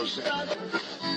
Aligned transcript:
no 0.00 0.06
sense. 0.06 1.09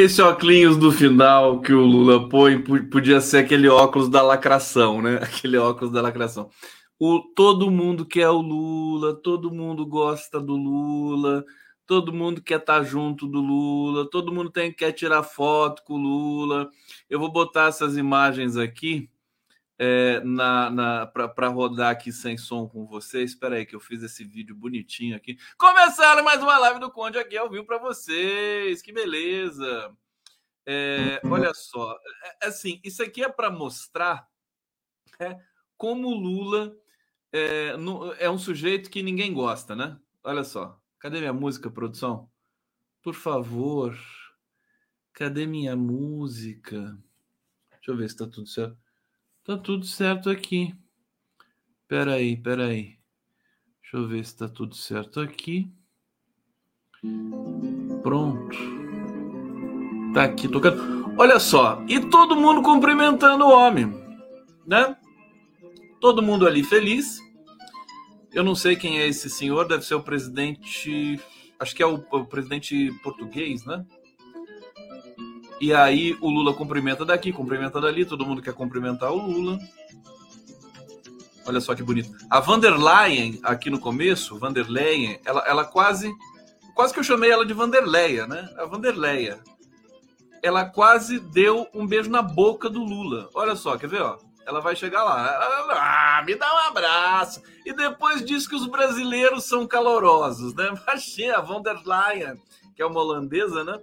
Esse 0.00 0.22
óculos 0.22 0.78
do 0.78 0.90
final 0.90 1.60
que 1.60 1.74
o 1.74 1.84
Lula 1.84 2.26
põe 2.26 2.58
podia 2.88 3.20
ser 3.20 3.44
aquele 3.44 3.68
óculos 3.68 4.08
da 4.08 4.22
lacração, 4.22 5.02
né? 5.02 5.16
Aquele 5.22 5.58
óculos 5.58 5.92
da 5.92 6.00
lacração. 6.00 6.48
O, 6.98 7.20
todo 7.36 7.70
mundo 7.70 8.06
quer 8.06 8.30
o 8.30 8.40
Lula, 8.40 9.14
todo 9.14 9.52
mundo 9.52 9.84
gosta 9.86 10.40
do 10.40 10.54
Lula, 10.56 11.44
todo 11.86 12.14
mundo 12.14 12.42
quer 12.42 12.60
estar 12.60 12.78
tá 12.78 12.82
junto 12.82 13.26
do 13.26 13.42
Lula, 13.42 14.08
todo 14.08 14.32
mundo 14.32 14.50
tem 14.50 14.72
quer 14.72 14.92
tirar 14.92 15.22
foto 15.22 15.82
com 15.84 15.92
o 15.92 15.98
Lula. 15.98 16.70
Eu 17.10 17.20
vou 17.20 17.30
botar 17.30 17.68
essas 17.68 17.98
imagens 17.98 18.56
aqui 18.56 19.10
é, 19.82 20.20
na, 20.20 20.68
na 20.68 21.06
para 21.06 21.48
rodar 21.48 21.90
aqui 21.90 22.12
sem 22.12 22.36
som 22.36 22.68
com 22.68 22.84
vocês. 22.86 23.30
Espera 23.30 23.56
aí 23.56 23.64
que 23.64 23.74
eu 23.74 23.80
fiz 23.80 24.02
esse 24.02 24.22
vídeo 24.22 24.54
bonitinho 24.54 25.16
aqui. 25.16 25.38
Começaram 25.56 26.22
mais 26.22 26.42
uma 26.42 26.58
live 26.58 26.78
do 26.78 26.90
Conde 26.90 27.16
aqui 27.18 27.34
ao 27.34 27.48
vivo 27.48 27.64
para 27.64 27.78
vocês. 27.78 28.82
Que 28.82 28.92
beleza! 28.92 29.96
É, 30.66 31.18
olha 31.24 31.54
só, 31.54 31.98
é, 32.22 32.44
é 32.44 32.48
assim, 32.48 32.78
isso 32.84 33.02
aqui 33.02 33.24
é 33.24 33.28
para 33.30 33.50
mostrar 33.50 34.28
é, 35.18 35.34
como 35.78 36.10
Lula 36.10 36.76
é, 37.32 37.74
no, 37.78 38.12
é 38.12 38.30
um 38.30 38.38
sujeito 38.38 38.90
que 38.90 39.02
ninguém 39.02 39.32
gosta, 39.32 39.74
né? 39.74 39.98
Olha 40.22 40.44
só, 40.44 40.78
cadê 40.98 41.20
minha 41.20 41.32
música, 41.32 41.70
produção? 41.70 42.30
Por 43.02 43.14
favor, 43.14 43.98
cadê 45.14 45.46
minha 45.46 45.74
música? 45.74 46.98
Deixa 47.70 47.90
eu 47.90 47.96
ver 47.96 48.10
se 48.10 48.16
está 48.16 48.26
tudo 48.26 48.46
certo. 48.46 48.89
Tá 49.50 49.58
tudo 49.58 49.84
certo 49.84 50.30
aqui. 50.30 50.72
Peraí, 51.88 52.36
peraí. 52.36 52.98
Deixa 53.82 53.96
eu 53.96 54.06
ver 54.06 54.24
se 54.24 54.36
tá 54.36 54.48
tudo 54.48 54.76
certo 54.76 55.18
aqui. 55.18 55.68
Pronto. 58.00 58.56
Tá 60.14 60.22
aqui 60.22 60.46
tocando. 60.46 61.12
Olha 61.18 61.40
só, 61.40 61.84
e 61.88 61.98
todo 61.98 62.36
mundo 62.36 62.62
cumprimentando 62.62 63.44
o 63.44 63.50
homem, 63.50 63.92
né? 64.64 64.96
Todo 66.00 66.22
mundo 66.22 66.46
ali 66.46 66.62
feliz. 66.62 67.18
Eu 68.32 68.44
não 68.44 68.54
sei 68.54 68.76
quem 68.76 69.00
é 69.00 69.08
esse 69.08 69.28
senhor, 69.28 69.66
deve 69.66 69.84
ser 69.84 69.96
o 69.96 70.04
presidente, 70.04 71.20
acho 71.58 71.74
que 71.74 71.82
é 71.82 71.86
o, 71.86 71.94
o 71.94 72.24
presidente 72.24 72.92
português, 73.02 73.64
né? 73.64 73.84
E 75.60 75.74
aí 75.74 76.16
o 76.20 76.30
Lula 76.30 76.54
cumprimenta 76.54 77.04
daqui, 77.04 77.32
cumprimenta 77.32 77.80
dali, 77.80 78.06
todo 78.06 78.24
mundo 78.24 78.40
quer 78.40 78.54
cumprimentar 78.54 79.12
o 79.12 79.18
Lula. 79.18 79.58
Olha 81.46 81.60
só 81.60 81.74
que 81.74 81.82
bonito. 81.82 82.10
A 82.30 82.40
van 82.40 82.60
aqui 83.42 83.70
no 83.70 83.78
começo, 83.78 84.38
van 84.38 84.54
ela, 85.24 85.44
ela 85.46 85.64
quase. 85.64 86.10
Quase 86.74 86.94
que 86.94 87.00
eu 87.00 87.04
chamei 87.04 87.30
ela 87.30 87.44
de 87.44 87.52
Vanderleia, 87.52 88.26
né? 88.26 88.48
A 88.56 88.64
Vanderleia. 88.64 89.38
Ela 90.42 90.64
quase 90.64 91.18
deu 91.18 91.68
um 91.74 91.86
beijo 91.86 92.08
na 92.08 92.22
boca 92.22 92.70
do 92.70 92.82
Lula. 92.82 93.28
Olha 93.34 93.54
só, 93.54 93.76
quer 93.76 93.88
ver, 93.88 94.00
ó? 94.00 94.16
Ela 94.46 94.60
vai 94.60 94.74
chegar 94.74 95.04
lá. 95.04 95.26
Ah, 95.72 96.22
me 96.24 96.34
dá 96.36 96.46
um 96.54 96.68
abraço. 96.68 97.42
E 97.66 97.72
depois 97.72 98.24
diz 98.24 98.48
que 98.48 98.54
os 98.54 98.66
brasileiros 98.66 99.44
são 99.44 99.66
calorosos, 99.66 100.54
né? 100.54 100.72
Imagina, 100.82 101.36
a 101.36 101.40
Van 101.42 101.62
que 102.74 102.80
é 102.80 102.86
uma 102.86 103.00
holandesa, 103.00 103.62
né? 103.62 103.78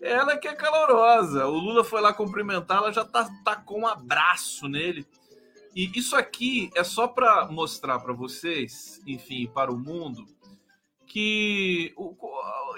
Ela 0.00 0.36
que 0.36 0.46
é 0.46 0.54
calorosa. 0.54 1.46
O 1.46 1.58
Lula 1.58 1.84
foi 1.84 2.00
lá 2.00 2.12
cumprimentá-la, 2.12 2.92
já 2.92 3.04
tá, 3.04 3.28
tá 3.44 3.62
um 3.70 3.86
abraço 3.86 4.68
nele. 4.68 5.06
E 5.74 5.90
isso 5.96 6.16
aqui 6.16 6.70
é 6.74 6.82
só 6.82 7.06
para 7.06 7.46
mostrar 7.46 7.98
para 8.00 8.12
vocês, 8.12 9.00
enfim, 9.06 9.46
para 9.52 9.72
o 9.72 9.78
mundo, 9.78 10.24
que 11.06 11.92
o, 11.96 12.16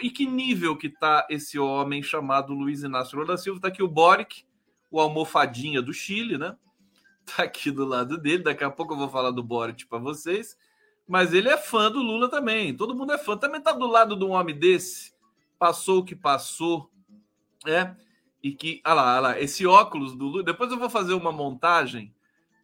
e 0.00 0.10
que 0.10 0.26
nível 0.26 0.76
que 0.76 0.88
tá 0.88 1.26
esse 1.30 1.58
homem 1.58 2.02
chamado 2.02 2.52
Luiz 2.52 2.82
Inácio 2.82 3.16
Lula 3.16 3.32
da 3.32 3.38
Silva. 3.38 3.60
Tá 3.60 3.68
aqui 3.68 3.82
o 3.82 3.88
Boric, 3.88 4.44
o 4.90 5.00
almofadinha 5.00 5.82
do 5.82 5.92
Chile, 5.92 6.38
né? 6.38 6.56
Tá 7.24 7.44
aqui 7.44 7.70
do 7.70 7.84
lado 7.84 8.18
dele. 8.18 8.42
Daqui 8.42 8.64
a 8.64 8.70
pouco 8.70 8.94
eu 8.94 8.98
vou 8.98 9.08
falar 9.08 9.30
do 9.30 9.42
Boric 9.42 9.86
para 9.86 9.98
vocês. 9.98 10.56
Mas 11.06 11.32
ele 11.32 11.48
é 11.48 11.56
fã 11.56 11.90
do 11.90 12.00
Lula 12.00 12.28
também. 12.28 12.74
Todo 12.74 12.94
mundo 12.94 13.12
é 13.12 13.18
fã. 13.18 13.36
Também 13.36 13.60
tá 13.60 13.72
do 13.72 13.86
lado 13.86 14.16
de 14.16 14.24
um 14.24 14.30
homem 14.30 14.58
desse. 14.58 15.12
Passou 15.56 16.00
o 16.00 16.04
que 16.04 16.16
passou, 16.16 16.89
é. 17.66 17.94
E 18.42 18.52
que, 18.52 18.80
olha 18.84 18.94
lá, 18.94 19.12
olha 19.12 19.20
lá, 19.20 19.40
esse 19.40 19.66
óculos 19.66 20.14
do 20.16 20.26
Lula. 20.26 20.42
Depois 20.42 20.70
eu 20.70 20.78
vou 20.78 20.88
fazer 20.88 21.12
uma 21.12 21.30
montagem 21.30 22.14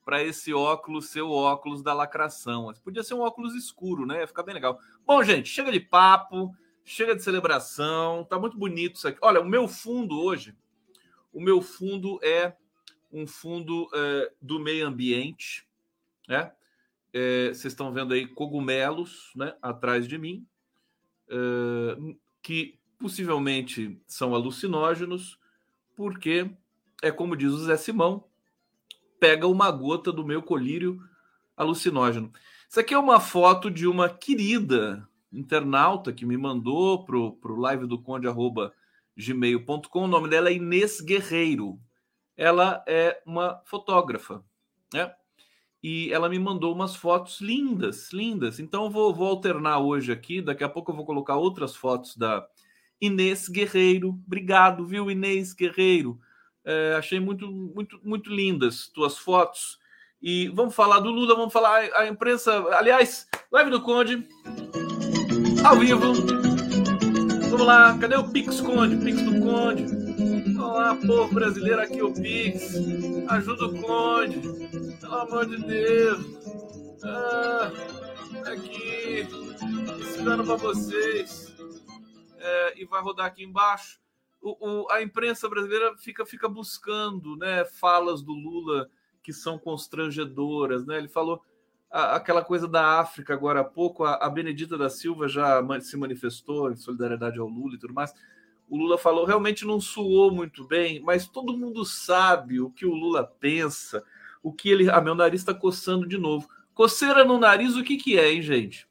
para 0.05 0.23
esse 0.23 0.55
óculos 0.55 1.09
ser 1.09 1.23
o 1.23 1.31
óculos 1.31 1.83
da 1.83 1.93
lacração. 1.93 2.73
Podia 2.83 3.03
ser 3.03 3.15
um 3.15 3.21
óculos 3.21 3.55
escuro, 3.55 4.07
né? 4.07 4.21
Ia 4.21 4.27
ficar 4.27 4.43
bem 4.43 4.55
legal. 4.55 4.79
Bom, 5.05 5.23
gente, 5.23 5.49
chega 5.49 5.71
de 5.71 5.81
papo, 5.81 6.55
chega 6.85 7.15
de 7.15 7.23
celebração. 7.23 8.25
Tá 8.25 8.39
muito 8.39 8.57
bonito 8.57 8.95
isso 8.95 9.09
aqui. 9.09 9.19
Olha, 9.21 9.41
o 9.41 9.45
meu 9.45 9.67
fundo 9.67 10.19
hoje, 10.19 10.57
o 11.33 11.41
meu 11.41 11.61
fundo 11.61 12.21
é 12.23 12.57
um 13.13 13.27
fundo 13.27 13.89
é, 13.93 14.33
do 14.41 14.61
meio 14.61 14.87
ambiente, 14.87 15.67
né? 16.29 16.53
É, 17.13 17.49
vocês 17.49 17.73
estão 17.73 17.93
vendo 17.93 18.15
aí 18.15 18.27
cogumelos, 18.27 19.33
né? 19.35 19.57
Atrás 19.61 20.07
de 20.07 20.17
mim, 20.17 20.47
é, 21.29 22.15
que 22.41 22.76
possivelmente 22.99 24.01
são 24.07 24.35
alucinógenos, 24.35 25.39
porque 25.95 26.51
é 27.03 27.11
como 27.11 27.37
diz 27.37 27.53
o 27.53 27.65
Zé 27.65 27.77
Simão, 27.77 28.25
pega 29.19 29.47
uma 29.47 29.71
gota 29.71 30.13
do 30.13 30.25
meu 30.25 30.43
colírio 30.43 31.01
alucinógeno. 31.57 32.33
Isso 32.69 32.81
aqui 32.81 32.95
é 32.95 32.99
uma 32.99 33.21
foto 33.21 33.71
de 33.71 33.87
uma 33.87 34.09
querida 34.09 35.09
internauta 35.33 36.13
que 36.13 36.27
me 36.27 36.37
mandou 36.37 37.05
pro, 37.05 37.33
pro 37.33 37.57
live 37.57 37.87
do 37.87 38.01
conde 38.01 38.27
arroba 38.27 38.73
gmail.com. 39.17 40.05
O 40.05 40.09
nome 40.09 40.29
dela 40.29 40.49
é 40.49 40.55
Inês 40.55 41.01
Guerreiro. 41.01 41.79
Ela 42.37 42.85
é 42.87 43.23
uma 43.25 43.63
fotógrafa, 43.65 44.45
né? 44.93 45.15
E 45.83 46.13
ela 46.13 46.29
me 46.29 46.39
mandou 46.39 46.75
umas 46.75 46.97
fotos 46.97 47.41
lindas, 47.41 48.13
lindas. 48.13 48.59
Então 48.59 48.85
eu 48.85 48.91
vou, 48.91 49.15
vou 49.15 49.29
alternar 49.29 49.79
hoje 49.79 50.11
aqui. 50.11 50.43
Daqui 50.43 50.65
a 50.65 50.69
pouco 50.69 50.91
eu 50.91 50.97
vou 50.97 51.07
colocar 51.07 51.37
outras 51.37 51.77
fotos 51.77 52.17
da 52.17 52.47
Inês 53.01 53.49
Guerreiro. 53.49 54.19
Obrigado, 54.27 54.87
viu, 54.87 55.11
Inês 55.11 55.53
Guerreiro? 55.53 56.19
É, 56.65 56.95
achei 56.99 57.21
muito, 57.21 57.51
muito, 57.51 58.01
muito 58.03 58.29
lindas 58.31 58.89
tuas 58.89 59.17
fotos. 59.17 59.79
E 60.21 60.49
vamos 60.49 60.75
falar 60.75 60.99
do 61.01 61.11
Lula, 61.11 61.37
vamos 61.37 61.53
falar 61.53 61.89
a 61.95 62.09
imprensa. 62.09 62.53
Aliás, 62.77 63.29
live 63.53 63.71
do 63.71 63.81
Conde, 63.81 64.27
ao 65.65 65.79
vivo. 65.79 66.13
Vamos 67.51 67.67
lá, 67.67 67.97
cadê 67.99 68.17
o 68.17 68.29
Pix 68.29 68.61
Conde? 68.61 68.97
Pix 68.97 69.23
do 69.23 69.41
Conde. 69.41 69.85
Vamos 70.55 70.77
lá, 70.77 70.97
povo 71.07 71.35
brasileiro, 71.35 71.81
aqui 71.81 72.03
o 72.03 72.13
Pix. 72.13 72.75
Ajuda 73.29 73.67
o 73.67 73.81
Conde. 73.81 74.41
Pelo 75.01 75.15
amor 75.15 75.47
de 75.47 75.59
Deus. 75.59 76.25
Ah, 77.05 77.73
aqui. 78.47 79.29
Ensinando 80.01 80.45
para 80.45 80.57
vocês. 80.57 81.46
É, 82.39 82.81
e 82.81 82.85
vai 82.85 83.03
rodar 83.03 83.27
aqui 83.27 83.43
embaixo 83.43 83.99
o, 84.47 84.85
o, 84.85 84.91
a 84.91 85.03
imprensa 85.03 85.49
brasileira 85.49 85.97
fica, 85.97 86.25
fica 86.25 86.49
buscando 86.49 87.37
né, 87.37 87.65
falas 87.65 88.23
do 88.23 88.33
Lula 88.33 88.89
que 89.21 89.33
são 89.33 89.59
constrangedoras. 89.59 90.87
Né? 90.87 90.99
Ele 90.99 91.09
falou 91.09 91.43
a, 91.91 92.15
aquela 92.15 92.45
coisa 92.45 92.69
da 92.69 93.01
África 93.01 93.35
agora 93.35 93.61
há 93.61 93.65
pouco, 93.65 94.05
a, 94.05 94.15
a, 94.15 94.31
Benedita 94.31 94.79
da 94.79 94.89
Silva 94.89 95.29
já 95.29 95.61
se 95.81 95.97
manifestou 95.97 96.71
em 96.71 96.77
solidariedade 96.77 97.41
ao 97.41 97.49
Lula 97.49 97.75
e 97.75 97.79
tudo 97.79 97.93
mais. 97.93 98.15
O 98.69 98.77
Lula 98.77 98.97
falou, 98.97 99.25
realmente 99.25 99.65
não 99.65 99.81
suou 99.81 100.31
muito 100.31 100.65
bem, 100.65 101.01
mas 101.01 101.27
todo 101.27 101.57
mundo 101.57 101.85
sabe 101.85 102.61
o 102.61 102.71
que 102.71 102.87
o 102.87 102.95
Lula 102.95 103.25
pensa, 103.25 104.05
o 104.43 104.53
que 104.53 104.69
ele. 104.69 104.91
Ah, 104.91 105.01
meu 105.01 105.15
nariz 105.15 105.41
está 105.41 105.55
coçando 105.55 106.07
de 106.07 106.19
novo. 106.19 106.49
Coceira 106.75 107.25
no 107.25 107.39
nariz, 107.39 107.77
o 107.77 107.85
que, 107.85 107.97
que 107.97 108.19
é, 108.19 108.33
hein, 108.33 108.43
gente? 108.43 108.89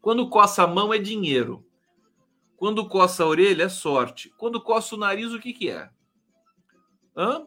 Quando 0.00 0.28
coça 0.28 0.64
a 0.64 0.66
mão 0.66 0.92
é 0.92 0.98
dinheiro. 0.98 1.65
Quando 2.56 2.88
coça 2.88 3.22
a 3.22 3.26
orelha, 3.26 3.64
é 3.64 3.68
sorte. 3.68 4.32
Quando 4.38 4.60
coça 4.60 4.94
o 4.94 4.98
nariz, 4.98 5.32
o 5.32 5.38
que, 5.38 5.52
que 5.52 5.70
é? 5.70 5.90
Hã? 7.16 7.46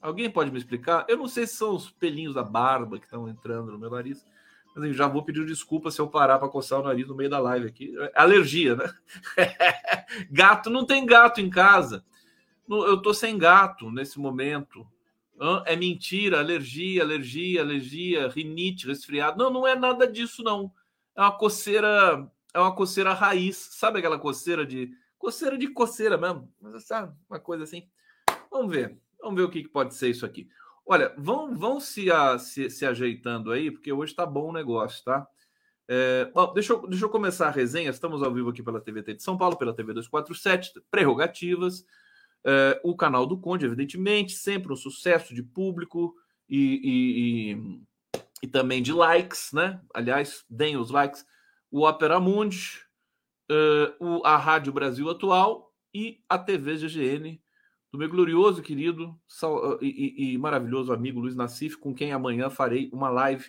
Alguém 0.00 0.30
pode 0.30 0.50
me 0.50 0.58
explicar? 0.58 1.04
Eu 1.08 1.16
não 1.16 1.26
sei 1.26 1.46
se 1.46 1.56
são 1.56 1.74
os 1.74 1.90
pelinhos 1.90 2.34
da 2.34 2.42
barba 2.42 2.98
que 2.98 3.06
estão 3.06 3.28
entrando 3.28 3.72
no 3.72 3.78
meu 3.78 3.90
nariz, 3.90 4.24
mas 4.74 4.84
eu 4.84 4.92
já 4.92 5.08
vou 5.08 5.24
pedir 5.24 5.44
desculpa 5.46 5.90
se 5.90 6.00
eu 6.00 6.08
parar 6.08 6.38
para 6.38 6.48
coçar 6.48 6.80
o 6.80 6.84
nariz 6.84 7.08
no 7.08 7.16
meio 7.16 7.30
da 7.30 7.38
live 7.38 7.66
aqui. 7.66 7.94
É 7.98 8.12
alergia, 8.14 8.76
né? 8.76 8.92
gato, 10.30 10.68
não 10.68 10.84
tem 10.84 11.04
gato 11.06 11.40
em 11.40 11.48
casa. 11.48 12.04
Eu 12.68 13.00
tô 13.00 13.14
sem 13.14 13.38
gato 13.38 13.90
nesse 13.90 14.18
momento. 14.18 14.86
É 15.64 15.76
mentira, 15.76 16.40
alergia, 16.40 17.02
alergia, 17.02 17.62
alergia, 17.62 18.28
rinite, 18.28 18.86
resfriado. 18.86 19.38
Não, 19.38 19.50
não 19.50 19.66
é 19.66 19.74
nada 19.74 20.06
disso, 20.06 20.42
não. 20.42 20.70
É 21.14 21.20
uma 21.20 21.36
coceira 21.36 22.30
é 22.56 22.60
uma 22.60 22.74
coceira 22.74 23.12
raiz. 23.12 23.56
Sabe 23.72 23.98
aquela 23.98 24.18
coceira 24.18 24.66
de. 24.66 24.90
Coceira 25.18 25.58
de 25.58 25.68
coceira 25.68 26.16
mesmo. 26.16 26.50
Sabe? 26.80 27.14
Uma 27.28 27.38
coisa 27.38 27.64
assim. 27.64 27.86
Vamos 28.50 28.70
ver. 28.70 28.98
Vamos 29.20 29.36
ver 29.36 29.42
o 29.42 29.50
que 29.50 29.68
pode 29.68 29.94
ser 29.94 30.08
isso 30.08 30.24
aqui. 30.24 30.48
Olha, 30.84 31.14
vão, 31.18 31.54
vão 31.54 31.80
se, 31.80 32.10
a, 32.10 32.38
se, 32.38 32.70
se 32.70 32.86
ajeitando 32.86 33.50
aí, 33.50 33.70
porque 33.70 33.92
hoje 33.92 34.12
está 34.12 34.24
bom 34.24 34.50
o 34.50 34.52
negócio, 34.52 35.04
tá? 35.04 35.26
É, 35.88 36.30
deixa, 36.54 36.72
eu, 36.72 36.86
deixa 36.86 37.04
eu 37.04 37.10
começar 37.10 37.48
a 37.48 37.50
resenha. 37.50 37.90
Estamos 37.90 38.22
ao 38.22 38.32
vivo 38.32 38.50
aqui 38.50 38.62
pela 38.62 38.80
TVT 38.80 39.14
de 39.14 39.22
São 39.22 39.36
Paulo, 39.36 39.58
pela 39.58 39.74
TV 39.74 39.92
247, 39.92 40.80
prerrogativas. 40.90 41.84
É, 42.44 42.80
o 42.82 42.96
canal 42.96 43.26
do 43.26 43.38
Conde, 43.38 43.66
evidentemente, 43.66 44.32
sempre 44.32 44.72
um 44.72 44.76
sucesso 44.76 45.34
de 45.34 45.42
público 45.42 46.14
e, 46.48 46.80
e, 46.82 47.52
e, 47.52 47.80
e 48.44 48.48
também 48.48 48.80
de 48.80 48.92
likes, 48.92 49.50
né? 49.52 49.80
Aliás, 49.92 50.44
deem 50.48 50.76
os 50.76 50.90
likes 50.90 51.26
o 51.76 51.86
Opera 51.86 52.18
Mundi, 52.18 52.80
uh, 53.50 54.02
o, 54.02 54.24
a 54.24 54.38
Rádio 54.38 54.72
Brasil 54.72 55.10
Atual 55.10 55.74
e 55.92 56.22
a 56.26 56.38
TV 56.38 56.78
GGN, 56.78 57.38
do 57.92 57.98
meu 57.98 58.08
glorioso, 58.08 58.62
querido 58.62 59.14
sal, 59.28 59.78
e, 59.82 60.32
e, 60.32 60.38
maravilhoso 60.38 60.90
amigo 60.90 61.20
Luiz 61.20 61.36
Nassif, 61.36 61.76
com 61.76 61.94
quem 61.94 62.12
amanhã 62.12 62.48
farei 62.48 62.88
uma 62.94 63.10
live 63.10 63.44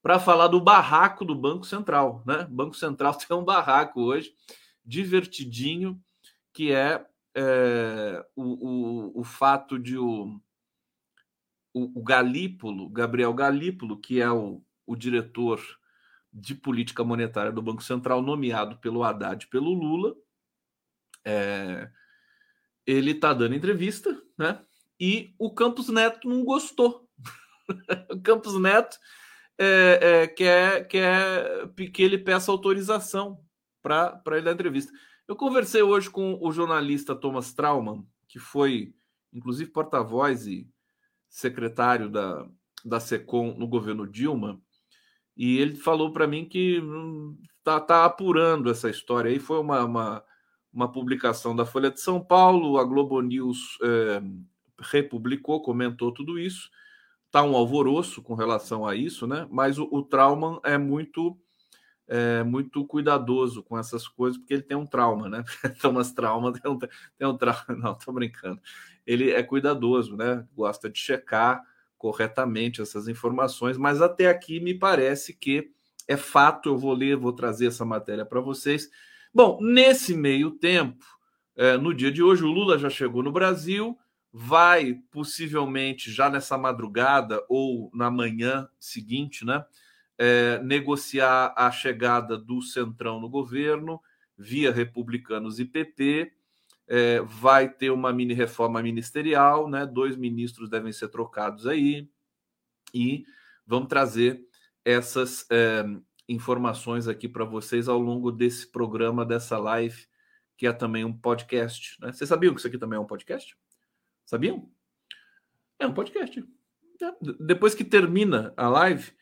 para 0.00 0.18
falar 0.18 0.48
do 0.48 0.58
barraco 0.58 1.26
do 1.26 1.34
Banco 1.34 1.66
Central. 1.66 2.22
Né? 2.26 2.46
O 2.50 2.54
Banco 2.54 2.74
Central 2.74 3.12
tem 3.20 3.36
um 3.36 3.44
barraco 3.44 4.00
hoje, 4.00 4.32
divertidinho, 4.82 6.00
que 6.54 6.72
é, 6.72 7.04
é 7.34 8.26
o, 8.34 8.44
o, 8.44 9.20
o 9.20 9.24
fato 9.24 9.78
de 9.78 9.98
o, 9.98 10.40
o, 11.74 12.00
o 12.00 12.02
Galípolo, 12.02 12.88
Gabriel 12.88 13.34
Galípolo, 13.34 14.00
que 14.00 14.22
é 14.22 14.30
o, 14.30 14.62
o 14.86 14.96
diretor 14.96 15.77
de 16.40 16.54
política 16.54 17.04
monetária 17.04 17.52
do 17.52 17.62
Banco 17.62 17.82
Central, 17.82 18.22
nomeado 18.22 18.78
pelo 18.78 19.02
Haddad 19.02 19.44
e 19.44 19.48
pelo 19.48 19.72
Lula. 19.72 20.14
É, 21.24 21.90
ele 22.86 23.10
está 23.10 23.34
dando 23.34 23.54
entrevista, 23.54 24.20
né? 24.36 24.64
E 25.00 25.34
o 25.38 25.52
Campos 25.52 25.88
Neto 25.88 26.28
não 26.28 26.44
gostou. 26.44 27.08
o 28.10 28.20
Campos 28.20 28.58
Neto 28.60 28.98
é, 29.58 29.98
é, 30.00 30.26
quer, 30.26 30.88
quer 30.88 31.68
que 31.92 32.02
ele 32.02 32.18
peça 32.18 32.50
autorização 32.50 33.44
para 33.82 34.22
ele 34.28 34.42
dar 34.42 34.52
entrevista. 34.52 34.92
Eu 35.26 35.36
conversei 35.36 35.82
hoje 35.82 36.08
com 36.08 36.38
o 36.40 36.50
jornalista 36.50 37.14
Thomas 37.14 37.52
Trauman, 37.52 38.06
que 38.26 38.38
foi, 38.38 38.94
inclusive, 39.32 39.70
porta-voz 39.70 40.46
e 40.46 40.68
secretário 41.28 42.08
da, 42.08 42.48
da 42.84 42.98
SECOM 42.98 43.54
no 43.56 43.68
governo 43.68 44.06
Dilma, 44.06 44.60
e 45.38 45.58
ele 45.58 45.76
falou 45.76 46.12
para 46.12 46.26
mim 46.26 46.44
que 46.44 46.82
está 47.58 47.78
tá 47.78 48.04
apurando 48.04 48.68
essa 48.68 48.90
história. 48.90 49.30
Aí 49.30 49.38
foi 49.38 49.60
uma, 49.60 49.84
uma, 49.84 50.24
uma, 50.72 50.90
publicação 50.90 51.54
da 51.54 51.64
Folha 51.64 51.92
de 51.92 52.00
São 52.00 52.20
Paulo, 52.20 52.76
a 52.76 52.84
Globo 52.84 53.20
News 53.22 53.78
é, 53.80 54.20
republicou, 54.80 55.62
comentou 55.62 56.12
tudo 56.12 56.40
isso. 56.40 56.68
Está 57.26 57.44
um 57.44 57.54
alvoroço 57.54 58.20
com 58.20 58.34
relação 58.34 58.84
a 58.84 58.96
isso, 58.96 59.28
né? 59.28 59.46
Mas 59.48 59.78
o, 59.78 59.88
o 59.92 60.02
Trauman 60.02 60.58
é 60.64 60.76
muito 60.76 61.38
é, 62.08 62.42
muito 62.42 62.84
cuidadoso 62.86 63.62
com 63.62 63.78
essas 63.78 64.08
coisas, 64.08 64.38
porque 64.38 64.54
ele 64.54 64.62
tem 64.62 64.76
um 64.76 64.86
trauma, 64.86 65.28
né? 65.28 65.44
Thomas 65.80 66.10
Trauma 66.10 66.52
tem 66.52 66.68
um, 66.70 66.78
tem 66.78 67.28
um 67.28 67.36
trauma. 67.36 67.64
Não, 67.78 67.94
tô 67.94 68.10
brincando. 68.12 68.60
Ele 69.06 69.30
é 69.30 69.42
cuidadoso, 69.42 70.16
né? 70.16 70.44
Gosta 70.52 70.90
de 70.90 70.98
checar 70.98 71.62
corretamente 71.98 72.80
essas 72.80 73.08
informações, 73.08 73.76
mas 73.76 74.00
até 74.00 74.28
aqui 74.28 74.60
me 74.60 74.72
parece 74.72 75.34
que 75.34 75.70
é 76.06 76.16
fato. 76.16 76.70
Eu 76.70 76.78
vou 76.78 76.94
ler, 76.94 77.16
vou 77.16 77.32
trazer 77.32 77.66
essa 77.66 77.84
matéria 77.84 78.24
para 78.24 78.40
vocês. 78.40 78.88
Bom, 79.34 79.58
nesse 79.60 80.14
meio 80.14 80.52
tempo, 80.52 81.04
é, 81.58 81.76
no 81.76 81.92
dia 81.92 82.10
de 82.10 82.22
hoje. 82.22 82.44
O 82.44 82.52
Lula 82.52 82.78
já 82.78 82.88
chegou 82.88 83.22
no 83.22 83.32
Brasil, 83.32 83.98
vai 84.32 84.94
possivelmente 85.10 86.10
já 86.10 86.30
nessa 86.30 86.56
madrugada 86.56 87.44
ou 87.48 87.90
na 87.92 88.10
manhã 88.10 88.68
seguinte, 88.78 89.44
né? 89.44 89.64
É, 90.16 90.60
negociar 90.62 91.52
a 91.56 91.70
chegada 91.70 92.36
do 92.36 92.60
Centrão 92.62 93.20
no 93.20 93.28
governo 93.28 94.00
via 94.36 94.72
republicanos 94.72 95.58
e 95.58 95.64
PP. 95.64 96.32
É, 96.88 97.20
vai 97.20 97.68
ter 97.68 97.90
uma 97.90 98.12
mini 98.12 98.32
reforma 98.32 98.82
ministerial, 98.82 99.68
né? 99.68 99.84
Dois 99.84 100.16
ministros 100.16 100.70
devem 100.70 100.92
ser 100.92 101.08
trocados 101.08 101.66
aí 101.66 102.08
e 102.94 103.24
vamos 103.66 103.88
trazer 103.88 104.42
essas 104.84 105.46
é, 105.50 105.84
informações 106.28 107.06
aqui 107.06 107.28
para 107.28 107.44
vocês 107.44 107.88
ao 107.88 107.98
longo 107.98 108.32
desse 108.32 108.66
programa, 108.66 109.24
dessa 109.24 109.58
live, 109.58 110.06
que 110.56 110.66
é 110.66 110.72
também 110.72 111.04
um 111.04 111.12
podcast. 111.12 112.00
Né? 112.00 112.12
Vocês 112.12 112.28
sabiam 112.28 112.54
que 112.54 112.60
isso 112.60 112.68
aqui 112.68 112.78
também 112.78 112.96
é 112.96 113.00
um 113.00 113.06
podcast? 113.06 113.56
Sabiam? 114.24 114.70
É 115.78 115.86
um 115.86 115.92
podcast. 115.94 116.40
É. 116.40 117.34
Depois 117.40 117.74
que 117.74 117.84
termina 117.84 118.52
a 118.56 118.68
live, 118.68 119.12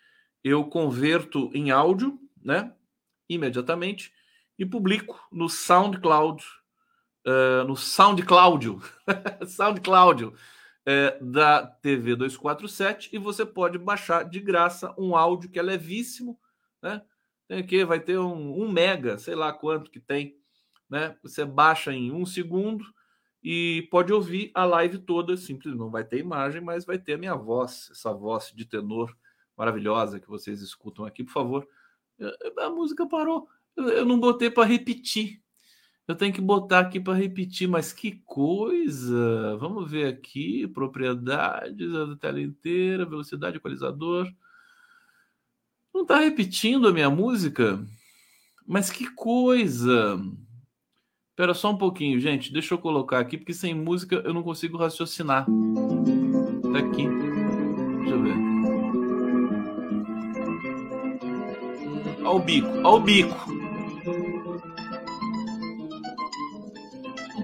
eu 0.42 0.64
converto 0.64 1.50
em 1.52 1.70
áudio, 1.70 2.18
né? 2.42 2.72
Imediatamente 3.28 4.12
e 4.58 4.64
publico 4.64 5.20
no 5.30 5.48
SoundCloud, 5.48 6.42
uh, 7.26 7.64
no 7.66 7.76
SoundCloud, 7.76 8.78
SoundCloud 9.46 10.24
uh, 10.24 10.32
da 11.20 11.66
TV 11.66 12.14
247 12.14 13.10
e 13.12 13.18
você 13.18 13.44
pode 13.44 13.78
baixar 13.78 14.22
de 14.22 14.40
graça 14.40 14.94
um 14.96 15.16
áudio 15.16 15.50
que 15.50 15.58
é 15.58 15.62
levíssimo, 15.62 16.38
né? 16.82 17.02
Tem 17.48 17.58
aqui, 17.58 17.84
vai 17.84 18.00
ter 18.00 18.18
um, 18.18 18.62
um 18.62 18.70
mega, 18.70 19.18
sei 19.18 19.34
lá 19.34 19.52
quanto 19.52 19.90
que 19.90 20.00
tem, 20.00 20.36
né? 20.88 21.16
Você 21.22 21.44
baixa 21.44 21.92
em 21.92 22.12
um 22.12 22.24
segundo 22.24 22.84
e 23.42 23.86
pode 23.90 24.12
ouvir 24.12 24.50
a 24.54 24.64
live 24.64 24.98
toda, 24.98 25.36
simples, 25.36 25.76
não 25.76 25.90
vai 25.90 26.04
ter 26.04 26.18
imagem, 26.18 26.60
mas 26.60 26.84
vai 26.84 26.98
ter 26.98 27.14
a 27.14 27.18
minha 27.18 27.34
voz, 27.34 27.88
essa 27.92 28.12
voz 28.12 28.52
de 28.54 28.64
tenor 28.64 29.16
maravilhosa 29.56 30.18
que 30.18 30.28
vocês 30.28 30.60
escutam 30.60 31.04
aqui, 31.04 31.22
por 31.22 31.32
favor. 31.32 31.68
A 32.58 32.70
música 32.70 33.06
parou. 33.06 33.48
Eu 33.76 34.04
não 34.04 34.18
botei 34.18 34.50
para 34.50 34.64
repetir. 34.64 35.42
Eu 36.08 36.14
tenho 36.14 36.32
que 36.32 36.40
botar 36.40 36.80
aqui 36.80 37.00
para 37.00 37.14
repetir, 37.14 37.66
mas 37.66 37.92
que 37.92 38.12
coisa! 38.24 39.56
Vamos 39.56 39.90
ver 39.90 40.06
aqui: 40.06 40.66
propriedades 40.68 41.92
da 41.92 42.16
tela 42.16 42.40
inteira, 42.40 43.04
velocidade, 43.04 43.56
equalizador. 43.56 44.32
Não 45.92 46.02
está 46.02 46.20
repetindo 46.20 46.86
a 46.86 46.92
minha 46.92 47.10
música? 47.10 47.84
Mas 48.64 48.90
que 48.90 49.10
coisa! 49.14 50.20
Espera 51.30 51.54
só 51.54 51.72
um 51.72 51.76
pouquinho, 51.76 52.20
gente. 52.20 52.52
Deixa 52.52 52.74
eu 52.74 52.78
colocar 52.78 53.18
aqui, 53.18 53.36
porque 53.36 53.52
sem 53.52 53.74
música 53.74 54.16
eu 54.24 54.32
não 54.32 54.42
consigo 54.42 54.78
raciocinar. 54.78 55.44
Tá 56.72 56.78
aqui. 56.78 57.08
Deixa 57.98 58.14
eu 58.14 58.22
ver. 58.22 58.36
Ao 62.24 62.38
bico, 62.38 62.68
ao 62.86 63.00
bico. 63.00 63.55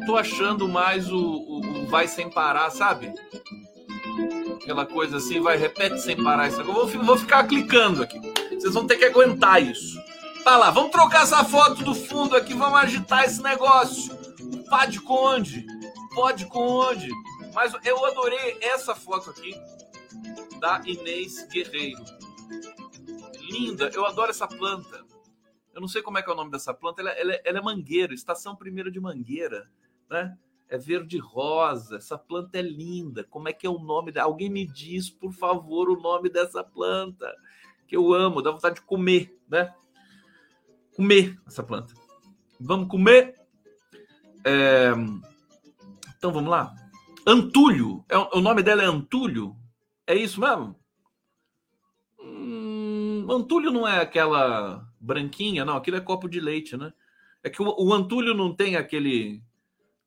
Tô 0.05 0.17
achando 0.17 0.69
mais 0.69 1.11
o, 1.11 1.19
o, 1.19 1.61
o, 1.61 1.87
vai 1.87 2.07
sem 2.07 2.31
parar, 2.31 2.71
sabe? 2.71 3.13
Aquela 4.55 4.87
coisa 4.87 5.17
assim, 5.17 5.41
vai, 5.41 5.57
repete 5.57 6.01
sem 6.01 6.23
parar. 6.23 6.49
Isso. 6.49 6.61
Eu 6.61 6.73
vou, 6.73 6.87
vou 6.87 7.19
ficar 7.19 7.45
clicando 7.47 8.03
aqui. 8.03 8.21
Vocês 8.51 8.75
vão 8.75 8.87
ter 8.87 8.97
que 8.97 9.05
aguentar 9.05 9.63
isso. 9.63 10.01
Tá 10.45 10.57
lá, 10.57 10.71
vamos 10.71 10.91
trocar 10.91 11.23
essa 11.23 11.45
foto 11.45 11.85
do 11.85 11.95
fundo 11.95 12.37
aqui, 12.37 12.53
vamos 12.53 12.79
agitar 12.79 13.25
esse 13.25 13.41
negócio. 13.43 14.17
Pode 14.69 15.01
Conde, 15.01 15.65
pode 16.15 16.47
Conde. 16.47 17.09
Mas 17.55 17.73
eu 17.85 18.05
adorei 18.05 18.59
essa 18.61 18.95
foto 18.95 19.31
aqui 19.31 19.55
da 20.59 20.81
Inês 20.85 21.47
Guerreiro. 21.49 22.03
Linda, 23.41 23.91
eu 23.95 24.07
adoro 24.07 24.31
essa 24.31 24.49
planta. 24.49 25.05
Eu 25.75 25.81
não 25.81 25.89
sei 25.89 26.03
como 26.03 26.19
é 26.19 26.23
que 26.23 26.31
é 26.31 26.33
o 26.33 26.37
nome 26.37 26.51
dessa 26.51 26.75
planta. 26.75 27.03
Ela, 27.03 27.11
ela, 27.11 27.41
ela 27.45 27.59
é 27.59 27.63
mangueira, 27.63 28.13
estação 28.13 28.57
primeira 28.57 28.91
de 28.91 29.01
mangueira 29.01 29.69
né? 30.11 30.37
É 30.69 30.79
verde 30.79 31.19
rosa, 31.19 31.97
essa 31.97 32.17
planta 32.17 32.59
é 32.59 32.63
linda. 32.63 33.25
Como 33.25 33.49
é 33.49 33.53
que 33.53 33.67
é 33.67 33.71
o 33.71 33.79
nome 33.79 34.11
dela? 34.11 34.27
Alguém 34.27 34.49
me 34.49 34.67
diz, 34.67 35.11
por 35.11 35.33
favor, 35.33 35.91
o 35.91 36.01
nome 36.01 36.31
dessa 36.31 36.65
planta 36.65 37.31
que 37.87 37.95
eu 37.95 38.15
amo, 38.15 38.41
dá 38.41 38.51
vontade 38.51 38.77
de 38.77 38.81
comer, 38.83 39.39
né? 39.47 39.75
Comer 40.97 41.39
essa 41.47 41.63
planta. 41.63 41.93
Vamos 42.59 42.89
comer? 42.89 43.35
É... 44.45 44.93
Então 46.17 46.33
vamos 46.33 46.51
lá. 46.51 46.75
Antúlio, 47.27 48.05
é, 48.09 48.17
o 48.17 48.41
nome 48.41 48.63
dela 48.63 48.83
é 48.83 48.87
Antúlio? 48.87 49.55
É 50.07 50.15
isso 50.15 50.41
mesmo? 50.41 50.75
Hum, 52.19 53.27
Antúlio 53.29 53.71
não 53.71 53.87
é 53.87 54.01
aquela 54.01 54.89
branquinha, 54.99 55.65
não. 55.65 55.77
Aquilo 55.77 55.99
é 55.99 56.01
copo 56.01 56.29
de 56.29 56.41
leite, 56.41 56.77
né? 56.77 56.93
É 57.43 57.51
que 57.51 57.61
o, 57.61 57.75
o 57.79 57.93
Antúlio 57.93 58.35
não 58.35 58.55
tem 58.55 58.77
aquele 58.77 59.43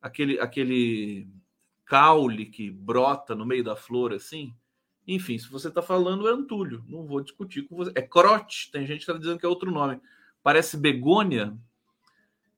aquele, 0.06 0.38
aquele 0.40 1.28
caule 1.84 2.46
que 2.46 2.70
brota 2.70 3.34
no 3.34 3.44
meio 3.44 3.64
da 3.64 3.76
flor 3.76 4.12
assim. 4.12 4.54
Enfim, 5.06 5.38
se 5.38 5.48
você 5.48 5.68
está 5.68 5.82
falando 5.82 6.28
é 6.28 6.32
antúlio, 6.32 6.84
não 6.88 7.04
vou 7.04 7.20
discutir 7.20 7.62
com 7.62 7.76
você. 7.76 7.92
É 7.94 8.02
crote, 8.02 8.70
tem 8.72 8.86
gente 8.86 9.04
que 9.04 9.10
está 9.10 9.18
dizendo 9.18 9.38
que 9.38 9.46
é 9.46 9.48
outro 9.48 9.70
nome. 9.70 10.00
Parece 10.42 10.76
begônia. 10.76 11.56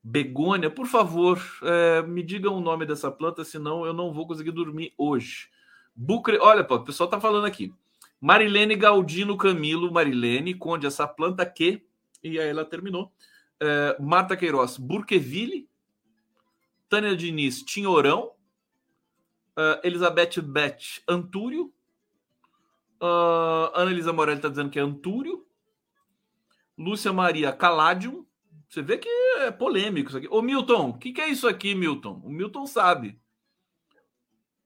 Begônia, 0.03 0.71
por 0.71 0.87
favor, 0.87 1.39
é, 1.63 2.03
me 2.03 2.23
digam 2.23 2.55
o 2.55 2.61
nome 2.61 2.87
dessa 2.87 3.11
planta, 3.11 3.45
senão 3.45 3.85
eu 3.85 3.93
não 3.93 4.13
vou 4.13 4.27
conseguir 4.27 4.53
dormir 4.53 4.95
hoje. 4.97 5.51
Bucre, 5.95 6.39
olha, 6.39 6.63
o 6.63 6.85
pessoal 6.85 7.07
está 7.09 7.21
falando 7.21 7.45
aqui. 7.45 7.75
Marilene 8.21 8.77
Galdino 8.77 9.37
Camilo, 9.37 9.93
Marilene, 9.93 10.55
conde 10.55 10.87
essa 10.87 11.07
planta 11.07 11.45
que, 11.45 11.83
e 12.23 12.39
aí 12.39 12.49
ela 12.49 12.65
terminou. 12.65 13.13
É, 13.61 13.97
Marta 14.01 14.37
Queiroz, 14.37 14.79
Burqueville, 14.79 15.68
Tânia 16.89 17.17
Diniz, 17.17 17.63
Tinhorão. 17.63 18.33
Uh, 19.57 19.81
Elizabeth 19.83 20.41
Beth, 20.41 21.03
Antúrio. 21.09 21.73
Uh, 23.01 23.71
Ana 23.75 23.91
Elisa 23.91 24.13
Morelli 24.13 24.39
está 24.39 24.49
dizendo 24.49 24.71
que 24.71 24.79
é 24.79 24.83
Antúrio. 24.83 25.47
Lúcia 26.77 27.13
Maria, 27.13 27.53
Caladium. 27.53 28.25
Você 28.69 28.83
vê 28.83 28.99
que 28.99 29.09
é 29.39 29.51
polêmico 29.51 30.09
isso 30.09 30.19
aqui. 30.19 30.29
Ô, 30.29 30.43
Milton, 30.43 30.91
o 30.91 30.99
que, 30.99 31.13
que, 31.13 31.21
é 31.21 31.29
isso 31.29 31.49
aqui, 31.49 31.75
Milton? 31.75 32.21
O 32.25 32.31
Milton 32.31 32.67
sabe. 32.67 33.19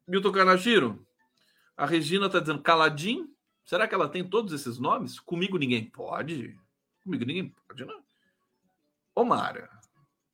Milton 0.06 0.32
Canachiro. 0.32 1.06
A 1.76 1.86
Regina 1.86 2.26
está 2.26 2.38
dizendo 2.38 2.62
Caladim. 2.62 3.32
Será 3.64 3.86
que 3.86 3.94
ela 3.94 4.08
tem 4.08 4.28
todos 4.28 4.52
esses 4.52 4.78
nomes? 4.78 5.20
Comigo 5.20 5.56
ninguém 5.56 5.84
pode. 5.84 6.58
Comigo 7.02 7.24
ninguém 7.24 7.54
pode, 7.66 7.84
não. 7.84 8.02
Ô, 9.14 9.24
Mara, 9.24 9.70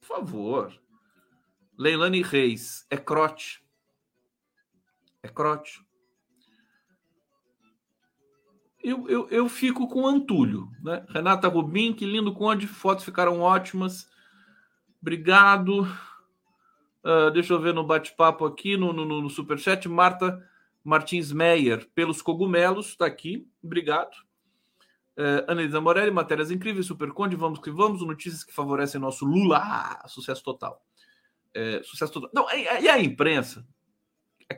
por 0.01 0.07
favor. 0.07 0.88
Leilane 1.79 2.23
Reis, 2.23 2.85
é 2.91 2.97
crote. 2.97 3.63
É 5.23 5.29
crote. 5.29 5.81
Eu, 8.83 9.09
eu, 9.09 9.29
eu 9.29 9.49
fico 9.49 9.87
com 9.87 10.05
Antúlio. 10.05 10.69
Né? 10.83 11.07
Renata 11.09 11.47
Rubim, 11.47 11.93
que 11.93 12.05
lindo 12.05 12.35
conde, 12.35 12.67
fotos 12.67 13.05
ficaram 13.05 13.41
ótimas. 13.41 14.11
Obrigado. 15.01 15.83
Uh, 17.05 17.31
deixa 17.33 17.53
eu 17.53 17.61
ver 17.61 17.73
no 17.73 17.87
bate-papo 17.87 18.45
aqui, 18.45 18.77
no, 18.77 18.93
no, 18.93 19.23
no 19.23 19.31
superchat. 19.31 19.89
Marta 19.89 20.45
Martins 20.83 21.31
Meyer, 21.31 21.89
pelos 21.95 22.21
cogumelos, 22.21 22.89
está 22.89 23.07
aqui. 23.07 23.49
Obrigado. 23.63 24.17
Uh, 25.17 25.47
Anelisa 25.47 25.81
Morelli, 25.81 26.11
matérias 26.11 26.51
incríveis, 26.51 26.87
Super 26.87 27.13
Conde, 27.13 27.37
vamos 27.37 27.61
que 27.61 27.71
vamos, 27.71 28.03
notícias 28.03 28.43
que 28.43 28.55
favorecem 28.55 29.01
nosso 29.01 29.25
Lula. 29.25 29.59
Ah, 29.59 30.09
sucesso 30.09 30.43
total 30.43 30.88
é, 31.55 31.83
sucesso 31.83 32.13
total. 32.13 32.31
Não, 32.35 32.51
e, 32.51 32.83
e, 32.83 32.89
a 32.89 33.01
imprensa? 33.01 33.67
A 34.51 34.55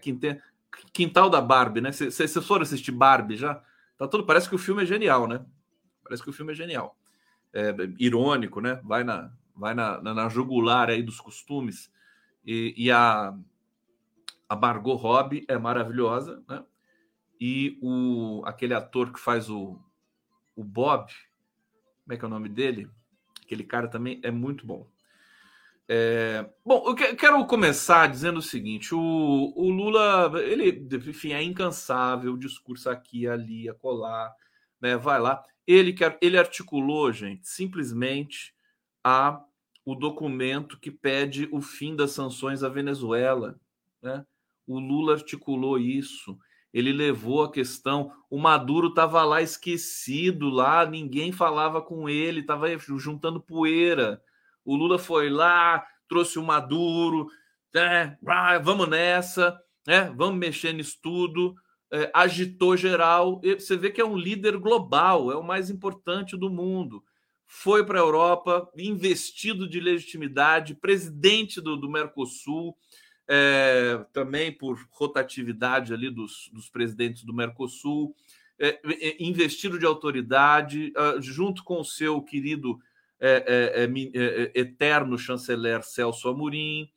quintal 0.92 1.28
da 1.30 1.40
Barbie, 1.40 1.80
né? 1.80 1.92
Vocês 1.92 2.32
foram 2.46 2.62
assistir 2.62 2.92
Barbie 2.92 3.36
já? 3.36 3.62
Tá 3.96 4.08
tudo, 4.08 4.24
parece 4.24 4.48
que 4.48 4.54
o 4.54 4.58
filme 4.58 4.82
é 4.82 4.86
genial, 4.86 5.26
né? 5.26 5.44
Parece 6.02 6.22
que 6.22 6.30
o 6.30 6.32
filme 6.32 6.52
é 6.52 6.54
genial. 6.54 6.96
É, 7.52 7.74
irônico, 7.98 8.60
né? 8.60 8.80
Vai 8.84 9.04
na, 9.04 9.32
vai 9.54 9.74
na, 9.74 10.00
na, 10.00 10.14
na 10.14 10.28
jugular 10.28 10.88
aí 10.88 11.02
dos 11.02 11.20
costumes. 11.20 11.92
E, 12.44 12.74
e, 12.76 12.90
a, 12.90 13.36
a 14.48 14.56
Margot 14.56 14.94
Robbie 14.94 15.44
é 15.48 15.58
maravilhosa, 15.58 16.42
né? 16.48 16.64
E 17.40 17.78
o, 17.82 18.42
aquele 18.44 18.74
ator 18.74 19.12
que 19.12 19.18
faz 19.18 19.48
o, 19.48 19.80
o 20.54 20.62
Bob, 20.62 21.10
como 22.04 22.14
é 22.14 22.16
que 22.16 22.24
é 22.24 22.28
o 22.28 22.30
nome 22.30 22.48
dele? 22.48 22.90
Aquele 23.42 23.64
cara 23.64 23.88
também 23.88 24.20
é 24.22 24.30
muito 24.30 24.66
bom. 24.66 24.86
É, 25.92 26.48
bom, 26.64 26.84
eu 26.86 26.94
quero 26.94 27.44
começar 27.46 28.06
dizendo 28.06 28.38
o 28.38 28.42
seguinte: 28.42 28.94
o, 28.94 29.52
o, 29.56 29.70
Lula, 29.70 30.40
ele, 30.40 30.86
enfim, 31.08 31.32
é 31.32 31.42
incansável, 31.42 32.36
discurso 32.36 32.88
aqui, 32.88 33.26
ali, 33.26 33.68
acolá, 33.68 34.32
né? 34.80 34.96
Vai 34.96 35.18
lá. 35.18 35.42
Ele, 35.66 35.92
quer, 35.92 36.16
ele 36.22 36.38
articulou, 36.38 37.12
gente, 37.12 37.48
simplesmente 37.48 38.54
a, 39.02 39.42
o 39.84 39.96
documento 39.96 40.78
que 40.78 40.92
pede 40.92 41.48
o 41.50 41.60
fim 41.60 41.96
das 41.96 42.12
sanções 42.12 42.62
à 42.62 42.68
Venezuela. 42.68 43.58
Né? 44.00 44.24
O 44.68 44.78
Lula 44.78 45.14
articulou 45.14 45.76
isso. 45.76 46.38
Ele 46.72 46.92
levou 46.92 47.42
a 47.42 47.50
questão. 47.50 48.12
O 48.30 48.38
Maduro 48.38 48.90
estava 48.90 49.24
lá 49.24 49.42
esquecido, 49.42 50.50
lá 50.50 50.86
ninguém 50.86 51.32
falava 51.32 51.82
com 51.82 52.08
ele, 52.08 52.42
estava 52.42 52.68
juntando 52.78 53.40
poeira. 53.40 54.22
O 54.64 54.76
Lula 54.76 54.98
foi 54.98 55.30
lá, 55.30 55.84
trouxe 56.08 56.38
o 56.38 56.44
Maduro, 56.44 57.28
é, 57.74 58.16
vamos 58.62 58.88
nessa, 58.88 59.58
é, 59.86 60.04
vamos 60.10 60.38
mexer 60.38 60.72
nisso 60.72 60.98
tudo. 61.02 61.54
É, 61.92 62.10
agitou 62.14 62.76
geral. 62.76 63.40
Você 63.42 63.76
vê 63.76 63.90
que 63.90 64.00
é 64.00 64.04
um 64.04 64.16
líder 64.16 64.56
global, 64.58 65.32
é 65.32 65.36
o 65.36 65.42
mais 65.42 65.70
importante 65.70 66.36
do 66.36 66.48
mundo 66.48 67.02
foi 67.52 67.84
para 67.84 67.98
a 67.98 68.02
Europa, 68.02 68.70
investido 68.76 69.68
de 69.68 69.80
legitimidade, 69.80 70.76
presidente 70.76 71.60
do, 71.60 71.76
do 71.76 71.90
Mercosul, 71.90 72.76
é, 73.26 74.06
também 74.12 74.52
por 74.52 74.78
rotatividade 74.88 75.92
ali 75.92 76.08
dos, 76.10 76.48
dos 76.52 76.70
presidentes 76.70 77.24
do 77.24 77.34
Mercosul, 77.34 78.14
é, 78.56 78.80
é, 78.84 79.16
investido 79.18 79.80
de 79.80 79.84
autoridade, 79.84 80.92
uh, 80.96 81.20
junto 81.20 81.64
com 81.64 81.80
o 81.80 81.84
seu 81.84 82.22
querido 82.22 82.78
é, 83.20 83.84
é, 83.84 83.84
é, 83.84 84.60
eterno 84.60 85.18
chanceler 85.18 85.82
Celso 85.82 86.28
Amorim. 86.28 86.88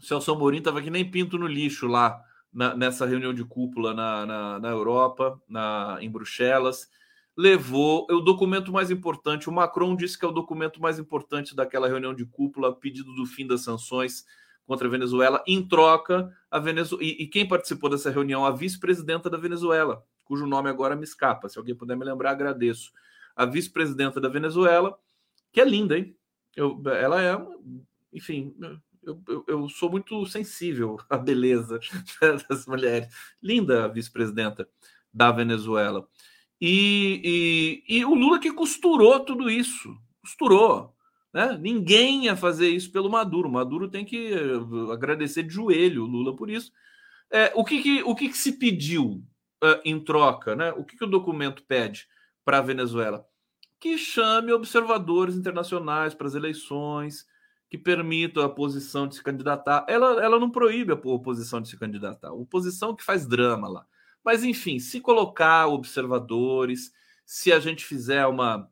Celso 0.00 0.32
Amorim 0.32 0.58
estava 0.58 0.80
que 0.82 0.90
nem 0.90 1.08
pinto 1.08 1.38
no 1.38 1.46
lixo 1.46 1.86
lá 1.86 2.20
na, 2.52 2.74
nessa 2.74 3.06
reunião 3.06 3.34
de 3.34 3.44
cúpula 3.44 3.92
na, 3.92 4.26
na, 4.26 4.58
na 4.58 4.68
Europa, 4.68 5.40
na, 5.48 5.98
em 6.00 6.10
Bruxelas 6.10 6.88
levou 7.38 8.04
o 8.10 8.20
documento 8.20 8.72
mais 8.72 8.90
importante. 8.90 9.48
O 9.48 9.52
Macron 9.52 9.94
disse 9.94 10.18
que 10.18 10.24
é 10.24 10.28
o 10.28 10.32
documento 10.32 10.82
mais 10.82 10.98
importante 10.98 11.54
daquela 11.54 11.86
reunião 11.86 12.12
de 12.12 12.26
cúpula, 12.26 12.74
pedido 12.74 13.14
do 13.14 13.24
fim 13.24 13.46
das 13.46 13.60
sanções 13.60 14.24
contra 14.66 14.88
a 14.88 14.90
Venezuela. 14.90 15.40
Em 15.46 15.66
troca, 15.66 16.28
a 16.50 16.58
Venezuela. 16.58 17.04
E, 17.04 17.22
e 17.22 17.26
quem 17.28 17.46
participou 17.46 17.88
dessa 17.88 18.10
reunião? 18.10 18.44
A 18.44 18.50
vice-presidenta 18.50 19.30
da 19.30 19.38
Venezuela, 19.38 20.02
cujo 20.24 20.48
nome 20.48 20.68
agora 20.68 20.96
me 20.96 21.04
escapa. 21.04 21.48
Se 21.48 21.56
alguém 21.56 21.76
puder 21.76 21.96
me 21.96 22.04
lembrar, 22.04 22.32
agradeço. 22.32 22.90
A 23.38 23.46
vice-presidenta 23.46 24.20
da 24.20 24.28
Venezuela, 24.28 24.98
que 25.52 25.60
é 25.60 25.64
linda, 25.64 25.96
hein? 25.96 26.14
Eu, 26.56 26.82
ela 26.86 27.22
é, 27.22 27.38
enfim, 28.12 28.52
eu, 29.02 29.22
eu, 29.28 29.44
eu, 29.46 29.68
sou 29.68 29.88
muito 29.88 30.26
sensível 30.26 30.98
à 31.08 31.16
beleza 31.16 31.78
das 32.50 32.66
mulheres. 32.66 33.08
Linda 33.40 33.84
a 33.84 33.88
vice-presidenta 33.88 34.68
da 35.14 35.30
Venezuela. 35.30 36.08
E, 36.60 37.84
e, 37.88 37.98
e 37.98 38.04
o 38.04 38.14
Lula 38.14 38.40
que 38.40 38.52
costurou 38.52 39.20
tudo 39.20 39.48
isso, 39.48 39.96
costurou. 40.20 40.92
Né? 41.32 41.56
Ninguém 41.60 42.24
ia 42.24 42.36
fazer 42.36 42.68
isso 42.68 42.90
pelo 42.90 43.08
Maduro. 43.08 43.48
O 43.48 43.52
Maduro 43.52 43.88
tem 43.88 44.04
que 44.04 44.32
eh, 44.32 44.92
agradecer 44.92 45.44
de 45.44 45.54
joelho 45.54 46.02
o 46.02 46.06
Lula 46.06 46.34
por 46.34 46.50
isso. 46.50 46.72
É, 47.30 47.52
o 47.54 47.64
que, 47.64 47.82
que 47.82 48.02
o 48.02 48.14
que, 48.14 48.28
que, 48.28 48.38
se 48.38 48.52
pediu 48.58 49.22
uh, 49.62 49.80
em 49.84 50.02
troca? 50.02 50.56
Né? 50.56 50.72
O 50.72 50.84
que, 50.84 50.96
que 50.96 51.04
o 51.04 51.08
documento 51.08 51.62
pede 51.62 52.08
para 52.48 52.60
a 52.60 52.62
Venezuela? 52.62 53.28
Que 53.78 53.98
chame 53.98 54.54
observadores 54.54 55.36
internacionais 55.36 56.14
para 56.14 56.26
as 56.26 56.34
eleições, 56.34 57.26
que 57.68 57.76
permita 57.76 58.40
a 58.40 58.46
oposição 58.46 59.06
de 59.06 59.16
se 59.16 59.22
candidatar. 59.22 59.84
Ela, 59.86 60.24
ela 60.24 60.40
não 60.40 60.50
proíbe 60.50 60.90
a 60.90 60.94
oposição 60.94 61.60
de 61.60 61.68
se 61.68 61.76
candidatar. 61.76 62.28
A 62.28 62.32
oposição 62.32 62.96
que 62.96 63.04
faz 63.04 63.26
drama 63.26 63.68
lá. 63.68 63.86
Mas, 64.24 64.44
enfim, 64.44 64.78
se 64.78 64.98
colocar 64.98 65.66
observadores, 65.66 66.90
se 67.26 67.52
a 67.52 67.60
gente 67.60 67.84
fizer 67.84 68.26
uma. 68.26 68.66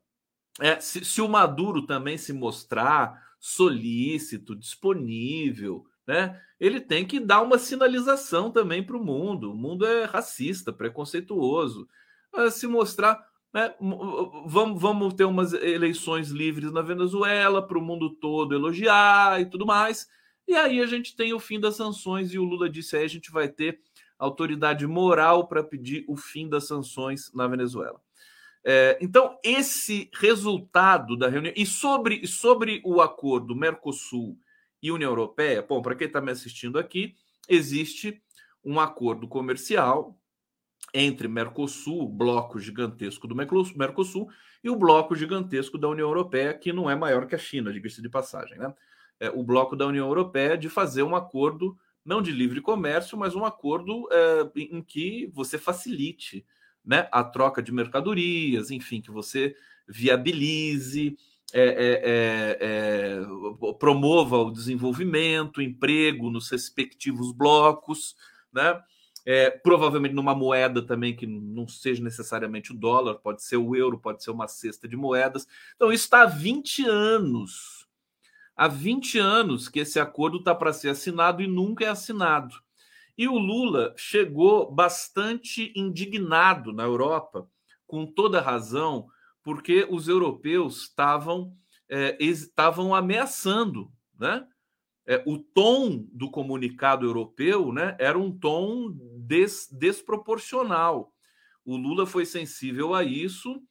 É, 0.58 0.80
se, 0.80 1.04
se 1.04 1.20
o 1.20 1.28
Maduro 1.28 1.82
também 1.82 2.16
se 2.16 2.32
mostrar 2.32 3.22
solícito, 3.38 4.56
disponível, 4.56 5.84
né? 6.06 6.40
Ele 6.58 6.80
tem 6.80 7.06
que 7.06 7.20
dar 7.20 7.42
uma 7.42 7.58
sinalização 7.58 8.50
também 8.50 8.82
para 8.82 8.96
o 8.96 9.04
mundo. 9.04 9.52
O 9.52 9.54
mundo 9.54 9.84
é 9.84 10.04
racista, 10.04 10.72
preconceituoso. 10.72 11.86
Se 12.50 12.66
mostrar, 12.66 13.22
né? 13.56 13.74
Vamos, 14.44 14.78
vamos 14.78 15.14
ter 15.14 15.24
umas 15.24 15.54
eleições 15.54 16.28
livres 16.28 16.70
na 16.70 16.82
Venezuela 16.82 17.66
para 17.66 17.78
o 17.78 17.82
mundo 17.82 18.10
todo 18.10 18.54
elogiar 18.54 19.40
e 19.40 19.46
tudo 19.46 19.64
mais. 19.64 20.06
E 20.46 20.54
aí 20.54 20.78
a 20.78 20.84
gente 20.84 21.16
tem 21.16 21.32
o 21.32 21.40
fim 21.40 21.58
das 21.58 21.74
sanções 21.74 22.34
e 22.34 22.38
o 22.38 22.44
Lula 22.44 22.68
disse 22.68 22.98
aí 22.98 23.04
a 23.04 23.08
gente 23.08 23.30
vai 23.30 23.48
ter 23.48 23.80
autoridade 24.18 24.86
moral 24.86 25.48
para 25.48 25.64
pedir 25.64 26.04
o 26.06 26.18
fim 26.18 26.46
das 26.50 26.66
sanções 26.66 27.32
na 27.32 27.48
Venezuela. 27.48 27.98
É, 28.62 28.98
então, 29.00 29.38
esse 29.42 30.10
resultado 30.12 31.16
da 31.16 31.30
reunião. 31.30 31.54
E 31.56 31.64
sobre, 31.64 32.26
sobre 32.26 32.82
o 32.84 33.00
acordo 33.00 33.56
Mercosul 33.56 34.38
e 34.82 34.92
União 34.92 35.10
Europeia, 35.10 35.62
bom, 35.62 35.80
para 35.80 35.94
quem 35.94 36.08
está 36.08 36.20
me 36.20 36.30
assistindo 36.30 36.78
aqui, 36.78 37.14
existe 37.48 38.20
um 38.62 38.78
acordo 38.78 39.26
comercial 39.26 40.14
entre 40.98 41.28
Mercosul, 41.28 42.04
o 42.04 42.08
bloco 42.08 42.58
gigantesco 42.58 43.28
do 43.28 43.34
Mercosul, 43.34 44.28
e 44.64 44.70
o 44.70 44.76
bloco 44.76 45.14
gigantesco 45.14 45.76
da 45.76 45.88
União 45.88 46.08
Europeia, 46.08 46.54
que 46.54 46.72
não 46.72 46.88
é 46.88 46.96
maior 46.96 47.26
que 47.26 47.34
a 47.34 47.38
China, 47.38 47.72
diga-se 47.72 48.00
de 48.00 48.08
passagem. 48.08 48.58
Né? 48.58 48.74
É, 49.20 49.30
o 49.30 49.42
bloco 49.42 49.76
da 49.76 49.86
União 49.86 50.06
Europeia 50.06 50.56
de 50.56 50.70
fazer 50.70 51.02
um 51.02 51.14
acordo 51.14 51.76
não 52.04 52.22
de 52.22 52.30
livre 52.30 52.60
comércio, 52.60 53.18
mas 53.18 53.34
um 53.34 53.44
acordo 53.44 54.08
é, 54.10 54.50
em 54.56 54.80
que 54.80 55.30
você 55.34 55.58
facilite 55.58 56.46
né, 56.84 57.08
a 57.12 57.22
troca 57.22 57.62
de 57.62 57.72
mercadorias, 57.72 58.70
enfim, 58.70 59.00
que 59.00 59.10
você 59.10 59.54
viabilize, 59.88 61.16
é, 61.52 61.62
é, 61.62 62.00
é, 62.04 62.58
é 62.60 63.72
promova 63.78 64.38
o 64.38 64.52
desenvolvimento, 64.52 65.60
emprego 65.60 66.30
nos 66.30 66.48
respectivos 66.48 67.32
blocos, 67.32 68.16
né? 68.52 68.80
É, 69.28 69.50
provavelmente 69.50 70.14
numa 70.14 70.36
moeda 70.36 70.80
também 70.80 71.14
que 71.14 71.26
não 71.26 71.66
seja 71.66 72.00
necessariamente 72.00 72.72
o 72.72 72.76
dólar, 72.76 73.16
pode 73.16 73.42
ser 73.42 73.56
o 73.56 73.74
euro, 73.74 73.98
pode 73.98 74.22
ser 74.22 74.30
uma 74.30 74.46
cesta 74.46 74.86
de 74.86 74.96
moedas. 74.96 75.46
Então, 75.74 75.92
isso 75.92 76.04
está 76.04 76.22
há 76.22 76.26
20 76.26 76.86
anos 76.86 77.86
Há 78.56 78.68
20 78.68 79.18
anos 79.18 79.68
que 79.68 79.80
esse 79.80 80.00
acordo 80.00 80.38
está 80.38 80.54
para 80.54 80.72
ser 80.72 80.88
assinado 80.88 81.42
e 81.42 81.46
nunca 81.46 81.84
é 81.84 81.88
assinado. 81.88 82.54
E 83.16 83.28
o 83.28 83.36
Lula 83.36 83.94
chegou 83.98 84.72
bastante 84.72 85.72
indignado 85.76 86.72
na 86.72 86.84
Europa, 86.84 87.46
com 87.86 88.06
toda 88.06 88.40
razão, 88.40 89.08
porque 89.42 89.86
os 89.90 90.08
europeus 90.08 90.84
estavam 90.84 91.54
é, 91.88 92.16
estavam 92.18 92.94
ameaçando, 92.94 93.92
né? 94.18 94.44
É, 95.06 95.22
o 95.24 95.38
tom 95.38 96.04
do 96.12 96.30
comunicado 96.30 97.06
europeu, 97.06 97.72
né, 97.72 97.96
era 97.98 98.18
um 98.18 98.36
tom 98.36 98.92
des, 99.18 99.68
desproporcional. 99.70 101.12
O 101.64 101.76
Lula 101.76 102.06
foi 102.06 102.26
sensível 102.26 102.94
a 102.94 103.04
isso 103.04 103.62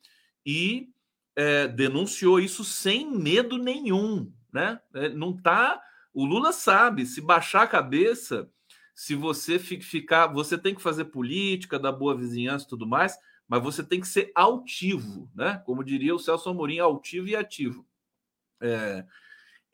e 0.45 0.89
é, 1.35 1.67
denunciou 1.67 2.39
isso 2.39 2.63
sem 2.63 3.11
medo 3.11 3.57
nenhum, 3.57 4.31
né? 4.51 4.79
É, 4.93 5.09
não 5.09 5.35
tá. 5.35 5.81
O 6.13 6.25
Lula 6.25 6.53
sabe, 6.53 7.05
se 7.05 7.19
baixar 7.19 7.63
a 7.63 7.67
cabeça, 7.67 8.49
se 8.93 9.13
você 9.13 9.59
ficar, 9.59 10.27
você 10.27 10.57
tem 10.57 10.73
que 10.73 10.81
fazer 10.81 11.05
política 11.05 11.77
da 11.77 11.91
boa 11.91 12.15
vizinhança 12.15 12.65
e 12.65 12.69
tudo 12.69 12.87
mais, 12.87 13.17
mas 13.47 13.61
você 13.61 13.83
tem 13.83 13.99
que 13.99 14.07
ser 14.07 14.31
altivo, 14.33 15.29
né? 15.35 15.61
Como 15.65 15.83
diria 15.83 16.15
o 16.15 16.19
Celso 16.19 16.49
Amorim, 16.49 16.79
altivo 16.79 17.27
e 17.27 17.35
ativo. 17.35 17.85
É, 18.61 19.05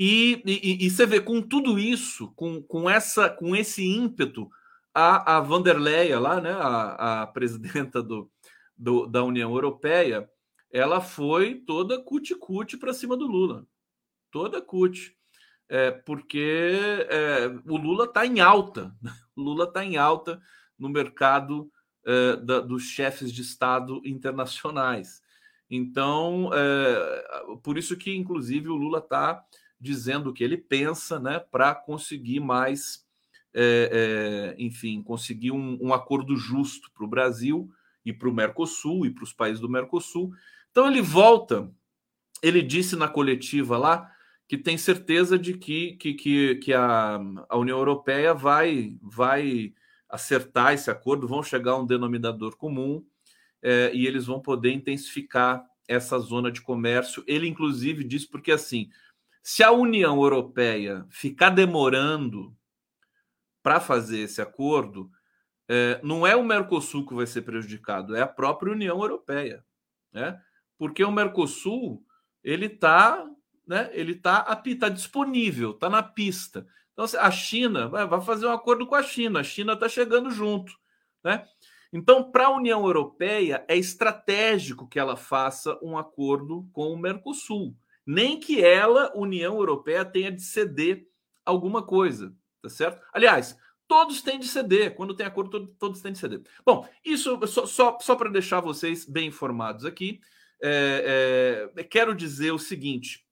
e, 0.04 0.42
e, 0.46 0.86
e, 0.86 0.90
você 0.90 1.06
vê 1.06 1.20
com 1.22 1.42
tudo 1.42 1.78
isso, 1.78 2.32
com, 2.36 2.62
com 2.64 2.90
essa, 2.90 3.30
com 3.30 3.56
esse 3.56 3.84
ímpeto, 3.84 4.50
a, 4.94 5.38
a 5.38 5.40
Vanderleia 5.40 6.20
lá, 6.20 6.42
né, 6.42 6.52
a, 6.52 7.22
a 7.22 7.28
presidenta 7.28 8.02
do, 8.02 8.30
do, 8.78 9.06
da 9.06 9.24
União 9.24 9.52
Europeia, 9.52 10.30
ela 10.72 11.02
foi 11.02 11.56
toda 11.56 12.02
cuticute 12.02 12.78
para 12.78 12.94
cima 12.94 13.16
do 13.16 13.28
Lula 13.28 13.66
toda 14.32 14.62
CUT, 14.62 15.16
é, 15.70 15.92
porque 15.92 17.06
é, 17.10 17.48
o 17.66 17.78
Lula 17.78 18.06
está 18.06 18.26
em 18.26 18.40
alta. 18.40 18.96
O 19.34 19.42
Lula 19.42 19.64
está 19.64 19.84
em 19.84 19.96
alta 19.96 20.42
no 20.78 20.90
mercado 20.90 21.72
é, 22.06 22.36
da, 22.36 22.60
dos 22.60 22.84
chefes 22.84 23.32
de 23.32 23.42
Estado 23.42 24.02
internacionais. 24.04 25.22
Então, 25.70 26.52
é, 26.54 27.56
por 27.64 27.78
isso 27.78 27.96
que, 27.96 28.14
inclusive, 28.14 28.68
o 28.68 28.76
Lula 28.76 29.00
está 29.00 29.44
dizendo 29.82 30.30
o 30.30 30.34
que 30.34 30.44
ele 30.44 30.58
pensa 30.58 31.20
né, 31.20 31.40
para 31.40 31.74
conseguir 31.74 32.40
mais, 32.40 33.04
é, 33.54 34.54
é, 34.56 34.64
enfim, 34.64 35.02
conseguir 35.02 35.52
um, 35.52 35.78
um 35.82 35.92
acordo 35.92 36.38
justo 36.38 36.92
para 36.94 37.04
o 37.04 37.10
Brasil 37.10 37.68
e 38.06 38.14
para 38.14 38.30
o 38.30 38.34
Mercosul 38.34 39.06
e 39.06 39.10
para 39.10 39.24
os 39.24 39.34
países 39.34 39.60
do 39.60 39.68
Mercosul. 39.68 40.32
Então, 40.70 40.88
ele 40.88 41.02
volta, 41.02 41.70
ele 42.44 42.62
disse 42.62 42.96
na 42.96 43.08
coletiva 43.08 43.78
lá 43.78 44.10
que 44.48 44.58
tem 44.58 44.78
certeza 44.78 45.40
de 45.40 45.56
que, 45.58 45.94
que, 45.94 46.14
que, 46.14 46.56
que 46.56 46.74
a, 46.74 47.20
a 47.50 47.58
União 47.58 47.78
Europeia 47.78 48.34
vai, 48.34 48.98
vai 49.02 49.74
acertar 50.08 50.74
esse 50.74 50.92
acordo, 50.92 51.28
vão 51.28 51.42
chegar 51.42 51.72
a 51.72 51.78
um 51.78 51.86
denominador 51.86 52.56
comum 52.56 53.04
é, 53.64 53.92
e 53.94 54.06
eles 54.06 54.26
vão 54.26 54.42
poder 54.42 54.72
intensificar 54.72 55.66
essa 55.88 56.20
zona 56.20 56.52
de 56.52 56.62
comércio. 56.62 57.24
Ele, 57.28 57.48
inclusive, 57.48 58.04
diz 58.04 58.26
porque 58.26 58.52
assim, 58.52 58.90
se 59.44 59.64
a 59.64 59.72
União 59.72 60.22
Europeia 60.22 61.06
ficar 61.10 61.50
demorando 61.50 62.56
para 63.64 63.80
fazer 63.80 64.20
esse 64.20 64.42
acordo, 64.42 65.10
é, 65.68 66.00
não 66.04 66.26
é 66.26 66.36
o 66.36 66.44
Mercosul 66.44 67.06
que 67.06 67.14
vai 67.14 67.26
ser 67.26 67.44
prejudicado, 67.44 68.16
é 68.16 68.22
a 68.22 68.28
própria 68.28 68.74
União 68.74 69.00
Europeia, 69.00 69.64
né? 70.12 70.40
Porque 70.78 71.04
o 71.04 71.12
Mercosul 71.12 72.04
ele 72.44 72.66
está, 72.66 73.26
né? 73.66 73.90
Ele 73.94 74.14
está 74.14 74.44
tá 74.56 74.90
disponível, 74.90 75.72
está 75.72 75.90
na 75.90 76.04
pista. 76.04 76.68
Então 76.94 77.06
a 77.20 77.32
China 77.32 77.88
vai, 77.88 78.06
vai 78.06 78.22
fazer 78.22 78.48
um 78.48 78.52
acordo 78.52 78.86
com 78.86 78.96
a 78.96 79.04
China, 79.04 79.40
a 79.40 79.44
China 79.44 79.74
está 79.74 79.88
chegando 79.88 80.30
junto, 80.30 80.74
né? 81.24 81.48
Então, 81.94 82.32
para 82.32 82.46
a 82.46 82.56
União 82.56 82.86
Europeia, 82.86 83.66
é 83.68 83.76
estratégico 83.76 84.88
que 84.88 84.98
ela 84.98 85.18
faça 85.18 85.78
um 85.82 85.98
acordo 85.98 86.66
com 86.72 86.94
o 86.94 86.98
Mercosul. 86.98 87.76
Nem 88.06 88.40
que 88.40 88.64
ela, 88.64 89.12
União 89.16 89.56
Europeia, 89.56 90.04
tenha 90.04 90.32
de 90.32 90.42
ceder 90.42 91.06
alguma 91.46 91.84
coisa, 91.84 92.36
tá 92.62 92.70
certo? 92.70 93.02
Aliás, 93.14 93.58
todos 93.88 94.22
têm 94.22 94.40
de 94.40 94.48
ceder. 94.48 94.96
Quando 94.96 95.16
tem 95.16 95.26
acordo, 95.26 95.68
todos 95.80 96.02
têm 96.02 96.14
de 96.14 96.18
ceder. 96.18 96.42
Bom, 96.66 96.88
isso 97.04 97.40
só, 97.48 97.66
só, 97.66 98.00
só 98.00 98.16
para 98.16 98.30
deixar 98.30 98.62
vocês 98.62 99.06
bem 99.06 99.28
informados 99.28 99.86
aqui, 99.86 100.20
é, 100.64 101.70
é, 101.76 101.84
quero 101.84 102.16
dizer 102.16 102.52
o 102.52 102.60
seguinte: 102.60 103.26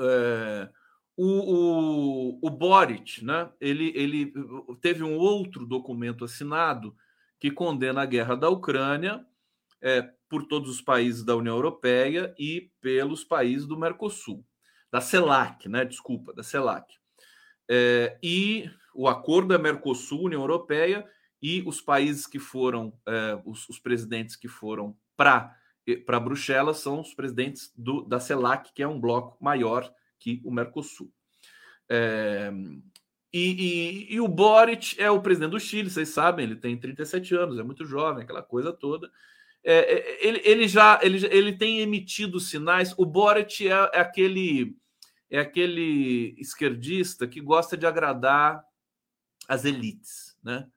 é, 0.00 0.68
o, 1.16 1.26
o, 1.26 2.38
o 2.42 2.50
Boric, 2.50 3.24
né, 3.24 3.50
ele, 3.60 3.92
ele 3.94 4.32
teve 4.80 5.02
um 5.02 5.16
outro 5.16 5.66
documento 5.66 6.24
assinado 6.24 6.94
que 7.40 7.50
condena 7.50 8.02
a 8.02 8.06
guerra 8.06 8.36
da 8.36 8.48
Ucrânia 8.48 9.26
é, 9.82 10.08
por 10.28 10.46
todos 10.46 10.70
os 10.70 10.80
países 10.80 11.24
da 11.24 11.36
União 11.36 11.56
Europeia 11.56 12.34
e 12.38 12.70
pelos 12.80 13.24
países 13.24 13.66
do 13.66 13.76
Mercosul, 13.76 14.44
da 14.90 15.00
CELAC, 15.00 15.68
né? 15.68 15.84
Desculpa, 15.84 16.32
da 16.32 16.42
CELAC. 16.42 16.94
É, 17.68 18.18
e 18.22 18.70
o 18.94 19.08
acordo 19.08 19.52
é 19.52 19.58
Mercosul, 19.58 20.24
União 20.24 20.40
Europeia, 20.40 21.06
e 21.40 21.62
os 21.66 21.80
países 21.80 22.26
que 22.26 22.38
foram, 22.38 22.92
é, 23.06 23.40
os, 23.44 23.68
os, 23.68 23.78
presidentes 23.78 24.36
que 24.36 24.48
foram 24.48 24.96
para 25.16 25.56
para 26.06 26.20
Bruxelas 26.20 26.78
são 26.78 27.00
os 27.00 27.12
presidentes 27.12 27.72
do, 27.76 28.02
da 28.02 28.20
CELAC, 28.20 28.72
que 28.72 28.84
é 28.84 28.86
um 28.86 29.00
bloco 29.00 29.36
maior 29.42 29.92
que 30.16 30.40
o 30.44 30.50
Mercosul. 30.52 31.12
É, 31.88 32.52
e, 33.32 34.08
e, 34.10 34.14
e, 34.14 34.20
o 34.20 34.28
Boric 34.28 34.94
é 35.00 35.10
o 35.10 35.20
presidente 35.20 35.50
do 35.50 35.58
Chile, 35.58 35.90
vocês 35.90 36.10
sabem, 36.10 36.44
ele 36.44 36.54
tem 36.54 36.78
37 36.78 37.34
anos, 37.34 37.58
é 37.58 37.64
muito 37.64 37.84
jovem, 37.84 38.22
aquela 38.22 38.42
coisa 38.42 38.72
toda. 38.72 39.10
É, 39.64 39.74
é, 39.74 40.26
ele, 40.26 40.40
ele, 40.44 40.68
já 40.68 40.98
ele, 41.02 41.24
ele 41.26 41.52
tem 41.56 41.80
emitido 41.80 42.40
sinais. 42.40 42.94
O 42.98 43.06
Boric 43.06 43.68
é, 43.68 43.90
é, 43.92 44.00
aquele 44.00 44.76
é 45.30 45.38
aquele 45.38 46.34
esquerdista 46.36 47.26
que 47.26 47.40
gosta 47.40 47.76
de 47.76 47.86
agradar 47.86 48.62
as 49.48 49.64
elites, 49.64 50.36
né? 50.42 50.68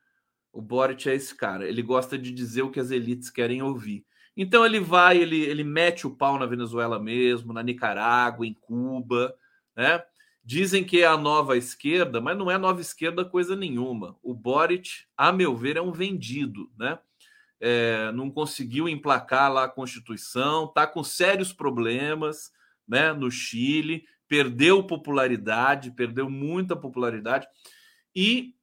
O 0.54 0.62
Boric 0.62 1.10
é 1.10 1.16
esse 1.16 1.36
cara. 1.36 1.68
Ele 1.68 1.82
gosta 1.82 2.18
de 2.18 2.32
dizer 2.32 2.62
o 2.62 2.72
que 2.72 2.80
as 2.80 2.92
elites 2.92 3.30
querem 3.30 3.62
ouvir. 3.62 4.06
Então 4.38 4.66
ele 4.66 4.80
vai, 4.80 5.18
ele, 5.18 5.42
ele 5.42 5.64
mete 5.64 6.08
o 6.08 6.16
pau 6.16 6.38
na 6.38 6.46
Venezuela 6.46 7.00
mesmo, 7.00 7.52
na 7.52 7.64
Nicarágua, 7.64 8.46
em 8.46 8.54
Cuba, 8.54 9.36
né? 9.76 10.04
Dizem 10.44 10.84
que 10.84 11.02
é 11.02 11.08
a 11.08 11.18
nova 11.18 11.58
esquerda, 11.58 12.22
mas 12.22 12.38
não 12.38 12.52
é 12.52 12.58
nova 12.58 12.80
esquerda 12.80 13.26
coisa 13.26 13.56
nenhuma. 13.56 14.16
O 14.22 14.34
Boric, 14.34 14.90
a 15.18 15.32
meu 15.32 15.56
ver, 15.56 15.76
é 15.76 15.82
um 15.82 15.92
vendido, 15.92 16.72
né? 16.78 17.00
É, 17.60 18.12
não 18.12 18.30
conseguiu 18.30 18.88
emplacar 18.90 19.52
lá 19.52 19.64
a 19.64 19.70
Constituição, 19.70 20.66
está 20.66 20.86
com 20.86 21.04
sérios 21.04 21.54
problemas 21.54 22.52
né, 22.88 23.14
no 23.14 23.32
Chile, 23.32 24.06
perdeu 24.28 24.84
popularidade, 24.84 25.92
perdeu 25.92 26.30
muita 26.30 26.76
popularidade. 26.76 27.48
E 28.16 28.56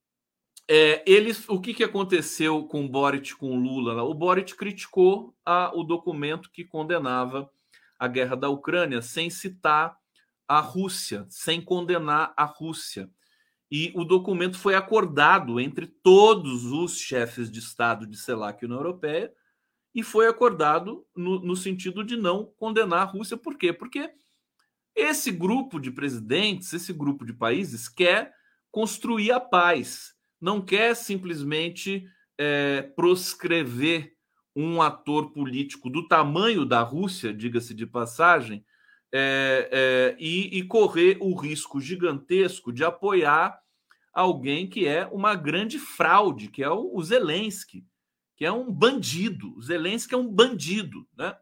é, 0.68 1.02
eles, 1.06 1.48
o 1.48 1.60
que, 1.60 1.74
que 1.74 1.84
aconteceu 1.84 2.64
com 2.64 2.84
o 2.84 2.88
Boric, 2.88 3.34
com 3.34 3.52
o 3.52 3.60
Lula? 3.60 4.02
O 4.02 4.14
Boric 4.14 4.56
criticou 4.56 5.34
a, 5.44 5.72
o 5.74 5.82
documento 5.82 6.50
que 6.50 6.64
condenava 6.64 7.50
a 7.98 8.08
guerra 8.08 8.36
da 8.36 8.48
Ucrânia, 8.48 9.02
sem 9.02 9.30
citar 9.30 9.96
a 10.48 10.60
Rússia, 10.60 11.26
sem 11.28 11.60
condenar 11.60 12.32
a 12.36 12.44
Rússia. 12.44 13.08
E 13.74 13.90
o 13.94 14.04
documento 14.04 14.58
foi 14.58 14.74
acordado 14.74 15.58
entre 15.58 15.86
todos 15.86 16.66
os 16.66 16.98
chefes 16.98 17.50
de 17.50 17.58
Estado 17.58 18.06
de 18.06 18.18
CELAC 18.18 18.62
e 18.62 18.66
União 18.66 18.78
Europeia 18.78 19.32
e 19.94 20.02
foi 20.02 20.26
acordado 20.26 21.06
no, 21.16 21.40
no 21.40 21.56
sentido 21.56 22.04
de 22.04 22.14
não 22.14 22.52
condenar 22.58 23.00
a 23.00 23.10
Rússia. 23.10 23.34
Por 23.34 23.56
quê? 23.56 23.72
Porque 23.72 24.10
esse 24.94 25.32
grupo 25.32 25.80
de 25.80 25.90
presidentes, 25.90 26.70
esse 26.74 26.92
grupo 26.92 27.24
de 27.24 27.32
países 27.32 27.88
quer 27.88 28.34
construir 28.70 29.32
a 29.32 29.40
paz, 29.40 30.12
não 30.38 30.60
quer 30.60 30.94
simplesmente 30.94 32.06
é, 32.36 32.82
proscrever 32.94 34.12
um 34.54 34.82
ator 34.82 35.32
político 35.32 35.88
do 35.88 36.06
tamanho 36.06 36.66
da 36.66 36.82
Rússia, 36.82 37.32
diga-se 37.32 37.72
de 37.72 37.86
passagem, 37.86 38.66
é, 39.10 39.68
é, 39.72 40.16
e, 40.18 40.58
e, 40.58 40.62
correr 40.62 41.16
o 41.20 41.34
risco 41.34 41.80
gigantesco 41.80 42.70
de 42.70 42.84
apoiar 42.84 43.61
alguém 44.12 44.68
que 44.68 44.86
é 44.86 45.06
uma 45.06 45.34
grande 45.34 45.78
fraude, 45.78 46.48
que 46.48 46.62
é 46.62 46.70
o, 46.70 47.00
Zelensky, 47.02 47.86
que 48.36 48.44
é 48.44 48.52
um 48.52 48.70
bandido. 48.70 49.56
O 49.56 49.62
Zelensky 49.62 50.14
é 50.14 50.18
um 50.18 50.28
bandido, 50.28 51.06
né? 51.16 51.36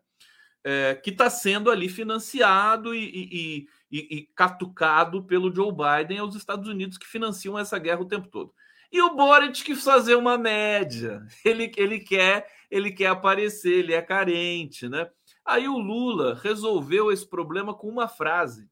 É, 0.62 0.94
que 0.94 1.08
está 1.08 1.30
sendo 1.30 1.70
ali 1.70 1.88
financiado 1.88 2.94
e, 2.94 3.08
e, 3.08 3.66
e, 3.90 4.18
e, 4.18 4.22
catucado 4.34 5.24
pelo 5.24 5.54
Joe 5.54 5.72
Biden 5.72 6.18
aos 6.18 6.34
Estados 6.36 6.68
Unidos, 6.68 6.98
que 6.98 7.06
financiam 7.06 7.58
essa 7.58 7.78
guerra 7.78 8.02
o 8.02 8.08
tempo 8.08 8.28
todo. 8.28 8.52
E 8.92 9.00
o 9.00 9.14
Boric 9.14 9.64
quis 9.64 9.82
fazer 9.82 10.16
uma 10.16 10.36
média. 10.36 11.26
Ele, 11.44 11.72
ele 11.76 12.00
quer 12.00 12.46
ele 12.70 12.92
quer 12.92 13.08
aparecer, 13.08 13.78
ele 13.80 13.92
é 13.92 14.00
carente, 14.00 14.88
né? 14.88 15.10
Aí 15.44 15.66
o 15.66 15.78
Lula 15.78 16.38
resolveu 16.40 17.10
esse 17.10 17.28
problema 17.28 17.74
com 17.74 17.88
uma 17.88 18.06
frase. 18.06 18.70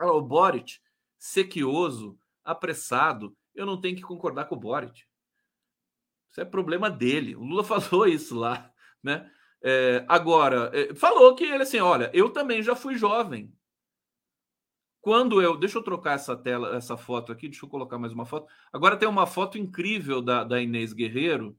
O 0.00 0.22
Boric, 0.22 0.78
sequioso, 1.18 2.18
apressado, 2.48 3.36
eu 3.54 3.66
não 3.66 3.80
tenho 3.80 3.94
que 3.96 4.02
concordar 4.02 4.46
com 4.46 4.54
o 4.54 4.58
Boric. 4.58 5.04
Isso 6.30 6.40
é 6.40 6.44
problema 6.44 6.90
dele. 6.90 7.36
O 7.36 7.44
Lula 7.44 7.62
falou 7.64 8.06
isso 8.06 8.36
lá, 8.36 8.72
né? 9.02 9.30
É, 9.62 10.04
agora, 10.08 10.70
é, 10.72 10.94
falou 10.94 11.34
que 11.34 11.44
ele 11.44 11.64
assim, 11.64 11.78
olha, 11.78 12.10
eu 12.14 12.30
também 12.30 12.62
já 12.62 12.74
fui 12.76 12.96
jovem. 12.96 13.52
Quando 15.00 15.42
eu. 15.42 15.56
Deixa 15.56 15.78
eu 15.78 15.82
trocar 15.82 16.14
essa 16.14 16.36
tela, 16.36 16.76
essa 16.76 16.96
foto 16.96 17.32
aqui, 17.32 17.48
deixa 17.48 17.64
eu 17.64 17.70
colocar 17.70 17.98
mais 17.98 18.12
uma 18.12 18.26
foto. 18.26 18.50
Agora 18.72 18.96
tem 18.96 19.08
uma 19.08 19.26
foto 19.26 19.58
incrível 19.58 20.22
da, 20.22 20.44
da 20.44 20.60
Inês 20.60 20.92
Guerreiro, 20.92 21.56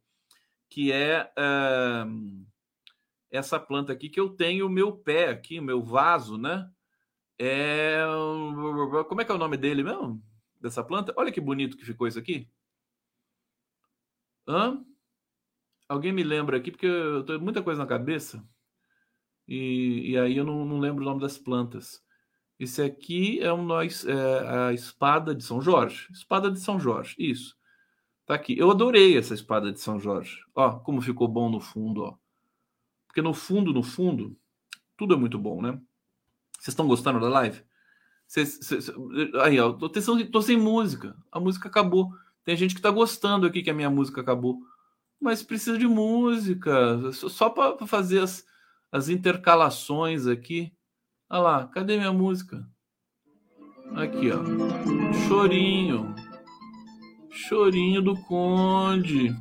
que 0.70 0.92
é. 0.92 1.32
é 1.38 2.06
essa 3.32 3.60
planta 3.60 3.94
aqui 3.94 4.10
que 4.10 4.20
eu 4.20 4.30
tenho 4.30 4.66
o 4.66 4.70
meu 4.70 4.92
pé 4.92 5.30
aqui, 5.30 5.60
o 5.60 5.64
meu 5.64 5.84
vaso, 5.84 6.38
né? 6.38 6.68
É... 7.38 8.04
Como 9.08 9.22
é 9.22 9.26
que 9.26 9.32
é 9.32 9.36
o 9.36 9.40
nome 9.40 9.56
dele 9.56 9.84
mesmo? 9.84 10.22
Dessa 10.60 10.84
planta? 10.84 11.14
Olha 11.16 11.32
que 11.32 11.40
bonito 11.40 11.78
que 11.78 11.86
ficou 11.86 12.08
isso 12.08 12.20
aqui. 12.20 12.50
Hã? 14.48 14.84
Alguém 15.88 16.12
me 16.12 16.24
lembra 16.24 16.58
aqui, 16.58 16.72
porque 16.72 16.86
eu 16.86 17.24
tenho 17.24 17.40
muita 17.40 17.64
coisa 17.64 17.82
na 17.82 17.88
cabeça. 17.88 18.44
E, 19.48 20.12
e 20.12 20.18
aí 20.18 20.38
eu 20.38 20.44
não, 20.44 20.66
não, 20.66 20.80
lembro 20.80 21.02
o 21.02 21.06
nome 21.06 21.22
das 21.22 21.38
plantas. 21.38 22.04
Esse 22.60 22.82
aqui 22.82 23.40
é, 23.40 23.52
um, 23.52 23.68
é 23.82 24.68
a 24.68 24.74
espada 24.74 25.34
de 25.34 25.44
São 25.44 25.62
Jorge. 25.62 26.08
Espada 26.12 26.52
de 26.52 26.60
São 26.60 26.80
Jorge, 26.80 27.16
isso. 27.18 27.58
Tá 28.26 28.36
aqui. 28.36 28.56
Eu 28.58 28.70
adorei 28.70 29.18
essa 29.18 29.34
espada 29.34 29.72
de 29.72 29.80
São 29.80 30.00
Jorge. 30.00 30.44
Ó, 30.54 30.80
como 30.80 31.02
ficou 31.02 31.28
bom 31.28 31.50
no 31.50 31.60
fundo, 31.60 32.04
ó. 32.04 32.18
Porque 33.08 33.24
no 33.24 33.34
fundo, 33.34 33.74
no 33.74 33.82
fundo, 33.82 34.38
tudo 34.96 35.16
é 35.16 35.18
muito 35.18 35.40
bom, 35.40 35.62
né? 35.62 35.72
Vocês 36.54 36.68
estão 36.68 36.88
gostando 36.88 37.20
da 37.20 37.28
live? 37.30 37.64
Cês, 38.30 38.60
cês, 38.62 38.92
aí, 39.42 39.60
ó, 39.60 39.74
tô, 39.74 39.90
tô, 39.90 40.42
sem 40.44 40.56
música. 40.56 41.16
A 41.32 41.40
música 41.40 41.68
acabou. 41.68 42.14
Tem 42.46 42.56
gente 42.56 42.76
que 42.76 42.82
tá 42.82 42.92
gostando 42.92 43.48
aqui 43.48 43.64
que 43.64 43.72
a 43.72 43.74
minha 43.74 43.90
música 43.90 44.22
acabou. 44.22 44.60
Mas 45.20 45.42
precisa 45.42 45.80
de 45.80 45.88
música. 45.88 47.12
Só 47.12 47.50
para 47.50 47.88
fazer 47.88 48.20
as, 48.20 48.46
as 48.92 49.10
intercalações 49.10 50.28
aqui. 50.28 50.72
Olha 51.28 51.42
lá, 51.42 51.68
cadê 51.70 51.98
minha 51.98 52.14
música? 52.14 52.64
Aqui, 53.96 54.30
ó. 54.30 54.44
Chorinho. 55.28 56.14
Chorinho 57.32 58.00
do 58.04 58.16
Conde. 58.26 59.36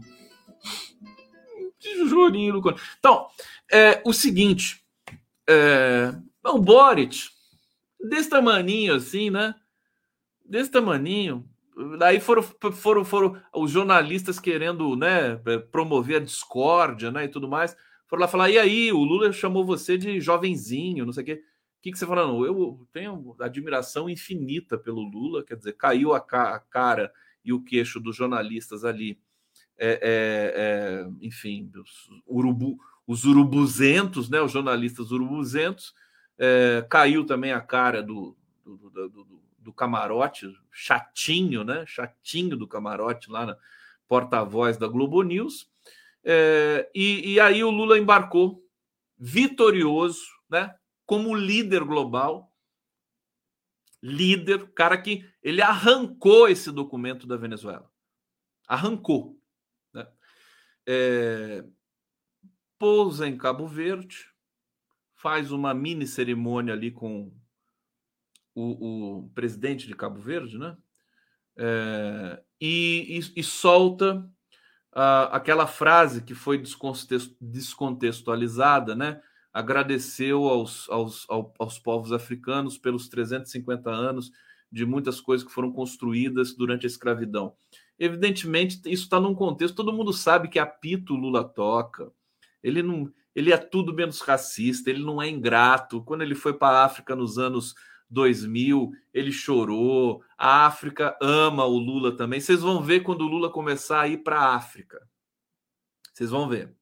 Chorinho 2.09 2.55
do 2.55 2.62
Conde. 2.62 2.81
Então, 2.98 3.29
é 3.70 4.01
o 4.03 4.14
seguinte. 4.14 4.83
É, 5.46 6.14
o 6.42 6.59
Boric, 6.59 7.29
desse 8.00 8.30
tamaninho 8.30 8.94
assim, 8.94 9.30
né? 9.30 9.54
Desse 10.44 10.70
tamaninho. 10.70 11.48
Daí 11.98 12.18
foram, 12.18 12.42
foram, 12.42 13.04
foram 13.04 13.40
os 13.54 13.70
jornalistas 13.70 14.40
querendo 14.40 14.96
né, 14.96 15.37
promover 15.70 16.16
a 16.16 16.24
discórdia 16.24 17.11
né, 17.11 17.24
e 17.24 17.28
tudo 17.28 17.48
mais. 17.48 17.76
foram 18.06 18.22
lá 18.22 18.28
falar: 18.28 18.50
e 18.50 18.58
aí, 18.58 18.92
o 18.92 18.98
Lula 18.98 19.32
chamou 19.32 19.64
você 19.64 19.96
de 19.96 20.20
jovenzinho, 20.20 21.06
não 21.06 21.12
sei 21.12 21.22
o 21.22 21.26
quê. 21.26 21.42
O 21.78 21.80
que, 21.80 21.92
que 21.92 21.98
você 21.98 22.06
fala? 22.06 22.26
Não, 22.26 22.44
eu 22.44 22.84
tenho 22.92 23.37
admiração 23.38 24.11
infinita 24.11 24.76
pelo 24.76 25.00
Lula, 25.00 25.44
quer 25.44 25.56
dizer, 25.56 25.74
caiu 25.74 26.12
a, 26.12 26.20
ca 26.20 26.56
a 26.56 26.58
cara 26.58 27.12
e 27.44 27.52
o 27.52 27.62
queixo 27.62 28.00
dos 28.00 28.16
jornalistas 28.16 28.84
ali, 28.84 29.20
é, 29.78 29.90
é, 29.90 30.52
é, 30.56 31.11
enfim, 31.20 31.70
os, 31.76 32.11
urubu, 32.26 32.76
os 33.06 33.24
urubuzentos, 33.24 34.28
né, 34.28 34.40
os 34.40 34.50
jornalistas 34.50 35.12
urubuzentos, 35.12 35.94
é, 36.38 36.87
caiu 36.88 37.27
também 37.27 37.53
a 37.53 37.61
cara 37.61 38.03
do, 38.03 38.37
do, 38.64 38.90
do, 38.90 39.09
do, 39.09 39.42
do 39.59 39.72
camarote, 39.72 40.46
chatinho, 40.72 41.64
né, 41.64 41.85
chatinho 41.87 42.57
do 42.57 42.66
camarote 42.66 43.31
lá 43.31 43.44
na 43.44 43.57
porta-voz 44.07 44.77
da 44.77 44.87
Globo 44.87 45.22
News, 45.22 45.70
é, 46.24 46.90
e, 46.94 47.35
e 47.35 47.40
aí 47.40 47.62
o 47.64 47.70
Lula 47.70 47.98
embarcou 47.98 48.64
vitorioso, 49.16 50.27
né? 50.48 50.74
como 51.07 51.35
líder 51.35 51.85
global, 51.85 52.53
líder, 54.03 54.70
cara 54.72 55.01
que 55.01 55.29
ele 55.42 55.62
arrancou 55.62 56.48
esse 56.48 56.70
documento 56.70 57.27
da 57.27 57.37
Venezuela. 57.37 57.90
Arrancou. 58.66 59.40
Né? 59.92 60.07
É, 60.87 61.64
pousa 62.79 63.27
em 63.27 63.37
Cabo 63.37 63.66
Verde, 63.66 64.31
faz 65.18 65.52
uma 65.52 65.74
mini 65.74 66.07
cerimônia 66.07 66.72
ali 66.72 66.90
com 66.92 67.31
o, 68.54 69.18
o 69.18 69.28
presidente 69.35 69.87
de 69.87 69.94
Cabo 69.94 70.20
Verde, 70.20 70.57
né? 70.57 70.76
É, 71.57 72.40
e, 72.61 73.18
e, 73.18 73.40
e, 73.40 73.42
solta 73.42 74.18
uh, 74.94 75.28
aquela 75.33 75.66
frase 75.66 76.22
que 76.22 76.35
foi 76.35 76.62
descontextualizada, 77.40 78.94
né? 78.94 79.20
agradeceu 79.52 80.46
aos, 80.46 80.88
aos, 80.88 81.26
aos 81.28 81.81
povos 81.81 82.12
africanos 82.12 82.78
pelos 82.78 83.09
350 83.09 83.90
anos 83.90 84.31
de 84.70 84.87
muitas 84.87 85.20
coisas 85.20 85.44
que 85.44 85.52
foram 85.52 85.72
construídas 85.72 86.54
durante 86.54 86.87
a 86.87 86.88
escravidão. 86.88 87.57
Evidentemente, 87.98 88.81
isso 88.87 89.04
está 89.04 89.18
num 89.18 89.35
contexto, 89.35 89.74
todo 89.74 89.92
mundo 89.92 90.12
sabe 90.12 90.46
que 90.46 90.61
apito 90.61 91.16
Lula 91.16 91.42
toca. 91.42 92.12
Ele 92.62 92.85
não, 92.85 93.12
ele 93.38 93.53
é 93.53 93.57
tudo 93.57 93.94
menos 93.94 94.20
racista, 94.20 94.90
ele 94.90 95.05
não 95.05 95.22
é 95.22 95.29
ingrato. 95.29 96.03
Quando 96.03 96.22
ele 96.22 96.35
foi 96.35 96.53
para 96.53 96.81
a 96.81 96.85
África 96.85 97.14
nos 97.14 97.38
anos 97.38 97.72
2000, 98.11 98.90
ele 99.14 99.31
chorou. 99.31 100.24
A 100.37 100.66
África 100.66 101.16
ama 101.22 101.64
o 101.64 101.79
Lula 101.79 102.16
também. 102.16 102.40
Vocês 102.40 102.62
vão 102.62 102.83
ver 102.83 103.05
quando 103.05 103.20
o 103.20 103.29
Lula 103.29 103.48
começar 103.48 104.01
a 104.01 104.09
ir 104.09 104.24
para 104.24 104.40
a 104.40 104.57
África. 104.57 105.09
Vocês 106.12 106.31
vão 106.31 106.48
ver. 106.48 106.74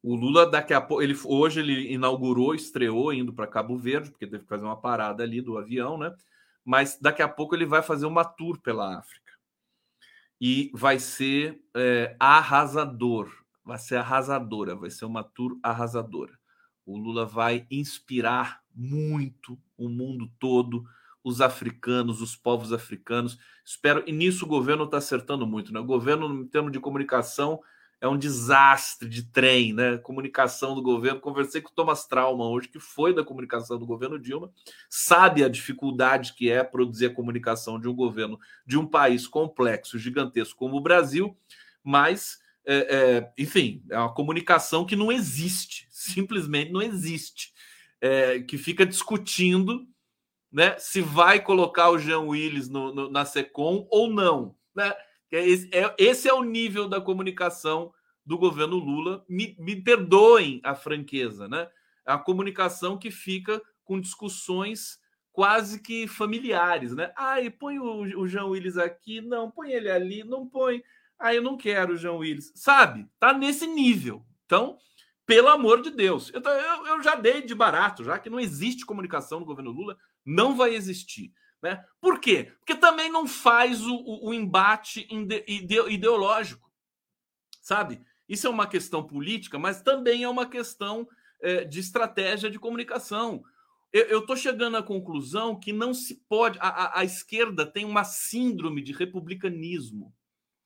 O 0.00 0.14
Lula, 0.14 0.48
daqui 0.48 0.72
a 0.72 0.80
pouco, 0.80 1.02
ele, 1.02 1.18
hoje 1.24 1.58
ele 1.58 1.92
inaugurou, 1.92 2.54
estreou 2.54 3.12
indo 3.12 3.32
para 3.32 3.48
Cabo 3.48 3.76
Verde, 3.76 4.10
porque 4.10 4.28
teve 4.28 4.44
que 4.44 4.48
fazer 4.48 4.64
uma 4.64 4.80
parada 4.80 5.24
ali 5.24 5.40
do 5.40 5.58
avião, 5.58 5.98
né? 5.98 6.14
Mas 6.64 6.96
daqui 7.00 7.20
a 7.20 7.28
pouco 7.28 7.56
ele 7.56 7.66
vai 7.66 7.82
fazer 7.82 8.06
uma 8.06 8.24
tour 8.24 8.60
pela 8.60 8.96
África. 8.96 9.32
E 10.40 10.70
vai 10.72 11.00
ser 11.00 11.60
é, 11.74 12.14
arrasador, 12.20 13.43
vai 13.64 13.78
ser 13.78 13.96
arrasadora, 13.96 14.76
vai 14.76 14.90
ser 14.90 15.04
uma 15.04 15.24
tour 15.24 15.58
arrasadora. 15.62 16.38
O 16.84 16.98
Lula 16.98 17.24
vai 17.24 17.66
inspirar 17.70 18.60
muito 18.74 19.58
o 19.76 19.88
mundo 19.88 20.30
todo, 20.38 20.84
os 21.22 21.40
africanos, 21.40 22.20
os 22.20 22.36
povos 22.36 22.72
africanos. 22.72 23.38
Espero, 23.64 24.04
e 24.06 24.12
nisso 24.12 24.44
o 24.44 24.48
governo 24.48 24.84
está 24.84 24.98
acertando 24.98 25.46
muito, 25.46 25.72
né? 25.72 25.80
O 25.80 25.84
governo, 25.84 26.42
em 26.42 26.46
termos 26.46 26.70
de 26.70 26.78
comunicação, 26.78 27.60
é 28.04 28.06
um 28.06 28.18
desastre 28.18 29.08
de 29.08 29.22
trem, 29.22 29.72
né? 29.72 29.96
Comunicação 29.96 30.74
do 30.74 30.82
governo. 30.82 31.20
Conversei 31.20 31.62
com 31.62 31.70
o 31.70 31.74
Thomas 31.74 32.04
Trauma 32.06 32.46
hoje, 32.46 32.68
que 32.68 32.78
foi 32.78 33.14
da 33.14 33.24
comunicação 33.24 33.78
do 33.78 33.86
governo 33.86 34.18
Dilma, 34.18 34.52
sabe 34.90 35.42
a 35.42 35.48
dificuldade 35.48 36.34
que 36.34 36.50
é 36.50 36.62
produzir 36.62 37.06
a 37.06 37.14
comunicação 37.14 37.80
de 37.80 37.88
um 37.88 37.94
governo 37.94 38.38
de 38.66 38.76
um 38.76 38.86
país 38.86 39.26
complexo, 39.26 39.98
gigantesco 39.98 40.58
como 40.58 40.76
o 40.76 40.82
Brasil, 40.82 41.34
mas, 41.82 42.38
é, 42.66 42.76
é, 42.76 43.32
enfim, 43.38 43.82
é 43.90 43.98
uma 43.98 44.12
comunicação 44.12 44.84
que 44.84 44.96
não 44.96 45.12
existe, 45.12 45.86
simplesmente 45.90 46.72
não 46.72 46.82
existe, 46.82 47.52
é, 48.00 48.40
que 48.40 48.56
fica 48.56 48.86
discutindo 48.86 49.86
né, 50.52 50.78
se 50.78 51.00
vai 51.00 51.40
colocar 51.40 51.90
o 51.90 51.98
Jean 51.98 52.20
Willis 52.20 52.68
no, 52.68 52.94
no, 52.94 53.10
na 53.10 53.24
SECOM 53.24 53.86
ou 53.90 54.08
não, 54.08 54.54
né? 54.74 54.94
Esse 55.30 55.68
é, 55.72 55.92
esse 55.98 56.28
é 56.28 56.32
o 56.32 56.44
nível 56.44 56.88
da 56.88 57.00
comunicação 57.00 57.92
do 58.24 58.38
governo 58.38 58.76
Lula. 58.76 59.24
Me, 59.28 59.56
me 59.58 59.74
perdoem 59.82 60.60
a 60.62 60.76
franqueza, 60.76 61.48
né? 61.48 61.68
É 62.06 62.12
a 62.12 62.18
comunicação 62.18 62.96
que 62.96 63.10
fica 63.10 63.60
com 63.84 64.00
discussões 64.00 65.00
quase 65.32 65.82
que 65.82 66.06
familiares, 66.06 66.94
né? 66.94 67.12
Ah, 67.16 67.40
e 67.40 67.50
põe 67.50 67.80
o, 67.80 68.20
o 68.20 68.28
João 68.28 68.50
Willis 68.50 68.78
aqui, 68.78 69.20
não, 69.20 69.50
põe 69.50 69.72
ele 69.72 69.90
ali, 69.90 70.22
não 70.22 70.46
põe. 70.46 70.82
Ah, 71.18 71.34
eu 71.34 71.42
não 71.42 71.56
quero 71.56 71.96
João 71.96 72.18
Willis. 72.18 72.52
Sabe? 72.54 73.08
Tá 73.18 73.32
nesse 73.32 73.66
nível. 73.66 74.24
Então, 74.44 74.78
pelo 75.26 75.48
amor 75.48 75.82
de 75.82 75.90
Deus. 75.90 76.30
Eu, 76.32 76.40
eu, 76.42 76.86
eu 76.86 77.02
já 77.02 77.14
dei 77.14 77.42
de 77.42 77.54
barato, 77.54 78.04
já 78.04 78.18
que 78.18 78.30
não 78.30 78.40
existe 78.40 78.84
comunicação 78.84 79.40
no 79.40 79.46
governo 79.46 79.70
Lula, 79.70 79.96
não 80.24 80.56
vai 80.56 80.74
existir. 80.74 81.32
Né? 81.62 81.82
Por 82.00 82.20
quê? 82.20 82.52
Porque 82.58 82.74
também 82.74 83.10
não 83.10 83.26
faz 83.26 83.80
o, 83.86 83.96
o, 84.22 84.34
embate 84.34 85.08
ide, 85.10 85.80
ideológico, 85.90 86.70
sabe? 87.62 88.02
Isso 88.28 88.46
é 88.46 88.50
uma 88.50 88.66
questão 88.66 89.02
política, 89.02 89.58
mas 89.58 89.80
também 89.80 90.24
é 90.24 90.28
uma 90.28 90.46
questão 90.46 91.08
é, 91.40 91.64
de 91.64 91.80
estratégia 91.80 92.50
de 92.50 92.58
comunicação. 92.58 93.42
Eu 93.92 94.20
estou 94.20 94.36
chegando 94.36 94.76
à 94.76 94.82
conclusão 94.82 95.58
que 95.58 95.72
não 95.72 95.94
se 95.94 96.16
pode. 96.28 96.58
A, 96.58 96.68
a, 96.68 97.00
a, 97.00 97.04
esquerda 97.04 97.64
tem 97.64 97.84
uma 97.84 98.02
síndrome 98.02 98.82
de 98.82 98.92
republicanismo. 98.92 100.12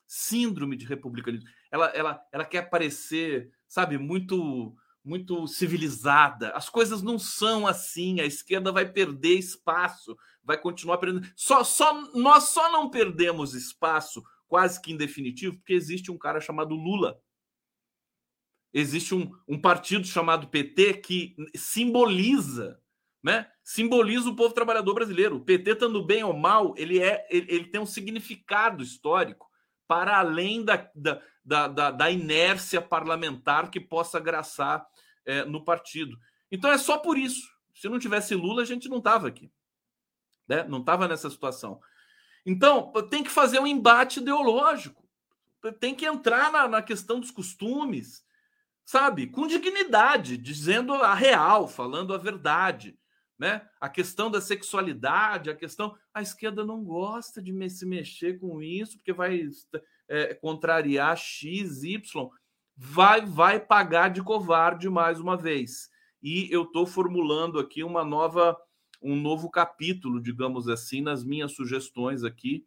Síndrome 0.09 0.75
de 0.75 0.87
republicanismo. 0.87 1.47
Ela, 1.71 1.87
ela, 1.89 2.27
ela 2.33 2.45
quer 2.47 2.71
parecer, 2.71 3.53
sabe, 3.67 3.99
muito 3.99 4.75
muito 5.05 5.47
civilizada. 5.47 6.51
As 6.51 6.69
coisas 6.69 7.01
não 7.01 7.19
são 7.19 7.67
assim. 7.67 8.21
A 8.21 8.27
esquerda 8.27 8.71
vai 8.71 8.91
perder 8.91 9.39
espaço, 9.39 10.17
vai 10.43 10.59
continuar 10.59 10.99
perdendo. 10.99 11.27
Só, 11.35 11.65
só 11.65 11.95
nós 12.15 12.45
só 12.45 12.71
não 12.71 12.91
perdemos 12.91 13.55
espaço, 13.55 14.23
quase 14.47 14.81
que 14.81 14.93
em 14.93 14.97
definitivo, 14.97 15.57
porque 15.57 15.73
existe 15.73 16.11
um 16.11 16.19
cara 16.19 16.41
chamado 16.41 16.75
Lula. 16.75 17.19
Existe 18.73 19.15
um, 19.15 19.31
um 19.47 19.59
partido 19.59 20.07
chamado 20.07 20.49
PT 20.49 20.95
que 20.95 21.35
simboliza, 21.55 22.79
né? 23.23 23.51
Simboliza 23.65 24.29
o 24.29 24.37
povo 24.37 24.53
trabalhador 24.53 24.95
brasileiro. 24.95 25.37
O 25.37 25.45
PT, 25.45 25.71
estando 25.71 26.05
bem 26.05 26.23
ou 26.23 26.35
mal, 26.35 26.75
ele 26.77 26.99
é, 26.99 27.27
ele, 27.31 27.47
ele 27.51 27.65
tem 27.67 27.81
um 27.81 27.87
significado 27.87 28.83
histórico 28.83 29.48
para 29.89 30.19
além 30.19 30.63
da, 30.63 30.89
da, 30.95 31.67
da, 31.67 31.91
da, 31.91 32.11
inércia 32.11 32.81
parlamentar 32.81 33.71
que 33.71 33.81
possa 33.81 34.21
graçar 34.21 34.87
é, 35.25 35.45
no 35.45 35.65
partido. 35.65 36.17
Então 36.53 36.71
é 36.71 36.77
só 36.77 36.99
por 36.99 37.17
isso. 37.17 37.51
Se 37.75 37.89
não 37.89 37.99
tivesse 37.99 38.35
Lula, 38.35 38.63
a 38.63 38.67
gente 38.67 38.89
não 38.89 38.99
estava 38.99 39.27
aqui. 39.27 39.51
Né? 40.47 40.63
Não 40.65 40.81
estava 40.81 41.09
nessa 41.09 41.31
situação. 41.31 41.81
Então, 42.45 42.93
tem 43.11 43.23
que 43.23 43.31
fazer 43.31 43.59
um 43.59 43.67
embate 43.67 44.21
ideológico. 44.21 45.09
Tem 45.81 45.95
que 45.95 46.07
entrar 46.07 46.53
na, 46.53 46.69
na 46.69 46.83
questão 46.83 47.19
dos 47.19 47.31
costumes, 47.31 48.25
sabe? 48.85 49.27
Com 49.27 49.47
dignidade, 49.47 50.37
dizendo 50.37 50.95
a 50.95 51.15
real, 51.15 51.67
falando 51.67 52.15
a 52.15 52.19
verdade. 52.19 52.99
Né? 53.39 53.63
A 53.81 53.89
questão 53.89 54.31
da 54.31 54.41
sexualidade, 54.41 55.49
a 55.49 55.55
questão. 55.55 55.97
A 56.13 56.21
esquerda 56.21 56.65
não 56.65 56.83
gosta 56.83 57.41
de 57.41 57.71
se 57.71 57.87
mexer 57.87 58.41
com 58.41 58.61
isso, 58.61 58.97
porque 58.97 59.13
vai 59.13 59.49
é, 60.09 60.35
contrariar 60.35 61.17
X, 61.17 61.85
Y 61.85 62.29
vai 62.77 63.27
vai 63.27 63.59
pagar 63.59 64.09
de 64.09 64.23
covarde 64.23 64.89
mais 64.89 65.19
uma 65.19 65.37
vez. 65.37 65.91
E 66.23 66.49
eu 66.51 66.63
estou 66.63 66.87
formulando 66.87 67.59
aqui 67.59 67.83
uma 67.83 68.05
nova 68.05 68.57
um 69.01 69.15
novo 69.15 69.49
capítulo, 69.49 70.21
digamos 70.21 70.69
assim, 70.69 71.01
nas 71.01 71.25
minhas 71.25 71.53
sugestões 71.53 72.25
aqui 72.25 72.65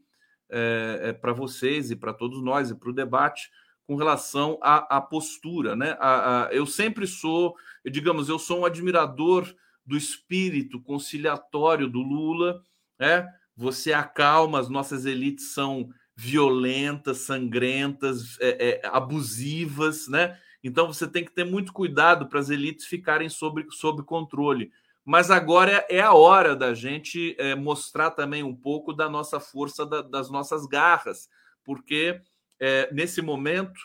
é, 0.50 1.00
é, 1.04 1.14
para 1.14 1.34
vocês 1.34 1.92
e 1.92 1.96
para 1.96 2.14
todos 2.14 2.42
nós 2.42 2.70
e 2.70 2.76
para 2.76 2.90
o 2.90 2.94
debate 2.94 3.50
com 3.86 3.96
relação 3.96 4.58
à, 4.62 4.98
à 4.98 5.02
postura, 5.02 5.76
né? 5.76 5.98
A, 6.00 6.46
a, 6.46 6.54
eu 6.54 6.66
sempre 6.66 7.06
sou, 7.06 7.56
digamos, 7.86 8.30
eu 8.30 8.40
sou 8.40 8.60
um 8.60 8.66
admirador 8.66 9.54
do 9.86 9.98
espírito 9.98 10.82
conciliatório 10.82 11.89
do 11.89 12.00
Lula, 12.00 12.62
né? 13.00 13.28
Você 13.56 13.94
acalma, 13.94 14.60
as 14.60 14.70
nossas 14.70 15.06
elites 15.06 15.54
são 15.54 15.89
violentas, 16.15 17.20
sangrentas, 17.20 18.39
é, 18.39 18.82
é, 18.84 18.88
abusivas, 18.88 20.08
né? 20.08 20.38
Então 20.63 20.88
você 20.88 21.08
tem 21.08 21.26
que 21.26 21.32
ter 21.32 21.44
muito 21.44 21.74
cuidado 21.74 22.28
para 22.28 22.39
as 22.39 22.50
elites 22.50 22.86
ficarem 22.86 23.30
sob, 23.30 23.65
sob 23.72 24.04
controle. 24.04 24.72
Mas 25.04 25.32
agora 25.32 25.72
é, 25.89 25.98
é 25.98 26.02
a 26.02 26.13
hora 26.13 26.56
da 26.56 26.74
gente 26.74 27.36
é, 27.39 27.56
mostrar 27.56 28.12
também 28.12 28.44
um 28.44 28.56
pouco 28.56 28.94
da 28.94 29.10
nossa 29.10 29.39
força, 29.39 29.86
da, 29.86 30.02
das 30.02 30.30
nossas 30.30 30.67
garras, 30.67 31.28
porque 31.63 32.22
é, 32.60 32.94
nesse 32.94 33.22
momento 33.22 33.80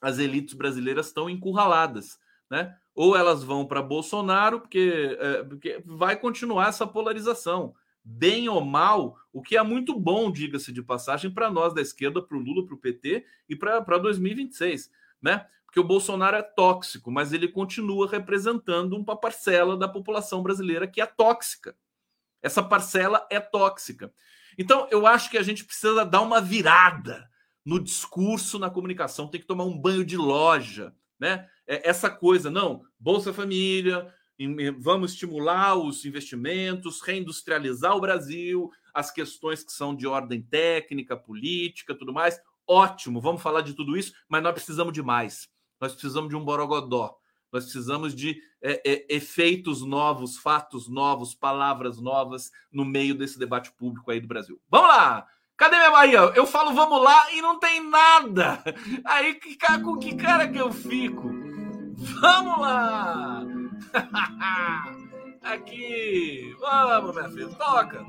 as 0.00 0.18
elites 0.18 0.54
brasileiras 0.54 1.06
estão 1.06 1.30
encurraladas. 1.30 2.18
Né? 2.52 2.76
Ou 2.94 3.16
elas 3.16 3.42
vão 3.42 3.64
para 3.64 3.80
Bolsonaro, 3.80 4.60
porque, 4.60 5.16
é, 5.18 5.42
porque 5.42 5.82
vai 5.86 6.16
continuar 6.16 6.68
essa 6.68 6.86
polarização. 6.86 7.74
Bem 8.04 8.46
ou 8.46 8.62
mal, 8.62 9.16
o 9.32 9.40
que 9.40 9.56
é 9.56 9.62
muito 9.62 9.98
bom, 9.98 10.30
diga-se 10.30 10.70
de 10.70 10.82
passagem, 10.82 11.30
para 11.30 11.50
nós 11.50 11.72
da 11.72 11.80
esquerda, 11.80 12.20
para 12.20 12.36
o 12.36 12.40
Lula, 12.40 12.66
para 12.66 12.74
o 12.74 12.78
PT 12.78 13.24
e 13.48 13.56
para 13.56 13.96
2026, 13.96 14.90
né? 15.22 15.46
Porque 15.64 15.80
o 15.80 15.84
Bolsonaro 15.84 16.36
é 16.36 16.42
tóxico, 16.42 17.10
mas 17.10 17.32
ele 17.32 17.48
continua 17.48 18.06
representando 18.06 18.98
uma 18.98 19.16
parcela 19.16 19.74
da 19.74 19.88
população 19.88 20.42
brasileira 20.42 20.86
que 20.86 21.00
é 21.00 21.06
tóxica. 21.06 21.74
Essa 22.42 22.62
parcela 22.62 23.26
é 23.30 23.40
tóxica. 23.40 24.12
Então, 24.58 24.86
eu 24.90 25.06
acho 25.06 25.30
que 25.30 25.38
a 25.38 25.42
gente 25.42 25.64
precisa 25.64 26.04
dar 26.04 26.20
uma 26.20 26.38
virada 26.38 27.26
no 27.64 27.80
discurso, 27.80 28.58
na 28.58 28.68
comunicação, 28.68 29.26
tem 29.28 29.40
que 29.40 29.46
tomar 29.46 29.64
um 29.64 29.78
banho 29.78 30.04
de 30.04 30.18
loja, 30.18 30.94
né? 31.18 31.48
É 31.72 31.88
essa 31.88 32.10
coisa, 32.10 32.50
não, 32.50 32.82
Bolsa 33.00 33.32
Família, 33.32 34.06
vamos 34.78 35.12
estimular 35.12 35.74
os 35.74 36.04
investimentos, 36.04 37.00
reindustrializar 37.00 37.96
o 37.96 38.00
Brasil, 38.00 38.70
as 38.92 39.10
questões 39.10 39.64
que 39.64 39.72
são 39.72 39.96
de 39.96 40.06
ordem 40.06 40.42
técnica, 40.42 41.16
política, 41.16 41.94
tudo 41.94 42.12
mais. 42.12 42.38
Ótimo, 42.68 43.22
vamos 43.22 43.40
falar 43.40 43.62
de 43.62 43.72
tudo 43.72 43.96
isso, 43.96 44.12
mas 44.28 44.42
nós 44.42 44.52
precisamos 44.52 44.92
de 44.92 45.02
mais. 45.02 45.48
Nós 45.80 45.92
precisamos 45.92 46.28
de 46.28 46.36
um 46.36 46.44
borogodó. 46.44 47.16
Nós 47.50 47.64
precisamos 47.64 48.14
de 48.14 48.38
é, 48.60 48.82
é, 48.84 49.06
efeitos 49.08 49.80
novos, 49.80 50.36
fatos 50.36 50.90
novos, 50.90 51.34
palavras 51.34 51.98
novas 51.98 52.50
no 52.70 52.84
meio 52.84 53.14
desse 53.14 53.38
debate 53.38 53.72
público 53.78 54.10
aí 54.10 54.20
do 54.20 54.28
Brasil. 54.28 54.60
Vamos 54.68 54.88
lá! 54.88 55.26
Cadê 55.56 55.76
minha 55.76 55.90
Bahia? 55.90 56.18
Eu 56.34 56.46
falo 56.46 56.74
vamos 56.74 57.02
lá 57.02 57.32
e 57.32 57.40
não 57.40 57.58
tem 57.58 57.82
nada. 57.88 58.62
Aí 59.06 59.40
com 59.82 59.96
que 59.96 60.14
cara 60.14 60.46
que 60.48 60.58
eu 60.58 60.70
fico? 60.70 61.41
Vamos 62.02 62.60
lá! 62.60 63.42
Aqui! 65.42 66.54
Vamos, 66.58 67.14
minha 67.14 67.30
filha, 67.30 67.48
toca! 67.54 68.04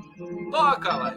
Toca, 0.50 0.96
lá! 0.96 1.14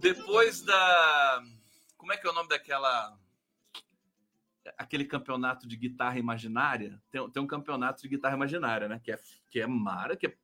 Depois 0.00 0.62
da. 0.62 1.42
Como 1.96 2.12
é 2.12 2.16
que 2.16 2.26
é 2.26 2.30
o 2.30 2.32
nome 2.32 2.48
daquela. 2.48 3.18
Aquele 4.78 5.04
campeonato 5.04 5.66
de 5.66 5.76
guitarra 5.76 6.18
imaginária? 6.18 7.00
Tem, 7.10 7.28
tem 7.30 7.42
um 7.42 7.46
campeonato 7.46 8.02
de 8.02 8.08
guitarra 8.08 8.36
imaginária, 8.36 8.88
né? 8.88 9.00
Que 9.02 9.12
é, 9.12 9.18
que 9.50 9.60
é 9.60 9.66
mara, 9.66 10.16
que 10.16 10.26
é 10.26 10.36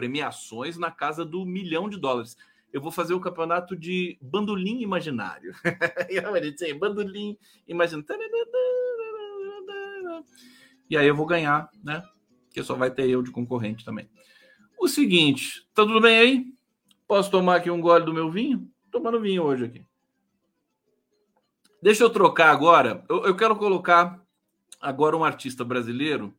premiações 0.00 0.78
na 0.78 0.90
casa 0.90 1.26
do 1.26 1.44
milhão 1.44 1.86
de 1.86 1.98
dólares. 1.98 2.34
Eu 2.72 2.80
vou 2.80 2.90
fazer 2.90 3.12
o 3.12 3.20
campeonato 3.20 3.76
de 3.76 4.16
bandolim 4.18 4.80
imaginário. 4.80 5.52
bandolim 6.78 7.36
imaginário. 7.68 8.06
E 10.88 10.96
aí 10.96 11.06
eu 11.06 11.14
vou 11.14 11.26
ganhar, 11.26 11.68
né? 11.84 12.02
Que 12.50 12.62
só 12.62 12.74
vai 12.74 12.90
ter 12.90 13.10
eu 13.10 13.20
de 13.22 13.30
concorrente 13.30 13.84
também. 13.84 14.08
O 14.80 14.88
seguinte, 14.88 15.68
tá 15.74 15.84
tudo 15.84 16.00
bem 16.00 16.18
aí? 16.18 16.46
Posso 17.06 17.30
tomar 17.30 17.56
aqui 17.56 17.70
um 17.70 17.82
gole 17.82 18.06
do 18.06 18.14
meu 18.14 18.30
vinho? 18.30 18.72
Tomando 18.90 19.20
vinho 19.20 19.42
hoje 19.42 19.66
aqui. 19.66 19.84
Deixa 21.82 22.04
eu 22.04 22.08
trocar 22.08 22.50
agora. 22.50 23.04
Eu, 23.06 23.26
eu, 23.26 23.36
quero 23.36 23.54
colocar 23.54 24.18
agora 24.80 25.14
um 25.14 25.24
artista 25.24 25.62
brasileiro 25.62 26.34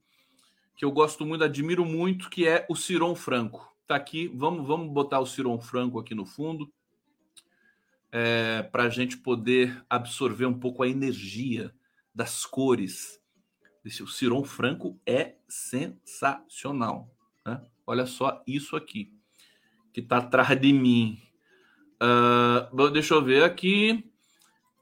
que 0.82 0.86
eu 0.86 0.92
gosto 0.92 1.24
muito, 1.24 1.44
admiro 1.44 1.86
muito, 1.86 2.28
que 2.28 2.48
é 2.48 2.66
o 2.68 2.76
Ciron 2.76 3.14
Franco. 3.14 3.72
Tá 3.86 3.96
aqui, 3.96 4.32
vamos, 4.34 4.66
vamos 4.66 4.92
botar 4.92 5.20
o 5.20 5.28
Ciron 5.28 5.62
Franco 5.62 6.00
aqui 6.00 6.16
no 6.16 6.26
fundo 6.26 6.74
é, 8.12 8.64
para 8.64 8.86
a 8.86 8.90
gente 8.90 9.16
poder 9.16 9.86
absorver 9.88 10.48
um 10.48 10.60
pouco 10.60 10.82
a 10.82 10.88
energia 10.88 11.72
das 12.16 12.48
cores. 12.48 13.22
O 13.86 14.08
Ciron 14.08 14.44
Franco 14.44 15.00
é 15.06 15.36
sensacional. 15.48 17.14
Né? 17.46 17.62
Olha 17.86 18.08
só 18.08 18.42
isso 18.48 18.76
aqui, 18.76 19.14
que 19.94 20.00
está 20.00 20.18
atrás 20.18 20.60
de 20.60 20.74
mim. 20.74 21.22
Uh, 22.02 22.90
deixa 22.90 23.14
eu 23.14 23.24
ver 23.24 23.44
aqui. 23.44 24.04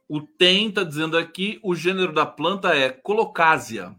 O 0.07 0.21
TEM 0.21 0.69
está 0.69 0.85
dizendo 0.85 1.17
aqui: 1.17 1.59
o 1.61 1.75
gênero 1.75 2.13
da 2.13 2.25
planta 2.25 2.73
é 2.73 2.89
colocásia. 2.89 3.93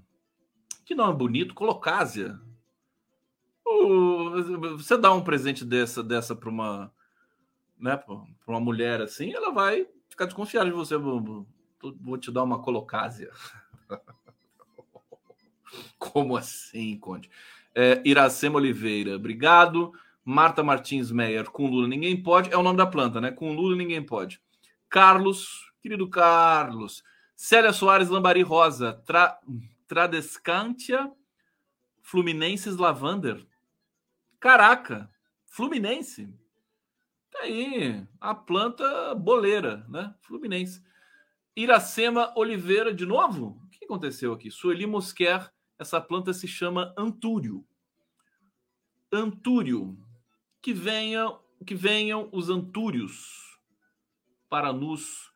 Que 0.90 0.94
nome 0.96 1.16
bonito, 1.16 1.54
colocásia. 1.54 2.36
Você 4.76 4.98
dá 4.98 5.12
um 5.12 5.22
presente 5.22 5.64
dessa, 5.64 6.02
dessa 6.02 6.34
para 6.34 6.48
uma, 6.48 6.92
né, 7.78 7.96
para 7.96 8.16
uma 8.48 8.58
mulher 8.58 9.00
assim, 9.00 9.32
ela 9.32 9.52
vai 9.52 9.86
ficar 10.08 10.24
desconfiada 10.24 10.68
de 10.68 10.74
você. 10.74 10.96
Vou, 10.96 11.46
vou 11.80 12.18
te 12.18 12.32
dar 12.32 12.42
uma 12.42 12.60
colocásia. 12.60 13.30
Como 15.96 16.36
assim, 16.36 16.98
Conde? 16.98 17.30
É, 17.72 18.02
Iracema 18.04 18.56
Oliveira, 18.56 19.14
obrigado. 19.14 19.92
Marta 20.24 20.60
Martins 20.60 21.12
Meyer, 21.12 21.48
com 21.50 21.68
Lula 21.68 21.86
ninguém 21.86 22.20
pode. 22.20 22.52
É 22.52 22.56
o 22.56 22.64
nome 22.64 22.78
da 22.78 22.86
planta, 22.88 23.20
né? 23.20 23.30
Com 23.30 23.52
Lula 23.52 23.76
ninguém 23.76 24.02
pode. 24.02 24.42
Carlos, 24.88 25.72
querido 25.80 26.08
Carlos. 26.08 27.04
Célia 27.36 27.72
Soares 27.72 28.08
Lambari 28.08 28.42
Rosa, 28.42 29.00
tra, 29.06 29.38
Tradescantia 29.90 31.12
Fluminenses 32.00 32.76
Lavander. 32.76 33.44
Caraca, 34.38 35.10
Fluminense. 35.46 36.32
Tá 37.28 37.40
aí, 37.40 38.06
a 38.20 38.32
planta 38.32 39.16
boleira, 39.16 39.84
né? 39.88 40.14
Fluminense. 40.22 40.80
Iracema 41.56 42.32
Oliveira, 42.36 42.94
de 42.94 43.04
novo? 43.04 43.60
O 43.64 43.68
que 43.68 43.84
aconteceu 43.84 44.32
aqui? 44.32 44.48
Sueli 44.48 44.86
Mosquer 44.86 45.52
essa 45.76 46.00
planta 46.00 46.32
se 46.32 46.46
chama 46.46 46.94
antúrio. 46.96 47.66
Antúrio. 49.12 49.98
Que 50.62 50.72
venham, 50.72 51.42
que 51.66 51.74
venham 51.74 52.28
os 52.30 52.48
antúrios 52.48 53.58
para 54.48 54.72
nos 54.72 55.26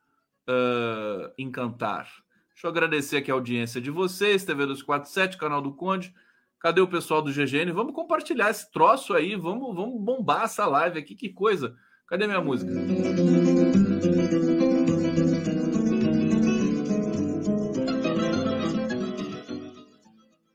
uh, 0.49 1.35
encantar. 1.37 2.24
Deixa 2.55 2.69
eu 2.69 2.71
agradecer 2.71 3.17
aqui 3.17 3.33
a 3.33 3.35
audiência 3.35 3.81
de 3.81 3.91
vocês, 3.91 4.45
TV 4.45 4.65
247, 4.65 5.37
canal 5.37 5.61
do 5.61 5.75
Conde. 5.75 6.15
Cadê 6.61 6.81
o 6.81 6.87
pessoal 6.87 7.21
do 7.21 7.33
GGN? 7.33 7.73
Vamos 7.73 7.93
compartilhar 7.93 8.49
esse 8.49 8.71
troço 8.71 9.13
aí, 9.13 9.35
vamos, 9.35 9.75
vamos 9.75 10.01
bombar 10.01 10.45
essa 10.45 10.65
live 10.65 10.97
aqui, 10.97 11.17
que 11.17 11.31
coisa. 11.31 11.77
Cadê 12.07 12.29
minha 12.29 12.41
música? 12.41 12.71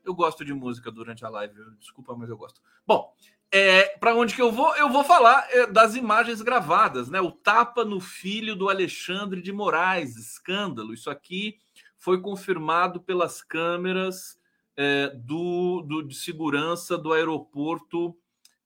Eu 0.05 0.15
gosto 0.15 0.45
de 0.45 0.53
música 0.53 0.89
durante 0.89 1.25
a 1.25 1.29
live, 1.29 1.53
desculpa, 1.77 2.15
mas 2.15 2.29
eu 2.29 2.37
gosto. 2.37 2.61
Bom, 2.87 3.13
é, 3.51 3.97
para 3.97 4.15
onde 4.15 4.35
que 4.35 4.41
eu 4.41 4.51
vou? 4.53 4.73
Eu 4.77 4.89
vou 4.89 5.03
falar 5.03 5.45
é, 5.49 5.67
das 5.67 5.95
imagens 5.95 6.41
gravadas, 6.41 7.09
né? 7.09 7.19
O 7.19 7.31
tapa 7.31 7.83
no 7.83 7.99
filho 7.99 8.55
do 8.55 8.69
Alexandre 8.69 9.41
de 9.41 9.51
Moraes, 9.51 10.15
escândalo. 10.15 10.93
Isso 10.93 11.09
aqui 11.09 11.57
foi 11.99 12.21
confirmado 12.21 13.01
pelas 13.01 13.43
câmeras 13.43 14.39
é, 14.75 15.09
do, 15.09 15.81
do, 15.81 16.01
de 16.01 16.15
segurança 16.15 16.97
do 16.97 17.11
aeroporto 17.11 18.17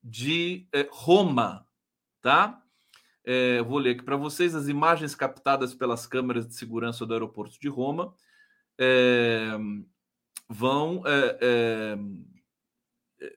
de 0.01 0.67
é, 0.71 0.87
Roma, 0.91 1.67
tá? 2.21 2.61
É, 3.25 3.61
vou 3.63 3.79
ler 3.79 3.91
aqui 3.91 4.03
para 4.03 4.17
vocês 4.17 4.53
as 4.53 4.67
imagens 4.67 5.15
captadas 5.15 5.73
pelas 5.73 6.05
câmeras 6.05 6.47
de 6.47 6.55
segurança 6.55 7.05
do 7.05 7.13
aeroporto 7.13 7.59
de 7.59 7.67
Roma. 7.67 8.13
É, 8.77 9.57
vão 10.47 11.01
é, 11.07 11.37
é, 11.41 11.97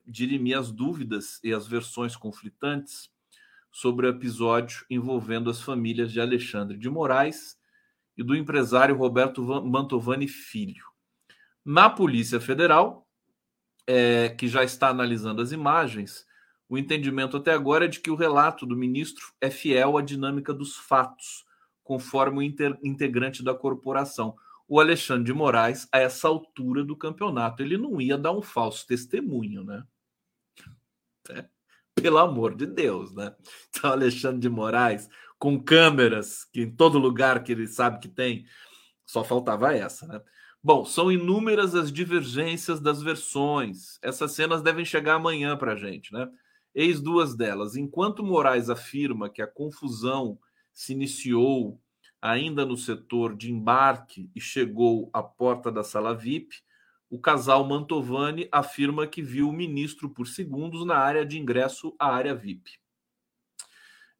dirimir 0.05 0.57
as 0.57 0.71
dúvidas 0.71 1.39
e 1.43 1.51
as 1.53 1.65
versões 1.65 2.15
conflitantes 2.15 3.09
sobre 3.71 4.05
o 4.05 4.09
episódio 4.09 4.85
envolvendo 4.89 5.49
as 5.49 5.61
famílias 5.61 6.11
de 6.11 6.19
Alexandre 6.21 6.77
de 6.77 6.89
Moraes 6.89 7.56
e 8.17 8.23
do 8.23 8.35
empresário 8.35 8.95
Roberto 8.95 9.43
Mantovani 9.63 10.27
Filho. 10.27 10.85
Na 11.63 11.89
Polícia 11.89 12.39
Federal, 12.39 13.07
é, 13.85 14.29
que 14.29 14.47
já 14.47 14.63
está 14.63 14.89
analisando 14.89 15.41
as 15.41 15.51
imagens, 15.51 16.25
o 16.67 16.77
entendimento 16.77 17.37
até 17.37 17.53
agora 17.53 17.85
é 17.85 17.87
de 17.87 17.99
que 17.99 18.11
o 18.11 18.15
relato 18.15 18.65
do 18.65 18.75
ministro 18.75 19.25
é 19.39 19.49
fiel 19.49 19.97
à 19.97 20.01
dinâmica 20.01 20.53
dos 20.53 20.75
fatos, 20.75 21.45
conforme 21.83 22.39
o 22.39 22.77
integrante 22.83 23.43
da 23.43 23.53
corporação 23.53 24.35
o 24.67 24.79
Alexandre 24.79 25.23
de 25.23 25.33
Moraes, 25.33 25.87
a 25.91 25.99
essa 25.99 26.27
altura 26.27 26.83
do 26.83 26.95
campeonato, 26.95 27.63
ele 27.63 27.77
não 27.77 28.01
ia 28.01 28.17
dar 28.17 28.33
um 28.33 28.41
falso 28.41 28.85
testemunho, 28.85 29.63
né? 29.63 29.83
É, 31.29 31.45
pelo 31.95 32.17
amor 32.17 32.53
de 32.53 32.65
Deus, 32.65 33.13
né? 33.15 33.33
Então, 33.69 33.91
Alexandre 33.91 34.41
de 34.41 34.49
Moraes, 34.49 35.09
com 35.39 35.61
câmeras, 35.61 36.45
que 36.45 36.61
em 36.61 36.71
todo 36.71 36.99
lugar 36.99 37.43
que 37.43 37.51
ele 37.51 37.67
sabe 37.67 37.99
que 37.99 38.07
tem, 38.07 38.45
só 39.05 39.23
faltava 39.23 39.73
essa, 39.73 40.07
né? 40.07 40.21
Bom, 40.63 40.83
são 40.83 41.11
inúmeras 41.11 41.75
as 41.75 41.91
divergências 41.91 42.81
das 42.81 43.01
versões. 43.01 43.99
Essas 44.01 44.33
cenas 44.33 44.61
devem 44.61 44.83
chegar 44.83 45.15
amanhã 45.15 45.55
para 45.55 45.73
a 45.73 45.75
gente, 45.75 46.11
né? 46.11 46.27
Eis 46.75 46.99
duas 46.99 47.35
delas. 47.35 47.75
Enquanto 47.75 48.23
Moraes 48.23 48.69
afirma 48.69 49.29
que 49.29 49.41
a 49.41 49.47
confusão 49.47 50.37
se 50.73 50.93
iniciou 50.93 51.79
ainda 52.21 52.65
no 52.65 52.75
setor 52.75 53.35
de 53.35 53.51
embarque 53.51 54.29
e 54.35 54.41
chegou 54.41 55.09
à 55.13 55.23
porta 55.23 55.71
da 55.71 55.83
sala 55.83 56.13
VIP, 56.13 56.55
o 57.09 57.19
casal 57.19 57.63
Mantovani 57.65 58.49
afirma 58.51 59.07
que 59.07 59.21
viu 59.21 59.49
o 59.49 59.53
ministro 59.53 60.09
por 60.09 60.27
segundos 60.27 60.85
na 60.85 60.97
área 60.97 61.25
de 61.25 61.39
ingresso 61.39 61.95
à 61.97 62.13
área 62.13 62.35
VIP. 62.35 62.71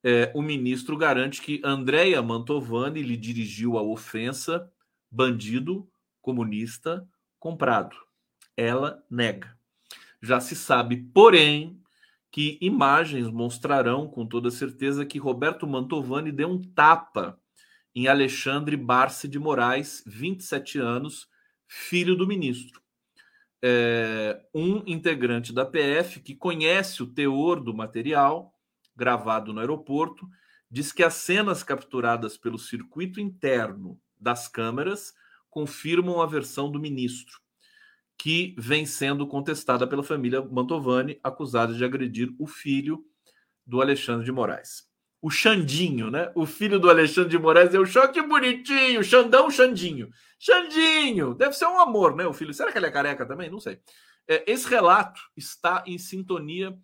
É, 0.10 0.32
o 0.34 0.42
ministro 0.42 0.96
garante 0.96 1.42
que 1.42 1.60
Andréia 1.66 2.22
Mantovani 2.22 3.02
lhe 3.02 3.18
dirigiu 3.18 3.78
a 3.78 3.82
ofensa 3.82 4.72
bandido, 5.12 5.86
comunista, 6.22 7.06
comprado. 7.38 7.94
Ela 8.56 9.04
nega. 9.12 9.60
Já 10.22 10.40
se 10.40 10.56
sabe, 10.56 10.96
porém, 11.14 11.82
que 12.32 12.58
imagens 12.62 13.30
mostrarão 13.30 14.08
com 14.08 14.26
toda 14.26 14.50
certeza 14.50 15.06
que 15.06 15.20
Roberto 15.20 15.68
Mantovani 15.68 16.32
deu 16.32 16.52
um 16.52 16.62
tapa 16.62 17.38
em 17.94 18.08
Alexandre 18.08 18.78
Barce 18.78 19.28
de 19.28 19.38
Moraes, 19.38 20.04
27 20.08 20.80
anos, 20.80 21.28
filho 21.68 22.16
do 22.16 22.26
ministro. 22.26 22.82
É, 23.62 24.42
um 24.56 24.84
integrante 24.88 25.52
da 25.52 25.66
PF 25.66 26.22
que 26.22 26.34
conhece 26.34 27.04
o 27.04 27.08
teor 27.08 27.60
do 27.60 27.74
material 27.74 28.57
gravado 28.98 29.54
no 29.54 29.60
aeroporto 29.62 30.28
diz 30.70 30.92
que 30.92 31.04
as 31.04 31.14
cenas 31.14 31.64
capturadas 31.64 32.38
pelo 32.38 32.58
circuito 32.58 33.22
interno 33.22 33.98
das 34.20 34.50
câmeras 34.50 35.14
confirmam 35.50 36.22
a 36.22 36.26
versão 36.26 36.70
do 36.70 36.80
ministro, 36.80 37.40
que 38.18 38.54
vem 38.58 38.86
sendo 38.86 39.26
contestada 39.26 39.88
pela 39.88 40.04
família 40.04 40.42
Mantovani, 40.42 41.20
acusada 41.24 41.74
de 41.74 41.86
agredir 41.86 42.34
o 42.38 42.46
filho 42.46 43.06
do 43.66 43.82
Alexandre 43.82 44.26
de 44.26 44.32
Moraes 44.32 44.88
o 45.22 45.30
Xandinho, 45.30 46.12
né? 46.12 46.32
O 46.36 46.46
filho 46.46 46.80
do 46.80 46.90
Alexandre 46.90 47.32
de 47.32 47.40
Moraes 47.40 47.74
é 47.74 47.80
o 47.80 47.86
choque 47.86 48.22
bonitinho, 48.22 49.04
Xandão 49.04 49.50
Xandinho. 49.50 50.10
Xandinho, 50.40 51.34
deve 51.34 51.54
ser 51.54 51.66
um 51.66 51.80
amor, 51.80 52.16
né? 52.16 52.26
O 52.26 52.34
filho. 52.34 52.54
Será 52.54 52.72
que 52.72 52.78
ele 52.78 52.86
é 52.86 52.92
careca 52.92 53.26
também? 53.26 53.50
Não 53.50 53.60
sei. 53.60 53.80
É, 54.28 54.50
esse 54.50 54.68
relato 54.70 55.20
está 55.36 55.84
em 55.88 55.98
sintonia 55.98 56.78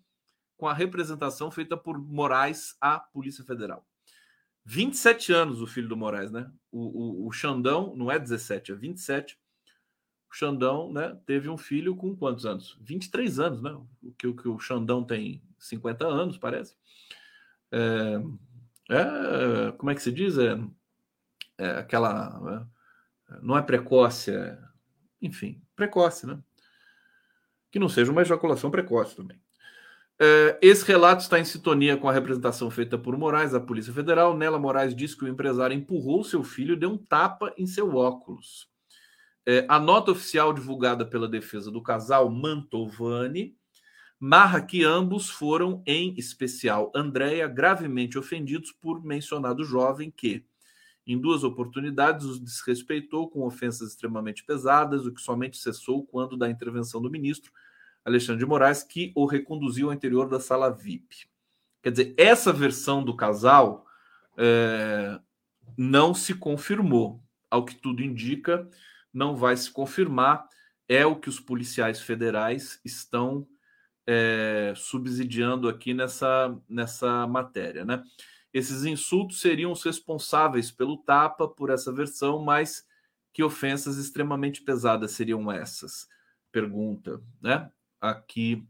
com 0.64 0.68
a 0.68 0.72
representação 0.72 1.50
feita 1.50 1.76
por 1.76 1.98
Moraes 1.98 2.74
à 2.80 2.98
Polícia 2.98 3.44
Federal. 3.44 3.86
27 4.64 5.30
anos 5.30 5.60
o 5.60 5.66
filho 5.66 5.88
do 5.88 5.94
Moraes, 5.94 6.30
né? 6.30 6.50
O, 6.72 7.24
o, 7.24 7.28
o 7.28 7.32
Xandão, 7.32 7.94
não 7.94 8.10
é 8.10 8.18
17, 8.18 8.72
é 8.72 8.74
27. 8.74 9.38
O 10.30 10.34
Xandão, 10.34 10.90
né, 10.90 11.20
teve 11.26 11.50
um 11.50 11.58
filho 11.58 11.94
com 11.94 12.16
quantos 12.16 12.46
anos? 12.46 12.78
23 12.80 13.40
anos, 13.40 13.60
né? 13.60 13.72
O 14.02 14.12
que, 14.12 14.26
o 14.26 14.34
que 14.34 14.48
o 14.48 14.58
Xandão 14.58 15.04
tem 15.04 15.42
50 15.58 16.06
anos, 16.06 16.38
parece. 16.38 16.74
É, 17.70 18.22
é, 18.88 19.72
como 19.72 19.90
é 19.90 19.94
que 19.94 20.02
se 20.02 20.10
diz? 20.10 20.38
É, 20.38 20.58
é 21.58 21.70
aquela. 21.72 22.66
É, 23.28 23.40
não 23.42 23.54
é 23.54 23.60
precoce, 23.60 24.30
é, 24.30 24.58
enfim, 25.20 25.62
precoce, 25.76 26.26
né? 26.26 26.42
Que 27.70 27.78
não 27.78 27.90
seja 27.90 28.10
uma 28.10 28.22
ejaculação 28.22 28.70
precoce 28.70 29.14
também. 29.14 29.43
É, 30.20 30.58
esse 30.62 30.84
relato 30.84 31.22
está 31.22 31.40
em 31.40 31.44
sintonia 31.44 31.96
com 31.96 32.08
a 32.08 32.12
representação 32.12 32.70
feita 32.70 32.96
por 32.96 33.16
Moraes, 33.16 33.52
da 33.52 33.60
Polícia 33.60 33.92
Federal. 33.92 34.36
Nela, 34.36 34.58
Moraes 34.58 34.94
diz 34.94 35.14
que 35.14 35.24
o 35.24 35.28
empresário 35.28 35.76
empurrou 35.76 36.22
seu 36.22 36.44
filho 36.44 36.74
e 36.74 36.78
deu 36.78 36.90
um 36.90 36.98
tapa 36.98 37.52
em 37.58 37.66
seu 37.66 37.94
óculos. 37.96 38.68
É, 39.46 39.66
a 39.68 39.78
nota 39.78 40.12
oficial 40.12 40.52
divulgada 40.52 41.04
pela 41.04 41.28
defesa 41.28 41.70
do 41.70 41.82
casal 41.82 42.30
Mantovani 42.30 43.56
narra 44.18 44.62
que 44.62 44.82
ambos 44.84 45.28
foram, 45.28 45.82
em 45.84 46.14
especial 46.16 46.90
Andréia, 46.94 47.46
gravemente 47.46 48.18
ofendidos 48.18 48.72
por 48.72 49.04
mencionado 49.04 49.64
jovem 49.64 50.10
que, 50.10 50.46
em 51.06 51.20
duas 51.20 51.44
oportunidades, 51.44 52.24
os 52.24 52.40
desrespeitou 52.40 53.28
com 53.28 53.44
ofensas 53.44 53.88
extremamente 53.88 54.42
pesadas, 54.44 55.04
o 55.04 55.12
que 55.12 55.20
somente 55.20 55.58
cessou 55.58 56.06
quando 56.06 56.38
da 56.38 56.48
intervenção 56.48 57.02
do 57.02 57.10
ministro 57.10 57.52
Alexandre 58.04 58.40
de 58.40 58.46
Moraes, 58.46 58.82
que 58.82 59.12
o 59.14 59.26
reconduziu 59.26 59.88
ao 59.88 59.94
interior 59.94 60.28
da 60.28 60.38
sala 60.38 60.70
VIP. 60.70 61.26
Quer 61.82 61.90
dizer, 61.90 62.14
essa 62.16 62.52
versão 62.52 63.02
do 63.02 63.16
casal 63.16 63.86
é, 64.36 65.18
não 65.76 66.14
se 66.14 66.34
confirmou. 66.34 67.22
Ao 67.50 67.64
que 67.64 67.74
tudo 67.74 68.02
indica, 68.02 68.68
não 69.12 69.36
vai 69.36 69.56
se 69.56 69.70
confirmar. 69.70 70.48
É 70.88 71.06
o 71.06 71.16
que 71.16 71.28
os 71.28 71.40
policiais 71.40 72.00
federais 72.00 72.80
estão 72.84 73.46
é, 74.06 74.74
subsidiando 74.76 75.68
aqui 75.68 75.94
nessa, 75.94 76.56
nessa 76.68 77.26
matéria. 77.26 77.84
Né? 77.84 78.02
Esses 78.52 78.84
insultos 78.84 79.40
seriam 79.40 79.72
os 79.72 79.82
responsáveis 79.82 80.70
pelo 80.70 80.98
tapa 80.98 81.48
por 81.48 81.70
essa 81.70 81.92
versão, 81.92 82.42
mas 82.42 82.86
que 83.32 83.42
ofensas 83.42 83.96
extremamente 83.96 84.62
pesadas 84.62 85.12
seriam 85.12 85.50
essas? 85.50 86.08
Pergunta, 86.52 87.20
né? 87.42 87.70
Aqui 88.04 88.68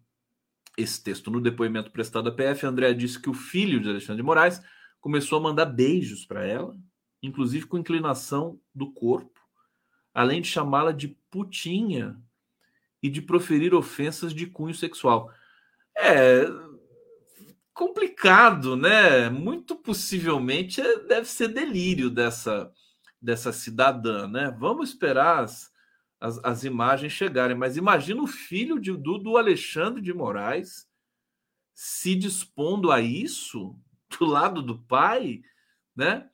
esse 0.78 1.03
texto 1.03 1.28
no 1.28 1.41
depoimento 1.41 1.91
prestado 1.91 2.28
à 2.28 2.32
PF, 2.32 2.66
André 2.66 2.93
disse 2.95 3.20
que 3.20 3.28
o 3.28 3.35
filho 3.35 3.80
de 3.80 3.89
Alexandre 3.89 4.18
de 4.18 4.22
Moraes 4.22 4.62
começou 5.01 5.39
a 5.39 5.43
mandar 5.43 5.66
beijos 5.66 6.24
para 6.24 6.45
ela, 6.45 6.76
inclusive 7.20 7.66
com 7.66 7.76
inclinação 7.76 8.61
do 8.72 8.93
corpo, 8.93 9.41
além 10.12 10.41
de 10.41 10.49
chamá-la 10.49 10.93
de 10.93 11.09
putinha 11.30 12.16
e 13.03 13.11
de 13.11 13.20
proferir 13.20 13.74
ofensas 13.74 14.32
de 14.32 14.47
cunho 14.47 14.74
sexual. 14.74 15.32
É 15.97 16.45
complicado, 17.72 18.76
né? 18.76 19.28
Muito 19.28 19.74
possivelmente 19.74 20.80
é, 20.80 21.01
deve 21.01 21.26
ser 21.26 21.49
delírio 21.49 22.09
dessa, 22.09 22.72
dessa 23.20 23.53
cidadã, 23.53 24.28
né? 24.28 24.57
Vamos 24.59 24.91
esperar 24.91 25.43
as, 25.43 25.74
as, 26.25 26.41
as 26.45 26.64
imagens 26.64 27.12
chegarem, 27.12 27.57
mas 27.57 27.77
imagina 27.77 28.22
o 28.22 28.27
filho 28.27 28.81
de, 28.81 28.93
do, 28.97 29.18
do 29.18 29.37
Alexandre 29.37 30.01
de 30.01 30.12
Moraes 30.12 30.89
se 31.75 32.14
dispondo 32.14 32.91
a 32.91 33.01
isso 33.01 33.77
do 34.18 34.25
lado 34.25 34.62
do 34.62 34.79
pai, 34.79 35.43
né? 35.95 36.29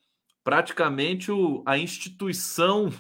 Praticamente 0.45 1.33
o, 1.33 1.63
a 1.67 1.77
instituição 1.79 2.91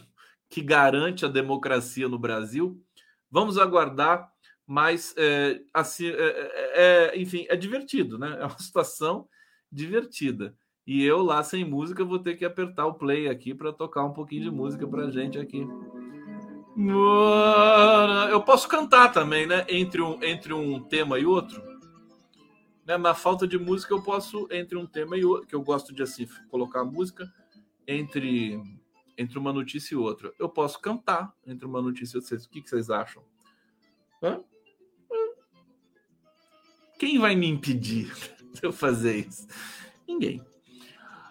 que 0.48 0.60
garante 0.60 1.24
a 1.24 1.28
democracia 1.28 2.08
no 2.08 2.18
Brasil 2.18 2.82
Vamos 3.30 3.58
aguardar, 3.58 4.28
mas 4.66 5.14
é, 5.16 5.60
assim, 5.72 6.08
é, 6.08 6.12
é, 6.12 7.12
é, 7.14 7.20
enfim, 7.20 7.46
é 7.48 7.54
divertido, 7.54 8.18
né? 8.18 8.36
É 8.40 8.44
uma 8.44 8.58
situação 8.58 9.28
divertida. 9.70 10.56
E 10.84 11.04
eu 11.04 11.22
lá 11.22 11.42
sem 11.44 11.64
música 11.64 12.04
vou 12.04 12.18
ter 12.18 12.36
que 12.36 12.44
apertar 12.44 12.86
o 12.86 12.94
play 12.94 13.28
aqui 13.28 13.54
para 13.54 13.72
tocar 13.72 14.04
um 14.04 14.12
pouquinho 14.12 14.42
de 14.42 14.50
música 14.50 14.86
para 14.88 15.10
gente 15.10 15.38
aqui. 15.38 15.64
Eu 18.30 18.42
posso 18.42 18.68
cantar 18.68 19.12
também, 19.12 19.46
né? 19.46 19.66
Entre 19.68 20.00
um, 20.00 20.22
entre 20.22 20.52
um 20.52 20.82
tema 20.82 21.18
e 21.18 21.26
outro. 21.26 21.62
Né? 22.86 22.96
Na 22.96 23.14
falta 23.14 23.46
de 23.46 23.58
música, 23.58 23.92
eu 23.92 24.02
posso, 24.02 24.48
entre 24.50 24.76
um 24.76 24.86
tema 24.86 25.16
e 25.16 25.24
outro, 25.24 25.46
que 25.46 25.54
eu 25.54 25.62
gosto 25.62 25.94
de 25.94 26.02
assim, 26.02 26.26
colocar 26.48 26.84
música 26.84 27.32
entre 27.86 28.60
entre 29.20 29.38
uma 29.38 29.52
notícia 29.52 29.94
e 29.94 29.98
outra. 29.98 30.32
Eu 30.38 30.48
posso 30.48 30.80
cantar 30.80 31.34
entre 31.46 31.66
uma 31.66 31.82
notícia 31.82 32.16
e 32.16 32.20
outra. 32.20 32.36
O 32.36 32.48
que, 32.48 32.62
vocês 32.62 32.88
acham? 32.88 33.22
Hã? 34.22 34.42
Quem 36.98 37.18
vai 37.18 37.36
me 37.36 37.46
impedir 37.46 38.10
de 38.52 38.64
eu 38.64 38.72
fazer 38.72 39.28
isso? 39.28 39.46
Ninguém. 40.08 40.42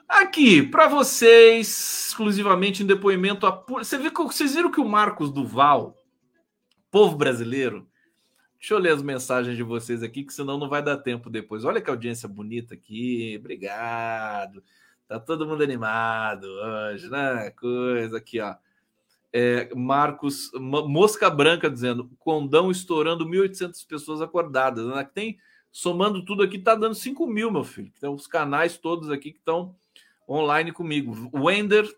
Aqui, 0.09 0.63
para 0.63 0.87
vocês, 0.87 2.07
exclusivamente 2.07 2.83
em 2.83 2.87
depoimento 2.87 3.45
a. 3.45 3.51
Você 3.69 3.97
viu, 3.97 4.11
vocês 4.11 4.55
viram 4.55 4.71
que 4.71 4.81
o 4.81 4.89
Marcos 4.89 5.31
Duval, 5.31 5.95
povo 6.89 7.15
brasileiro, 7.15 7.87
Deixa 8.59 8.73
eu 8.73 8.77
ler 8.77 8.91
as 8.91 9.01
mensagens 9.01 9.55
de 9.55 9.63
vocês 9.63 10.03
aqui, 10.03 10.21
que 10.21 10.33
senão 10.33 10.57
não 10.57 10.67
vai 10.67 10.83
dar 10.83 10.97
tempo 10.97 11.29
depois. 11.29 11.63
Olha 11.63 11.79
que 11.79 11.89
audiência 11.89 12.27
bonita 12.27 12.73
aqui. 12.73 13.37
Obrigado. 13.39 14.61
Tá 15.07 15.17
todo 15.17 15.47
mundo 15.47 15.63
animado 15.63 16.43
hoje, 16.43 17.09
né? 17.09 17.51
Coisa 17.51 18.17
aqui, 18.17 18.41
ó. 18.41 18.55
É, 19.31 19.73
Marcos, 19.73 20.51
Mosca 20.53 21.29
Branca 21.29 21.69
dizendo: 21.69 22.11
Condão 22.19 22.69
estourando 22.69 23.25
1.800 23.25 23.87
pessoas 23.87 24.21
acordadas. 24.21 24.85
Né? 24.85 25.09
Tem, 25.13 25.39
somando 25.71 26.25
tudo 26.25 26.43
aqui, 26.43 26.59
tá 26.59 26.75
dando 26.75 26.95
5 26.95 27.25
mil, 27.27 27.49
meu 27.49 27.63
filho. 27.63 27.93
Então, 27.97 28.13
os 28.13 28.27
canais 28.27 28.77
todos 28.77 29.09
aqui 29.09 29.31
que 29.31 29.39
estão 29.39 29.73
online 30.29 30.71
comigo. 30.71 31.29
Wender, 31.33 31.89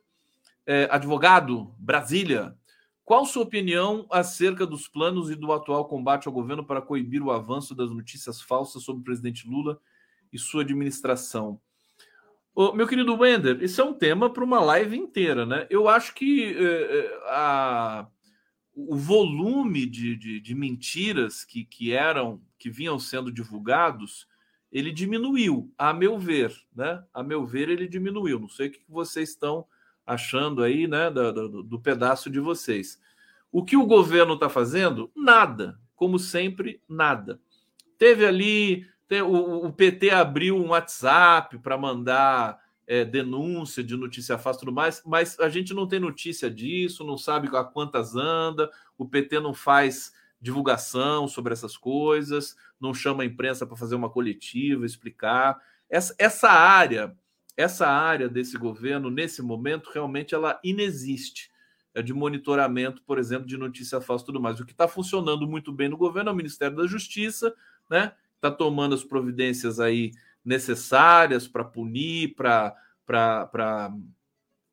é, 0.65 0.87
advogado, 0.89 1.75
Brasília. 1.77 2.55
Qual 3.03 3.25
sua 3.25 3.43
opinião 3.43 4.07
acerca 4.09 4.65
dos 4.65 4.87
planos 4.87 5.29
e 5.29 5.35
do 5.35 5.51
atual 5.51 5.85
combate 5.85 6.27
ao 6.27 6.33
governo 6.33 6.65
para 6.65 6.81
coibir 6.81 7.21
o 7.21 7.31
avanço 7.31 7.75
das 7.75 7.91
notícias 7.91 8.41
falsas 8.41 8.83
sobre 8.83 9.01
o 9.01 9.03
presidente 9.03 9.47
Lula 9.47 9.79
e 10.31 10.39
sua 10.39 10.61
administração? 10.61 11.59
Ô, 12.53 12.73
meu 12.73 12.87
querido 12.87 13.17
Wender, 13.17 13.61
isso 13.61 13.81
é 13.81 13.83
um 13.83 13.93
tema 13.93 14.29
para 14.29 14.43
uma 14.43 14.59
live 14.59 14.97
inteira, 14.97 15.45
né? 15.45 15.67
Eu 15.69 15.87
acho 15.87 16.13
que 16.13 16.55
é, 16.57 17.21
a, 17.27 18.07
o, 18.73 18.95
o 18.95 18.97
volume 18.97 19.85
de, 19.85 20.15
de, 20.15 20.39
de, 20.39 20.55
mentiras 20.55 21.45
que, 21.45 21.63
que 21.63 21.93
eram 21.93 22.41
que 22.59 22.69
vinham 22.69 22.99
sendo 22.99 23.31
divulgados 23.31 24.27
ele 24.71 24.91
diminuiu, 24.91 25.71
a 25.77 25.93
meu 25.93 26.17
ver, 26.17 26.55
né? 26.73 27.03
A 27.13 27.21
meu 27.21 27.45
ver, 27.45 27.69
ele 27.69 27.87
diminuiu. 27.87 28.39
Não 28.39 28.47
sei 28.47 28.67
o 28.67 28.71
que 28.71 28.81
vocês 28.87 29.29
estão 29.29 29.65
achando 30.07 30.63
aí, 30.63 30.87
né? 30.87 31.09
Do, 31.09 31.49
do, 31.49 31.63
do 31.63 31.79
pedaço 31.79 32.29
de 32.29 32.39
vocês. 32.39 32.99
O 33.51 33.65
que 33.65 33.75
o 33.75 33.85
governo 33.85 34.35
está 34.35 34.47
fazendo? 34.47 35.11
Nada. 35.15 35.77
Como 35.95 36.17
sempre, 36.17 36.81
nada. 36.87 37.39
Teve 37.97 38.25
ali. 38.25 38.87
O, 39.27 39.67
o, 39.67 39.73
PT 39.73 40.09
abriu 40.09 40.55
um 40.55 40.69
WhatsApp 40.69 41.59
para 41.59 41.77
mandar 41.77 42.57
é, 42.87 43.03
denúncia 43.03 43.83
de 43.83 43.97
notícia 43.97 44.37
falsa 44.37 44.59
e 44.59 44.61
tudo 44.61 44.71
mais, 44.71 45.03
mas 45.05 45.37
a 45.37 45.49
gente 45.49 45.73
não 45.73 45.85
tem 45.85 45.99
notícia 45.99 46.49
disso, 46.49 47.03
não 47.03 47.17
sabe 47.17 47.49
a 47.53 47.63
quantas 47.63 48.15
anda, 48.15 48.71
o 48.97 49.05
PT 49.05 49.41
não 49.41 49.53
faz 49.53 50.13
divulgação 50.41 51.27
sobre 51.27 51.53
essas 51.53 51.77
coisas, 51.77 52.55
não 52.79 52.93
chama 52.93 53.23
a 53.23 53.25
imprensa 53.25 53.65
para 53.65 53.77
fazer 53.77 53.95
uma 53.95 54.09
coletiva, 54.09 54.85
explicar. 54.85 55.61
Essa, 55.87 56.15
essa 56.17 56.49
área, 56.49 57.15
essa 57.55 57.87
área 57.87 58.27
desse 58.27 58.57
governo, 58.57 59.11
nesse 59.11 59.41
momento, 59.41 59.91
realmente 59.93 60.33
ela 60.33 60.59
inexiste. 60.63 61.51
É 61.93 62.01
de 62.01 62.13
monitoramento, 62.13 63.03
por 63.03 63.19
exemplo, 63.19 63.45
de 63.45 63.57
notícia 63.57 64.01
falsa 64.01 64.23
e 64.23 64.25
tudo 64.27 64.41
mais. 64.41 64.59
O 64.59 64.65
que 64.65 64.71
está 64.71 64.87
funcionando 64.87 65.47
muito 65.47 65.71
bem 65.71 65.89
no 65.89 65.97
governo 65.97 66.29
é 66.29 66.33
o 66.33 66.35
Ministério 66.35 66.77
da 66.77 66.87
Justiça, 66.87 67.53
né? 67.89 68.13
Está 68.35 68.49
tomando 68.49 68.95
as 68.95 69.03
providências 69.03 69.79
aí 69.79 70.11
necessárias 70.43 71.47
para 71.47 71.63
punir, 71.63 72.33
para, 72.33 73.93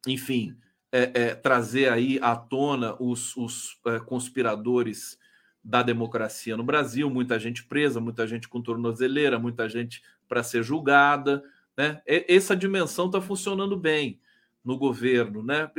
enfim, 0.06 0.56
é, 0.90 1.10
é, 1.12 1.34
trazer 1.34 1.92
aí 1.92 2.18
à 2.22 2.34
tona 2.34 2.96
os, 2.98 3.36
os 3.36 3.78
é, 3.86 3.98
conspiradores 3.98 5.18
da 5.62 5.82
democracia 5.82 6.56
no 6.56 6.62
Brasil, 6.62 7.10
muita 7.10 7.38
gente 7.38 7.64
presa, 7.64 8.00
muita 8.00 8.26
gente 8.26 8.48
com 8.48 8.62
tornozeleira, 8.62 9.38
muita 9.38 9.68
gente 9.68 10.02
para 10.28 10.42
ser 10.42 10.62
julgada, 10.62 11.42
né? 11.76 12.02
Essa 12.06 12.56
dimensão 12.56 13.06
está 13.06 13.20
funcionando 13.20 13.76
bem 13.76 14.20
no 14.64 14.76
governo, 14.76 15.42
né? 15.42 15.70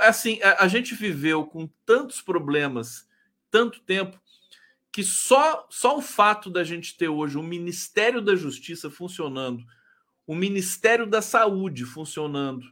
Assim, 0.00 0.40
a, 0.42 0.66
gente 0.66 0.94
viveu 0.94 1.46
com 1.46 1.68
tantos 1.84 2.20
problemas, 2.20 3.08
tanto 3.50 3.80
tempo, 3.80 4.20
que 4.90 5.04
só 5.04 5.66
só 5.70 5.96
o 5.96 6.02
fato 6.02 6.50
da 6.50 6.64
gente 6.64 6.96
ter 6.96 7.08
hoje 7.08 7.38
o 7.38 7.42
Ministério 7.42 8.20
da 8.20 8.34
Justiça 8.34 8.90
funcionando, 8.90 9.64
o 10.26 10.34
Ministério 10.34 11.06
da 11.06 11.22
Saúde 11.22 11.84
funcionando, 11.84 12.66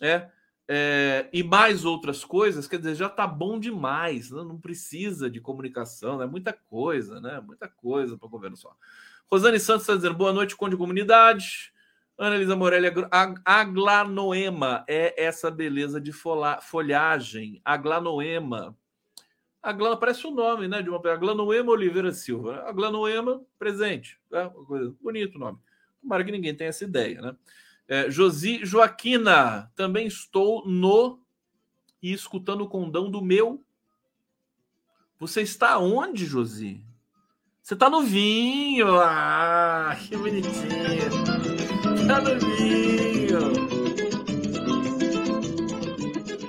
é, 0.00 0.28
é, 0.72 1.28
e 1.32 1.42
mais 1.42 1.84
outras 1.84 2.24
coisas, 2.24 2.68
quer 2.68 2.78
dizer, 2.78 2.94
já 2.94 3.08
está 3.08 3.26
bom 3.26 3.58
demais, 3.58 4.30
né? 4.30 4.40
não 4.44 4.56
precisa 4.56 5.28
de 5.28 5.40
comunicação, 5.40 6.14
é 6.14 6.18
né? 6.24 6.26
muita 6.26 6.52
coisa, 6.52 7.20
né? 7.20 7.42
Muita 7.44 7.66
coisa 7.66 8.16
para 8.16 8.26
o 8.26 8.30
governo 8.30 8.56
só. 8.56 8.72
Rosane 9.26 9.58
Santos 9.58 9.82
está 9.82 9.96
dizendo 9.96 10.14
boa 10.14 10.32
noite, 10.32 10.54
Conde 10.54 10.76
Comunidade. 10.76 11.72
Ana 12.16 12.36
Elisa 12.36 12.54
Morelli, 12.54 12.86
aglanoema 13.44 14.84
é 14.86 15.20
essa 15.20 15.50
beleza 15.50 16.00
de 16.00 16.12
folhagem. 16.12 17.60
Aglanoema. 17.64 18.76
Aglano 19.60 19.96
parece 19.96 20.24
o 20.24 20.30
nome, 20.30 20.68
né? 20.68 20.82
De 20.82 20.88
uma 20.88 20.98
Aglanoema 21.12 21.72
Oliveira 21.72 22.12
Silva. 22.12 22.62
Aglanoema 22.68 23.42
presente. 23.58 24.20
É 24.32 24.48
coisa 24.48 24.94
bonito 25.02 25.36
nome. 25.36 25.58
Tomara 26.00 26.22
que 26.22 26.30
ninguém 26.30 26.54
tenha 26.54 26.70
essa 26.70 26.84
ideia, 26.84 27.20
né? 27.20 27.34
É, 27.92 28.08
Josi 28.08 28.64
Joaquina, 28.64 29.68
também 29.74 30.06
estou 30.06 30.64
no 30.64 31.20
e 32.00 32.12
escutando 32.12 32.60
o 32.60 32.68
condão 32.68 33.10
do 33.10 33.20
meu. 33.20 33.64
Você 35.18 35.42
está 35.42 35.76
onde, 35.76 36.24
Josi? 36.24 36.86
Você 37.60 37.74
está 37.74 37.90
no 37.90 38.02
vinho. 38.02 39.00
Ah, 39.00 39.96
que 40.08 40.16
bonitinho. 40.16 40.50
Está 42.00 42.20
no 42.20 42.38
vinho. 42.38 43.40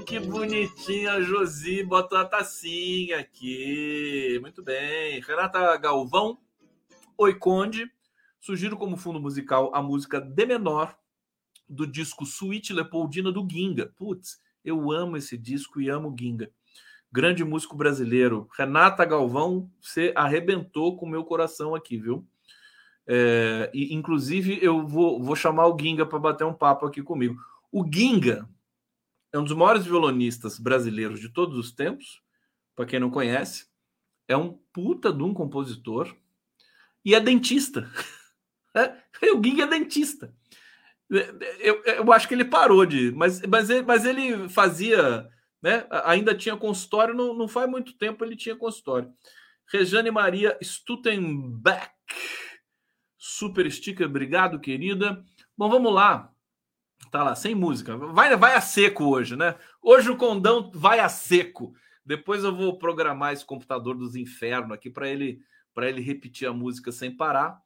Que 0.06 0.20
bonitinha, 0.20 1.24
Josi. 1.24 1.84
Bota 1.84 2.22
a 2.22 2.26
tacinha 2.26 3.18
aqui. 3.18 4.38
Muito 4.42 4.62
bem. 4.62 5.20
Renata 5.22 5.76
Galvão. 5.78 6.38
Oi, 7.18 7.34
Conde. 7.34 7.92
Sugiro 8.40 8.78
como 8.78 8.96
fundo 8.96 9.20
musical 9.20 9.72
a 9.74 9.82
música 9.82 10.22
De 10.22 10.46
Menor 10.46 11.02
do 11.72 11.88
disco 11.88 12.26
Suíte 12.26 12.74
Leopoldina 12.74 13.32
do 13.32 13.48
Ginga. 13.50 13.92
Putz, 13.96 14.40
eu 14.64 14.92
amo 14.92 15.18
esse 15.18 15.38
disco 15.38 15.82
e 15.82 15.90
amo 15.90 16.16
Ginga. 16.18 16.52
Grande 17.12 17.44
músico 17.44 17.76
brasileiro. 17.76 18.48
Renata 18.58 19.04
Galvão, 19.06 19.70
você 19.82 20.14
arrebentou 20.16 20.98
com 20.98 21.06
o 21.06 21.10
meu 21.10 21.24
coração 21.24 21.74
aqui, 21.74 21.98
viu? 21.98 22.28
É, 23.08 23.72
e, 23.74 23.94
inclusive, 23.94 24.60
eu 24.62 24.88
vou, 24.88 25.22
vou 25.22 25.36
chamar 25.36 25.68
o 25.68 25.78
Ginga 25.80 26.06
para 26.06 26.20
bater 26.20 26.46
um 26.46 26.54
papo 26.54 26.86
aqui 26.86 27.02
comigo. 27.02 27.36
O 27.72 27.86
Ginga 27.86 28.48
é 29.34 29.40
um 29.40 29.44
dos 29.44 29.56
maiores 29.56 29.86
violonistas 29.86 30.60
brasileiros 30.60 31.20
de 31.20 31.30
todos 31.30 31.58
os 31.58 31.72
tempos. 31.72 32.22
Para 32.76 32.86
quem 32.86 33.00
não 33.00 33.10
conhece, 33.10 33.68
é 34.28 34.38
um 34.38 34.58
puta 34.72 35.12
de 35.12 35.24
um 35.24 35.34
compositor 35.34 36.16
e 37.04 37.16
é 37.16 37.20
dentista. 37.20 37.90
É, 38.74 39.34
o 39.34 39.44
Ginga 39.44 39.64
é 39.64 39.68
dentista. 39.68 40.34
Eu, 41.60 41.84
eu 41.84 42.14
acho 42.14 42.28
que 42.28 42.34
ele 42.34 42.46
parou 42.46 42.86
de. 42.86 43.12
Mas, 43.12 43.42
mas, 43.42 43.70
ele, 43.70 43.82
mas 43.84 44.06
ele 44.06 44.48
fazia. 44.48 45.28
Né? 45.62 45.86
Ainda 46.06 46.34
tinha 46.34 46.56
consultório, 46.56 47.14
não, 47.14 47.34
não 47.34 47.48
faz 47.48 47.70
muito 47.70 47.94
tempo 47.98 48.24
ele 48.24 48.36
tinha 48.36 48.56
consultório. 48.56 49.12
Rejane 49.72 50.10
Maria 50.10 50.58
Stuttenbeck. 50.62 51.92
Super 53.18 53.70
sticker, 53.72 54.08
obrigado, 54.08 54.60
querida. 54.60 55.24
Bom, 55.56 55.70
vamos 55.70 55.94
lá. 55.94 56.32
Tá 57.12 57.24
lá, 57.24 57.36
sem 57.36 57.54
música. 57.54 57.96
Vai, 57.98 58.36
vai 58.38 58.56
a 58.56 58.62
seco 58.62 59.06
hoje, 59.06 59.36
né? 59.36 59.56
Hoje 59.82 60.10
o 60.10 60.18
condão 60.18 60.72
vai 60.74 61.00
a 61.00 61.10
seco. 61.10 61.74
Depois 62.06 62.44
eu 62.44 62.56
vou 62.56 62.80
programar 62.80 63.34
esse 63.34 63.46
computador 63.46 63.96
dos 63.96 64.16
infernos 64.16 64.72
aqui 64.72 64.90
para 64.90 65.08
ele 65.10 65.42
para 65.74 65.88
ele 65.88 66.02
repetir 66.02 66.48
a 66.48 66.54
música 66.54 66.92
sem 66.92 67.16
parar 67.16 67.62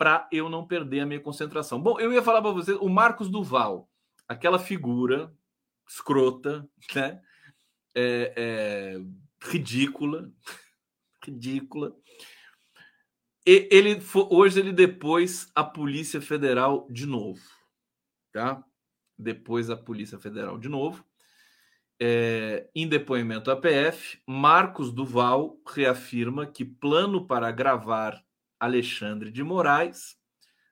para 0.00 0.26
eu 0.32 0.48
não 0.48 0.66
perder 0.66 1.00
a 1.00 1.06
minha 1.06 1.20
concentração. 1.20 1.78
Bom, 1.78 2.00
eu 2.00 2.10
ia 2.10 2.22
falar 2.22 2.40
para 2.40 2.52
vocês 2.52 2.74
o 2.80 2.88
Marcos 2.88 3.28
Duval, 3.28 3.86
aquela 4.26 4.58
figura 4.58 5.30
escrota, 5.86 6.66
né? 6.94 7.20
É, 7.94 8.32
é, 8.34 9.00
ridícula, 9.42 10.32
ridícula. 11.22 11.94
E, 13.46 13.68
ele 13.70 14.00
hoje 14.30 14.60
ele 14.60 14.72
depois 14.72 15.52
a 15.54 15.62
Polícia 15.62 16.22
Federal 16.22 16.86
de 16.88 17.04
novo, 17.04 17.42
tá? 18.32 18.64
Depois 19.18 19.68
a 19.68 19.76
Polícia 19.76 20.18
Federal 20.18 20.56
de 20.56 20.70
novo. 20.70 21.04
É, 22.00 22.70
em 22.74 22.88
depoimento 22.88 23.50
à 23.50 23.56
PF, 23.56 24.18
Marcos 24.26 24.90
Duval 24.94 25.60
reafirma 25.66 26.46
que 26.46 26.64
plano 26.64 27.26
para 27.26 27.52
gravar 27.52 28.24
Alexandre 28.60 29.30
de 29.30 29.42
Moraes 29.42 30.20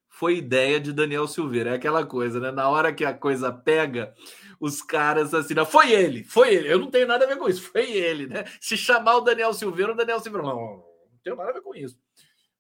foi 0.09 0.36
ideia 0.36 0.80
de 0.80 0.93
Daniel 0.93 1.26
Silveira. 1.26 1.70
É 1.70 1.74
aquela 1.74 2.05
coisa, 2.05 2.39
né? 2.39 2.51
Na 2.51 2.68
hora 2.68 2.93
que 2.93 3.05
a 3.05 3.14
coisa 3.14 3.53
pega, 3.53 4.14
os 4.61 4.82
caras 4.82 5.32
assim, 5.32 5.55
foi 5.64 5.93
ele, 5.93 6.24
foi 6.24 6.55
ele. 6.55 6.72
Eu 6.72 6.78
não 6.78 6.91
tenho 6.91 7.07
nada 7.07 7.24
a 7.24 7.28
ver 7.28 7.36
com 7.36 7.49
isso, 7.49 7.62
foi 7.62 7.91
ele, 7.93 8.26
né? 8.26 8.45
Se 8.61 8.76
chamar 8.76 9.16
o 9.16 9.20
Daniel 9.20 9.55
Silveira, 9.55 9.93
o 9.93 9.97
Daniel 9.97 10.20
Silveira, 10.20 10.47
não, 10.47 10.57
não 10.57 10.84
tenho 11.22 11.36
nada 11.36 11.51
a 11.51 11.53
ver 11.55 11.62
com 11.62 11.74
isso. 11.74 11.99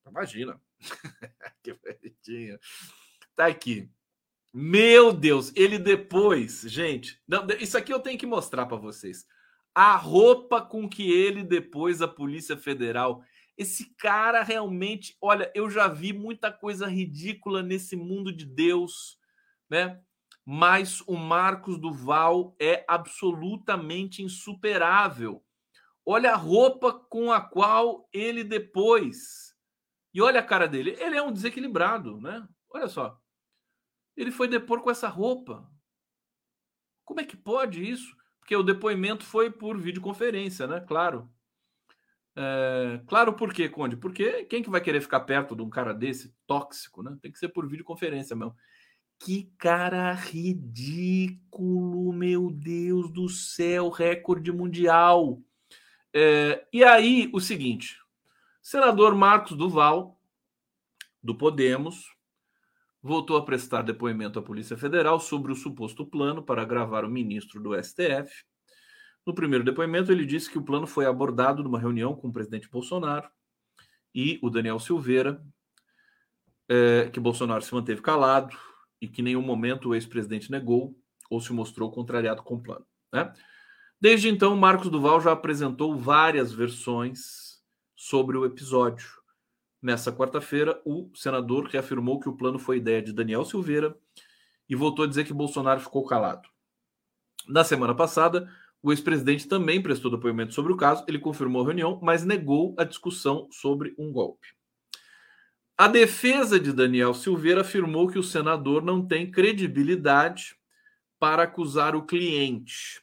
Imagina. 0.08 0.60
que 1.62 1.74
bonitinho. 1.74 2.58
Tá 3.34 3.46
aqui. 3.46 3.90
Meu 4.52 5.12
Deus, 5.12 5.52
ele 5.54 5.78
depois, 5.78 6.62
gente, 6.62 7.20
não, 7.28 7.46
isso 7.60 7.76
aqui 7.76 7.92
eu 7.92 8.00
tenho 8.00 8.18
que 8.18 8.26
mostrar 8.26 8.66
para 8.66 8.76
vocês. 8.76 9.26
A 9.74 9.94
roupa 9.96 10.62
com 10.62 10.88
que 10.88 11.12
ele 11.12 11.44
depois 11.44 12.00
a 12.00 12.08
Polícia 12.08 12.56
Federal 12.56 13.22
esse 13.58 13.92
cara 13.96 14.44
realmente, 14.44 15.18
olha, 15.20 15.50
eu 15.52 15.68
já 15.68 15.88
vi 15.88 16.12
muita 16.12 16.52
coisa 16.52 16.86
ridícula 16.86 17.60
nesse 17.60 17.96
mundo 17.96 18.32
de 18.32 18.46
Deus, 18.46 19.18
né? 19.68 20.00
Mas 20.46 21.02
o 21.06 21.16
Marcos 21.16 21.76
Duval 21.78 22.56
é 22.58 22.84
absolutamente 22.88 24.22
insuperável. 24.22 25.44
Olha 26.06 26.32
a 26.32 26.36
roupa 26.36 26.92
com 26.92 27.32
a 27.32 27.40
qual 27.40 28.08
ele 28.12 28.44
depois. 28.44 29.54
E 30.14 30.22
olha 30.22 30.40
a 30.40 30.46
cara 30.46 30.68
dele. 30.68 30.96
Ele 30.98 31.16
é 31.16 31.22
um 31.22 31.32
desequilibrado, 31.32 32.18
né? 32.20 32.48
Olha 32.70 32.88
só. 32.88 33.20
Ele 34.16 34.30
foi 34.30 34.48
depor 34.48 34.80
com 34.80 34.90
essa 34.90 35.08
roupa. 35.08 35.68
Como 37.04 37.20
é 37.20 37.24
que 37.24 37.36
pode 37.36 37.82
isso? 37.82 38.16
Porque 38.38 38.56
o 38.56 38.62
depoimento 38.62 39.24
foi 39.24 39.50
por 39.50 39.76
videoconferência, 39.76 40.66
né? 40.66 40.80
Claro. 40.80 41.30
É, 42.40 43.00
claro, 43.08 43.32
por 43.32 43.52
quê, 43.52 43.68
Conde? 43.68 43.96
Porque 43.96 44.44
quem 44.44 44.62
que 44.62 44.70
vai 44.70 44.80
querer 44.80 45.00
ficar 45.00 45.20
perto 45.20 45.56
de 45.56 45.62
um 45.62 45.68
cara 45.68 45.92
desse 45.92 46.32
tóxico, 46.46 47.02
né? 47.02 47.18
Tem 47.20 47.32
que 47.32 47.38
ser 47.38 47.48
por 47.48 47.68
videoconferência 47.68 48.36
mesmo. 48.36 48.54
Que 49.18 49.50
cara 49.58 50.12
ridículo, 50.12 52.12
meu 52.12 52.48
Deus 52.52 53.10
do 53.10 53.28
céu, 53.28 53.88
recorde 53.88 54.52
mundial. 54.52 55.42
É, 56.14 56.64
e 56.72 56.84
aí, 56.84 57.28
o 57.32 57.40
seguinte: 57.40 57.98
senador 58.62 59.16
Marcos 59.16 59.56
Duval, 59.56 60.16
do 61.20 61.34
Podemos, 61.34 62.14
voltou 63.02 63.36
a 63.36 63.44
prestar 63.44 63.82
depoimento 63.82 64.38
à 64.38 64.42
Polícia 64.42 64.76
Federal 64.76 65.18
sobre 65.18 65.50
o 65.50 65.56
suposto 65.56 66.06
plano 66.06 66.40
para 66.40 66.64
gravar 66.64 67.04
o 67.04 67.10
ministro 67.10 67.60
do 67.60 67.74
STF. 67.82 68.44
No 69.28 69.34
primeiro 69.34 69.62
depoimento, 69.62 70.10
ele 70.10 70.24
disse 70.24 70.50
que 70.50 70.56
o 70.56 70.62
plano 70.62 70.86
foi 70.86 71.04
abordado 71.04 71.62
numa 71.62 71.78
reunião 71.78 72.16
com 72.16 72.28
o 72.28 72.32
presidente 72.32 72.66
Bolsonaro 72.66 73.28
e 74.14 74.40
o 74.42 74.48
Daniel 74.48 74.78
Silveira, 74.78 75.44
é, 76.66 77.10
que 77.10 77.20
Bolsonaro 77.20 77.60
se 77.60 77.74
manteve 77.74 78.00
calado 78.00 78.56
e 78.98 79.06
que 79.06 79.20
em 79.20 79.24
nenhum 79.24 79.42
momento 79.42 79.90
o 79.90 79.94
ex-presidente 79.94 80.50
negou 80.50 80.96
ou 81.28 81.42
se 81.42 81.52
mostrou 81.52 81.90
contrariado 81.90 82.42
com 82.42 82.54
o 82.54 82.62
plano. 82.62 82.86
Né? 83.12 83.30
Desde 84.00 84.30
então, 84.30 84.56
Marcos 84.56 84.88
Duval 84.88 85.20
já 85.20 85.32
apresentou 85.32 85.94
várias 85.94 86.50
versões 86.50 87.62
sobre 87.94 88.38
o 88.38 88.46
episódio. 88.46 89.10
Nessa 89.82 90.10
quarta-feira, 90.10 90.80
o 90.86 91.10
senador 91.14 91.66
reafirmou 91.66 92.18
que 92.18 92.30
o 92.30 92.36
plano 92.38 92.58
foi 92.58 92.78
ideia 92.78 93.02
de 93.02 93.12
Daniel 93.12 93.44
Silveira 93.44 93.94
e 94.66 94.74
voltou 94.74 95.04
a 95.04 95.08
dizer 95.08 95.24
que 95.24 95.34
Bolsonaro 95.34 95.80
ficou 95.80 96.02
calado. 96.06 96.48
Na 97.46 97.62
semana 97.62 97.94
passada, 97.94 98.50
o 98.82 98.92
ex-presidente 98.92 99.48
também 99.48 99.82
prestou 99.82 100.10
depoimento 100.10 100.54
sobre 100.54 100.72
o 100.72 100.76
caso. 100.76 101.04
Ele 101.08 101.18
confirmou 101.18 101.62
a 101.62 101.66
reunião, 101.66 101.98
mas 102.02 102.24
negou 102.24 102.74
a 102.78 102.84
discussão 102.84 103.48
sobre 103.50 103.94
um 103.98 104.12
golpe. 104.12 104.48
A 105.76 105.88
defesa 105.88 106.58
de 106.58 106.72
Daniel 106.72 107.14
Silveira 107.14 107.60
afirmou 107.60 108.08
que 108.08 108.18
o 108.18 108.22
senador 108.22 108.82
não 108.82 109.06
tem 109.06 109.30
credibilidade 109.30 110.56
para 111.18 111.44
acusar 111.44 111.94
o 111.94 112.04
cliente 112.04 113.02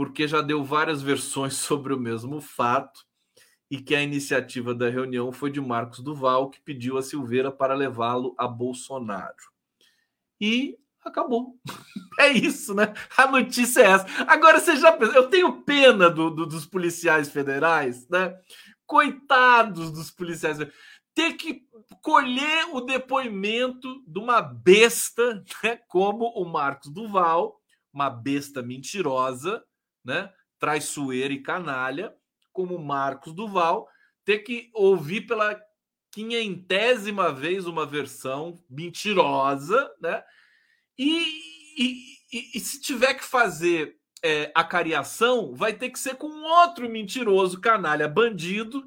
porque 0.00 0.26
já 0.26 0.40
deu 0.40 0.64
várias 0.64 1.02
versões 1.02 1.52
sobre 1.60 1.92
o 1.92 2.00
mesmo 2.00 2.40
fato 2.40 3.04
e 3.70 3.78
que 3.78 3.94
a 3.94 4.02
iniciativa 4.02 4.74
da 4.74 4.88
reunião 4.88 5.30
foi 5.30 5.50
de 5.50 5.60
Marcos 5.60 6.00
Duval, 6.00 6.48
que 6.48 6.58
pediu 6.62 6.96
a 6.96 7.02
Silveira 7.02 7.52
para 7.52 7.74
levá-lo 7.74 8.34
a 8.38 8.48
Bolsonaro. 8.48 9.36
E 10.40 10.78
acabou. 11.04 11.58
É 12.18 12.28
isso, 12.28 12.74
né? 12.74 12.92
A 13.16 13.26
notícia 13.26 13.80
é 13.80 13.86
essa. 13.92 14.06
Agora 14.26 14.60
você 14.60 14.76
já 14.76 14.92
pensa, 14.92 15.14
eu 15.14 15.30
tenho 15.30 15.62
pena 15.62 16.10
do, 16.10 16.28
do, 16.28 16.44
dos 16.44 16.66
policiais 16.66 17.30
federais, 17.30 18.06
né? 18.10 18.36
Coitados 18.84 19.90
dos 19.90 20.10
policiais. 20.10 20.58
Ter 21.14 21.32
que 21.34 21.62
colher 22.02 22.66
o 22.74 22.82
depoimento 22.82 24.04
de 24.06 24.18
uma 24.18 24.42
besta, 24.42 25.42
né? 25.64 25.78
Como 25.88 26.26
o 26.26 26.44
Marcos 26.44 26.90
Duval, 26.92 27.58
uma 27.92 28.10
besta 28.10 28.62
mentirosa, 28.62 29.62
né, 30.04 30.30
traiçoeira 30.58 31.32
e 31.32 31.42
canalha, 31.42 32.14
como 32.52 32.78
Marcos 32.78 33.32
Duval, 33.32 33.88
ter 34.24 34.40
que 34.40 34.70
ouvir 34.74 35.22
pela 35.22 35.58
quinhentésima 36.10 37.32
vez 37.32 37.66
uma 37.66 37.86
versão 37.86 38.62
mentirosa, 38.68 39.90
né? 40.00 40.22
E, 41.02 41.82
e, 41.82 41.94
e, 42.30 42.50
e 42.56 42.60
se 42.60 42.78
tiver 42.78 43.14
que 43.14 43.24
fazer 43.24 43.96
é, 44.22 44.52
a 44.54 44.62
cariação, 44.62 45.54
vai 45.54 45.72
ter 45.72 45.88
que 45.88 45.98
ser 45.98 46.14
com 46.16 46.26
outro 46.42 46.90
mentiroso, 46.90 47.58
canalha, 47.58 48.06
bandido, 48.06 48.84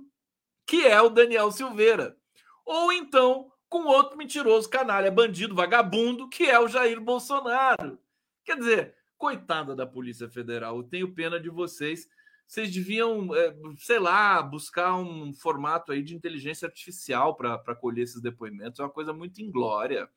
que 0.64 0.86
é 0.86 1.01
o 1.01 1.09
Daniel 1.09 1.51
Silveira. 1.51 2.16
Ou 2.64 2.93
então 2.93 3.51
com 3.68 3.86
outro 3.88 4.16
mentiroso, 4.16 4.70
canalha, 4.70 5.09
bandido, 5.09 5.55
vagabundo, 5.55 6.30
que 6.30 6.43
é 6.43 6.59
o 6.59 6.68
Jair 6.68 7.01
Bolsonaro. 7.01 7.97
Quer 8.45 8.57
dizer, 8.57 8.95
coitada 9.18 9.76
da 9.76 9.88
Polícia 9.88 10.30
Federal, 10.30 10.78
eu 10.78 10.84
tenho 10.84 11.16
pena 11.16 11.39
de 11.39 11.49
vocês. 11.49 12.07
Vocês 12.45 12.72
deviam, 12.72 13.34
é, 13.34 13.55
sei 13.80 13.97
lá, 13.97 14.39
buscar 14.43 14.95
um 14.97 15.34
formato 15.34 15.91
aí 15.91 16.03
de 16.03 16.16
inteligência 16.16 16.68
artificial 16.68 17.36
para 17.36 17.76
colher 17.76 18.03
esses 18.03 18.22
depoimentos. 18.22 18.80
É 18.80 18.84
uma 18.84 18.89
coisa 18.91 19.11
muito 19.11 19.41
inglória. 19.41 20.07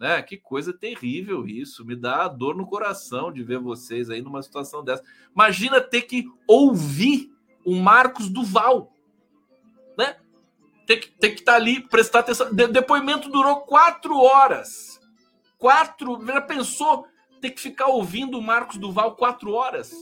Né? 0.00 0.22
Que 0.22 0.38
coisa 0.38 0.72
terrível 0.72 1.46
isso. 1.46 1.84
Me 1.84 1.94
dá 1.94 2.26
dor 2.26 2.56
no 2.56 2.66
coração 2.66 3.30
de 3.30 3.42
ver 3.42 3.58
vocês 3.58 4.08
aí 4.08 4.22
numa 4.22 4.42
situação 4.42 4.82
dessa. 4.82 5.04
Imagina 5.34 5.78
ter 5.78 6.02
que 6.02 6.26
ouvir 6.48 7.30
o 7.66 7.76
Marcos 7.76 8.30
Duval, 8.30 8.94
né? 9.98 10.16
Ter 10.86 10.96
que, 10.96 11.08
ter 11.10 11.30
que 11.32 11.40
estar 11.40 11.52
tá 11.52 11.58
ali, 11.58 11.86
prestar 11.86 12.20
atenção. 12.20 12.52
De, 12.52 12.66
depoimento 12.68 13.28
durou 13.28 13.60
quatro 13.60 14.16
horas. 14.16 14.98
Quatro. 15.58 16.18
Já 16.26 16.40
pensou 16.40 17.06
ter 17.38 17.50
que 17.50 17.60
ficar 17.60 17.88
ouvindo 17.88 18.38
o 18.38 18.42
Marcos 18.42 18.78
Duval 18.78 19.16
quatro 19.16 19.52
horas. 19.52 19.92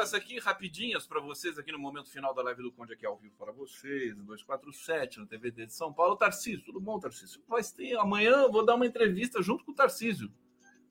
Essa 0.00 0.16
aqui 0.16 0.38
rapidinhas 0.38 1.06
para 1.06 1.20
vocês 1.20 1.58
aqui 1.58 1.72
no 1.72 1.78
momento 1.78 2.10
final 2.10 2.34
da 2.34 2.42
live 2.42 2.62
do 2.62 2.72
Conde 2.72 2.92
aqui 2.92 3.04
ao 3.04 3.16
vivo 3.16 3.34
para 3.38 3.52
vocês, 3.52 4.16
247 4.16 5.18
no 5.18 5.26
TVT 5.26 5.66
de 5.66 5.72
São 5.72 5.92
Paulo. 5.92 6.16
Tarcísio, 6.16 6.64
tudo 6.64 6.80
bom, 6.80 6.98
Tarcísio? 6.98 7.42
Mas 7.48 7.72
tem, 7.72 7.94
amanhã 7.94 8.48
vou 8.48 8.64
dar 8.64 8.74
uma 8.74 8.86
entrevista 8.86 9.42
junto 9.42 9.64
com 9.64 9.72
o 9.72 9.74
Tarcísio. 9.74 10.32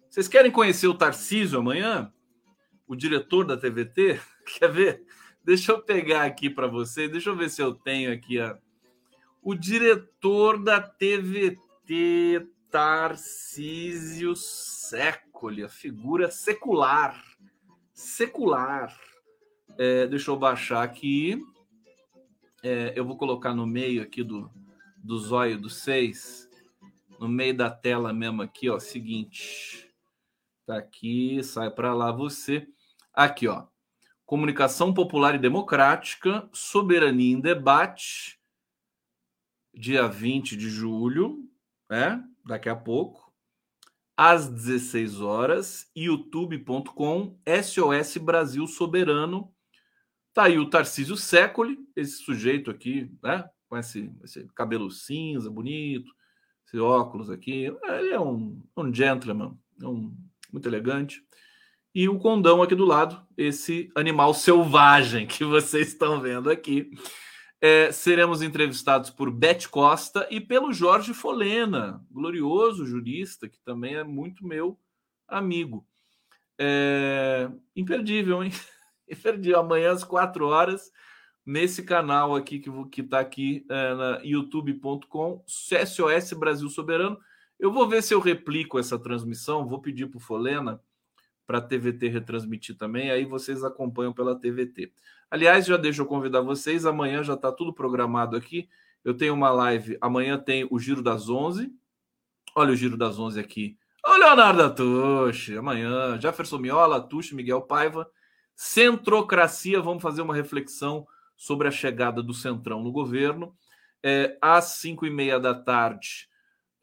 Vocês 0.09 0.27
querem 0.27 0.51
conhecer 0.51 0.87
o 0.87 0.93
Tarcísio 0.93 1.59
amanhã? 1.59 2.13
o 2.87 2.95
diretor 2.95 3.45
da 3.45 3.57
TVT. 3.57 4.19
Quer 4.57 4.71
ver? 4.71 5.03
Deixa 5.43 5.73
eu 5.73 5.81
pegar 5.81 6.23
aqui 6.23 6.49
para 6.49 6.67
você. 6.67 7.07
Deixa 7.07 7.29
eu 7.29 7.35
ver 7.35 7.49
se 7.49 7.61
eu 7.61 7.73
tenho 7.73 8.11
aqui 8.11 8.39
a... 8.39 8.57
o 9.41 9.53
diretor 9.53 10.61
da 10.63 10.81
TVT, 10.81 12.47
Tarcísio 12.71 14.35
Sécoli, 14.35 15.63
a 15.63 15.69
figura 15.69 16.31
secular. 16.31 17.21
Secular. 17.97 18.95
É, 19.75 20.05
deixa 20.05 20.29
eu 20.29 20.37
baixar 20.37 20.83
aqui. 20.83 21.43
É, 22.61 22.93
eu 22.95 23.03
vou 23.03 23.17
colocar 23.17 23.55
no 23.55 23.65
meio 23.65 24.03
aqui 24.03 24.23
do, 24.23 24.51
do 24.97 25.17
zóio 25.17 25.59
do 25.59 25.67
6, 25.67 26.47
no 27.19 27.27
meio 27.27 27.57
da 27.57 27.71
tela 27.71 28.13
mesmo 28.13 28.43
aqui, 28.43 28.69
ó, 28.69 28.77
seguinte. 28.77 29.91
Tá 30.63 30.77
aqui, 30.77 31.43
sai 31.43 31.71
para 31.71 31.91
lá 31.91 32.11
você. 32.11 32.67
Aqui, 33.11 33.47
ó. 33.47 33.65
Comunicação 34.27 34.93
Popular 34.93 35.33
e 35.33 35.39
Democrática, 35.39 36.47
Soberania 36.53 37.35
em 37.35 37.41
Debate, 37.41 38.39
dia 39.73 40.07
20 40.07 40.55
de 40.55 40.69
julho, 40.69 41.49
né? 41.89 42.23
Daqui 42.45 42.69
a 42.69 42.75
pouco, 42.75 43.26
às 44.17 44.49
16 44.49 45.21
horas, 45.21 45.89
youtube.com, 45.95 47.39
SOS 47.63 48.17
Brasil 48.17 48.65
Soberano. 48.65 49.53
Tá 50.33 50.45
aí 50.45 50.57
o 50.57 50.69
Tarcísio 50.69 51.15
Sécoli, 51.15 51.77
esse 51.95 52.23
sujeito 52.23 52.71
aqui, 52.71 53.11
né? 53.21 53.47
Com 53.69 53.77
esse, 53.77 54.11
esse 54.23 54.47
cabelo 54.55 54.89
cinza, 54.89 55.49
bonito, 55.49 56.11
esse 56.65 56.79
óculos 56.79 57.29
aqui. 57.29 57.71
Ele 57.83 58.09
é 58.09 58.19
um, 58.19 58.61
um 58.75 58.93
gentleman, 58.93 59.57
é 59.81 59.87
um, 59.87 60.13
muito 60.51 60.67
elegante 60.67 61.23
e 61.97 62.07
o 62.07 62.19
condão 62.19 62.61
aqui 62.61 62.75
do 62.75 62.85
lado, 62.85 63.19
esse 63.35 63.89
animal 63.95 64.31
selvagem 64.31 65.25
que 65.27 65.43
vocês 65.43 65.87
estão 65.87 66.21
vendo 66.21 66.47
aqui. 66.47 66.91
É, 67.59 67.91
seremos 67.91 68.41
entrevistados 68.43 69.09
por 69.09 69.31
Beth 69.31 69.67
Costa 69.69 70.27
e 70.29 70.39
pelo 70.39 70.71
Jorge 70.71 71.13
Folena, 71.13 72.05
glorioso 72.11 72.85
jurista, 72.85 73.49
que 73.49 73.59
também 73.61 73.95
é 73.95 74.03
muito 74.03 74.45
meu 74.45 74.79
amigo. 75.27 75.85
É, 76.59 77.49
imperdível, 77.75 78.43
hein? 78.43 78.51
Imperdível. 79.09 79.59
Amanhã 79.59 79.91
às 79.91 80.03
quatro 80.03 80.47
horas, 80.47 80.91
nesse 81.45 81.83
canal 81.83 82.35
aqui 82.35 82.59
que 82.59 83.01
está 83.01 83.19
aqui 83.19 83.65
é, 83.69 83.93
na 83.95 84.19
youtube.com, 84.23 85.43
SOS 85.47 86.33
Brasil 86.33 86.69
Soberano. 86.69 87.17
Eu 87.59 87.71
vou 87.71 87.87
ver 87.87 88.03
se 88.03 88.13
eu 88.13 88.19
replico 88.19 88.77
essa 88.77 88.99
transmissão, 88.99 89.67
vou 89.67 89.81
pedir 89.81 90.07
para 90.07 90.17
o 90.17 90.21
Folena 90.21 90.79
para 91.47 91.59
a 91.59 91.61
TVT 91.61 92.09
retransmitir 92.09 92.77
também, 92.77 93.09
aí 93.09 93.23
vocês 93.23 93.63
acompanham 93.63 94.11
pela 94.11 94.37
TVT. 94.37 94.91
Aliás, 95.29 95.65
já 95.65 95.75
deixo 95.75 96.01
eu 96.01 96.05
convidar 96.05 96.41
vocês, 96.41 96.85
amanhã 96.85 97.23
já 97.23 97.33
está 97.33 97.51
tudo 97.51 97.73
programado 97.73 98.37
aqui. 98.37 98.69
Eu 99.03 99.13
tenho 99.13 99.33
uma 99.33 99.49
live, 99.49 99.97
amanhã 100.01 100.37
tem 100.37 100.67
o 100.69 100.79
Giro 100.79 101.01
das 101.01 101.29
11. 101.29 101.71
Olha 102.55 102.71
o 102.71 102.75
Giro 102.75 102.97
das 102.97 103.19
11 103.19 103.39
aqui. 103.39 103.77
O 104.05 104.17
Leonardo 104.17 104.63
Atushi, 104.63 105.57
amanhã. 105.57 106.19
Jefferson 106.19 106.57
Miola, 106.57 106.97
Atushi, 106.97 107.35
Miguel 107.35 107.61
Paiva. 107.61 108.09
Centrocracia, 108.55 109.81
vamos 109.81 110.01
fazer 110.01 110.21
uma 110.21 110.33
reflexão 110.33 111.05
sobre 111.35 111.67
a 111.67 111.71
chegada 111.71 112.23
do 112.23 112.33
Centrão 112.33 112.81
no 112.81 112.91
governo. 112.91 113.53
É, 114.01 114.37
às 114.41 114.65
5 114.79 115.05
e 115.05 115.09
meia 115.09 115.39
da 115.39 115.53
tarde, 115.53 116.27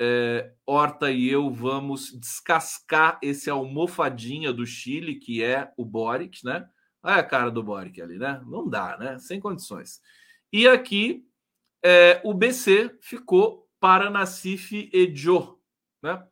é, 0.00 0.52
Horta 0.66 1.10
e 1.10 1.28
eu 1.28 1.50
vamos 1.50 2.12
descascar 2.12 3.18
esse 3.22 3.48
almofadinha 3.48 4.52
do 4.52 4.66
Chile, 4.66 5.16
que 5.16 5.42
é 5.42 5.72
o 5.76 5.84
Boric, 5.84 6.44
né? 6.44 6.68
Olha 7.04 7.16
a 7.16 7.22
cara 7.22 7.50
do 7.50 7.62
Boric 7.62 8.00
ali, 8.00 8.18
né? 8.18 8.42
Não 8.46 8.66
dá, 8.66 8.96
né? 8.96 9.18
Sem 9.18 9.38
condições. 9.38 10.00
E 10.50 10.66
aqui 10.66 11.22
é, 11.84 12.18
o 12.24 12.32
BC 12.32 12.96
ficou 13.02 13.68
para 13.78 14.08
Nassif 14.08 14.88
Edio, 14.90 15.58
né? 16.02 16.26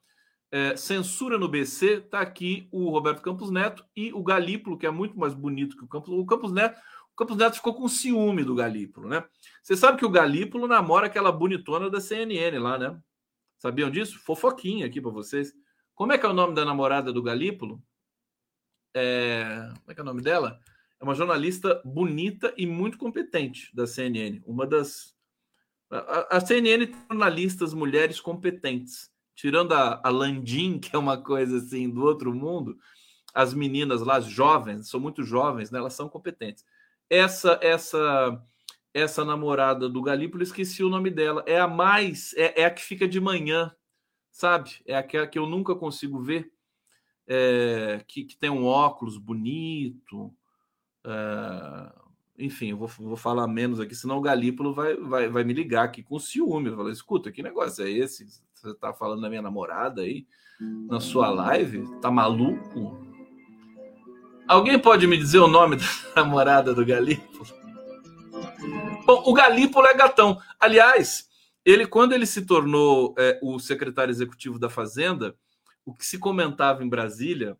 É, 0.50 0.74
censura 0.76 1.38
no 1.38 1.48
BC, 1.48 1.98
está 2.04 2.20
aqui 2.20 2.68
o 2.72 2.88
Roberto 2.90 3.22
Campos 3.22 3.50
Neto 3.50 3.84
e 3.94 4.12
o 4.12 4.22
Galípolo, 4.22 4.78
que 4.78 4.86
é 4.86 4.90
muito 4.90 5.18
mais 5.18 5.34
bonito 5.34 5.76
que 5.76 5.84
o 5.84 5.88
Campos. 5.88 6.10
O 6.10 6.24
Campos 6.24 6.52
Neto, 6.52 6.80
o 7.12 7.16
Campos 7.16 7.36
Neto 7.36 7.56
ficou 7.56 7.74
com 7.74 7.86
ciúme 7.86 8.42
do 8.42 8.54
Galípolo, 8.54 9.08
né? 9.08 9.22
Você 9.62 9.76
sabe 9.76 9.98
que 9.98 10.06
o 10.06 10.10
Galípolo 10.10 10.66
namora 10.66 11.06
aquela 11.06 11.30
bonitona 11.30 11.90
da 11.90 12.00
CNN 12.00 12.58
lá, 12.58 12.78
né? 12.78 12.98
Sabiam 13.58 13.90
disso? 13.90 14.18
Fofoquinha 14.20 14.86
aqui 14.86 15.00
para 15.02 15.10
vocês. 15.10 15.52
Como 15.94 16.12
é 16.12 16.18
que 16.18 16.24
é 16.24 16.28
o 16.28 16.34
nome 16.34 16.54
da 16.54 16.64
namorada 16.64 17.12
do 17.12 17.22
Galípolo? 17.22 17.82
É... 18.95 19.68
Como 19.80 19.90
é 19.90 19.95
que 19.95 20.01
é 20.01 20.03
o 20.03 20.07
nome 20.07 20.22
dela? 20.22 20.59
É 21.01 21.05
uma 21.05 21.14
jornalista 21.14 21.80
bonita 21.84 22.53
e 22.57 22.66
muito 22.66 22.99
competente 22.99 23.74
da 23.74 23.86
CNN. 23.86 24.40
Uma 24.47 24.66
das. 24.66 25.14
A, 25.90 26.36
a 26.36 26.40
CNN 26.40 26.86
tem 26.86 26.97
jornalistas 27.09 27.74
mulheres 27.74 28.20
competentes 28.20 29.12
tirando 29.34 29.72
a, 29.72 30.01
a 30.05 30.09
Landim, 30.09 30.78
que 30.78 30.95
é 30.95 30.99
uma 30.99 31.20
coisa 31.20 31.59
assim 31.59 31.88
do 31.88 32.03
outro 32.03 32.34
mundo, 32.34 32.78
as 33.34 33.55
meninas 33.55 34.03
lá, 34.03 34.16
as 34.16 34.26
jovens, 34.26 34.88
são 34.88 35.01
muito 35.01 35.22
jovens, 35.24 35.70
né? 35.70 35.78
Elas 35.78 35.95
são 35.95 36.09
competentes. 36.09 36.64
Essa 37.09 37.59
essa 37.62 38.40
essa 38.95 39.24
namorada 39.24 39.88
do 39.88 40.03
Galípolo, 40.03 40.43
esqueci 40.43 40.84
o 40.84 40.88
nome 40.90 41.11
dela. 41.11 41.43
É 41.47 41.59
a 41.59 41.66
mais, 41.66 42.34
é, 42.34 42.61
é, 42.61 42.64
a 42.66 42.70
que 42.70 42.82
fica 42.82 43.09
de 43.09 43.18
manhã, 43.18 43.74
sabe? 44.30 44.82
É 44.86 44.95
aquela 44.95 45.26
que 45.26 45.38
eu 45.38 45.47
nunca 45.47 45.74
consigo 45.74 46.20
ver, 46.20 46.53
é, 47.26 48.02
que, 48.06 48.24
que 48.24 48.36
tem 48.36 48.50
um 48.50 48.64
óculos 48.64 49.18
bonito. 49.18 50.32
É, 51.04 51.92
enfim, 52.38 52.70
eu 52.70 52.76
vou, 52.76 52.88
vou 52.88 53.16
falar 53.16 53.46
menos 53.46 53.80
aqui, 53.80 53.94
senão 53.94 54.18
o 54.18 54.22
Galípolo 54.22 54.72
vai, 54.72 54.96
vai, 54.96 55.28
vai 55.28 55.44
me 55.44 55.52
ligar 55.52 55.84
aqui 55.84 56.02
com 56.02 56.18
ciúme. 56.18 56.70
Vai 56.70 56.78
falar, 56.78 56.92
escuta, 56.92 57.30
que 57.30 57.42
negócio 57.42 57.84
é 57.84 57.90
esse? 57.90 58.26
Você 58.52 58.74
tá 58.74 58.92
falando 58.92 59.22
da 59.22 59.28
minha 59.28 59.42
namorada 59.42 60.02
aí 60.02 60.26
na 60.88 61.00
sua 61.00 61.30
live? 61.30 61.84
Tá 62.00 62.10
maluco? 62.10 63.06
Alguém 64.46 64.78
pode 64.78 65.06
me 65.06 65.16
dizer 65.16 65.38
o 65.38 65.48
nome 65.48 65.76
da 66.14 66.22
namorada 66.22 66.74
do 66.74 66.84
Galípolo? 66.84 67.46
Bom, 69.04 69.22
o 69.26 69.32
Galípolo 69.32 69.86
é 69.86 69.94
gatão. 69.94 70.38
Aliás, 70.60 71.28
ele 71.64 71.86
quando 71.86 72.12
ele 72.12 72.26
se 72.26 72.42
tornou 72.42 73.14
é, 73.18 73.38
o 73.42 73.58
secretário 73.58 74.12
executivo 74.12 74.58
da 74.58 74.68
Fazenda, 74.68 75.34
o 75.85 75.95
que 75.95 76.05
se 76.05 76.18
comentava 76.18 76.85
em 76.85 76.89
Brasília 76.89 77.57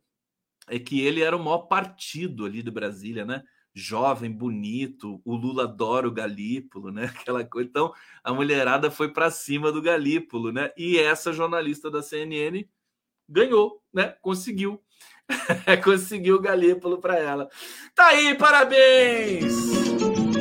é 0.69 0.79
que 0.79 1.01
ele 1.01 1.23
era 1.23 1.37
o 1.37 1.43
maior 1.43 1.67
partido 1.67 2.45
ali 2.45 2.63
de 2.63 2.71
Brasília, 2.71 3.25
né? 3.25 3.43
jovem, 3.75 4.31
bonito, 4.31 5.21
o 5.25 5.35
Lula 5.35 5.65
adora 5.65 6.07
o 6.07 6.13
Galípolo, 6.13 6.91
né? 6.91 7.05
Aquela 7.17 7.45
coisa. 7.45 7.69
Então, 7.69 7.93
a 8.23 8.33
mulherada 8.33 8.91
foi 8.91 9.13
para 9.13 9.31
cima 9.31 9.73
do 9.73 9.83
Galípolo, 9.83 10.53
né? 10.53 10.71
E 10.77 10.99
essa 10.99 11.33
jornalista 11.33 11.91
da 11.91 12.03
CNN 12.03 12.69
ganhou, 13.29 13.83
né? 13.93 14.15
Conseguiu. 14.21 14.83
Conseguiu 15.85 16.37
o 16.37 16.41
Galípolo 16.41 16.99
para 16.99 17.19
ela. 17.19 17.49
Tá 17.95 18.09
aí, 18.09 18.37
parabéns 18.37 19.73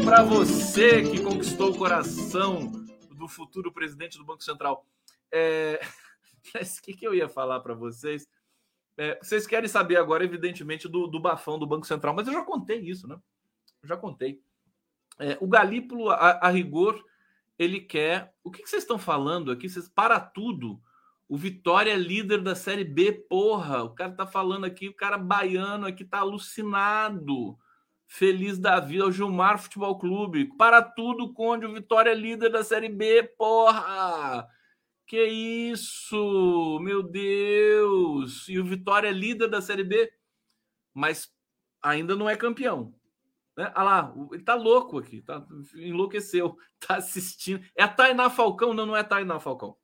para 0.04 0.24
você 0.24 1.04
que 1.04 1.22
conquistou 1.22 1.72
o 1.72 1.78
coração 1.78 2.72
do 3.12 3.28
futuro 3.28 3.72
presidente 3.72 4.18
do 4.18 4.26
Banco 4.26 4.44
Central. 4.44 4.86
É... 5.32 5.80
O 6.80 6.82
que, 6.82 6.94
que 6.94 7.06
eu 7.06 7.14
ia 7.14 7.30
falar 7.30 7.60
para 7.60 7.74
vocês? 7.74 8.28
É, 8.98 9.18
vocês 9.22 9.48
querem 9.48 9.68
saber 9.68 9.98
agora, 9.98 10.24
evidentemente, 10.24 10.88
do, 10.88 11.08
do 11.08 11.20
bafão 11.20 11.58
do 11.58 11.68
Banco 11.68 11.88
Central, 11.88 12.14
mas 12.14 12.28
eu 12.28 12.34
já 12.34 12.44
contei 12.44 12.80
isso, 12.80 13.08
né? 13.08 13.18
Eu 13.82 13.90
já 13.90 13.98
contei. 13.98 14.42
É, 15.20 15.38
o 15.40 15.48
Galípolo, 15.48 16.10
a, 16.10 16.32
a, 16.32 16.50
rigor, 16.50 17.04
ele 17.58 17.80
quer. 17.80 18.34
O 18.44 18.52
que, 18.52 18.64
que 18.64 18.70
vocês 18.70 18.84
estão 18.84 19.00
falando 19.00 19.52
aqui? 19.52 19.70
Vocês 19.70 19.88
para 19.88 20.20
tudo. 20.20 20.82
O 21.28 21.38
Vitória 21.38 21.92
é 21.92 21.98
líder 21.98 22.42
da 22.42 22.56
Série 22.56 22.84
B, 22.84 23.12
porra. 23.12 23.84
O 23.84 23.92
cara 23.92 24.12
tá 24.12 24.28
falando 24.28 24.66
aqui, 24.66 24.90
o 24.90 24.94
cara 24.94 25.18
baiano 25.18 25.86
aqui 25.86 26.04
tá 26.04 26.20
alucinado. 26.20 27.58
Feliz 28.06 28.58
da 28.58 28.80
vida, 28.80 29.08
o 29.08 29.12
Gilmar 29.12 29.58
Futebol 29.58 29.98
Clube. 29.98 30.54
Para 30.58 30.82
tudo, 30.82 31.34
Conde, 31.34 31.66
o 31.66 31.74
Vitória 31.74 32.12
é 32.12 32.16
líder 32.16 32.50
da 32.50 32.64
Série 32.64 32.90
B, 32.90 33.24
porra. 33.38 34.48
Que 35.12 35.24
isso, 35.26 36.80
meu 36.82 37.04
Deus! 37.04 38.48
E 38.48 38.58
o 38.58 38.64
Vitória 38.64 39.10
é 39.10 39.12
líder 39.12 39.50
da 39.50 39.62
Série 39.62 39.84
B, 39.84 40.10
mas 40.94 41.30
ainda 41.82 42.16
não 42.16 42.30
é 42.30 42.38
campeão. 42.38 42.96
Né? 43.58 43.74
Olha 43.76 43.84
lá, 43.84 44.16
ele 44.32 44.42
tá 44.42 44.56
louco 44.56 45.00
aqui, 45.00 45.22
tá, 45.22 45.46
enlouqueceu, 45.76 46.58
tá 46.80 46.96
assistindo. 46.96 47.62
É 47.76 47.84
a 47.84 47.90
Tainá 47.90 48.30
Falcão? 48.30 48.74
Não, 48.74 48.86
não 48.86 48.96
é 48.96 49.02
a 49.02 49.04
Tainá 49.04 49.38
Falcão. 49.38 49.76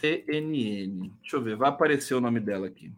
CNN. 0.00 1.10
Deixa 1.20 1.36
eu 1.36 1.42
ver, 1.42 1.56
vai 1.56 1.68
aparecer 1.68 2.14
o 2.14 2.20
nome 2.20 2.40
dela 2.40 2.66
aqui. 2.66 2.92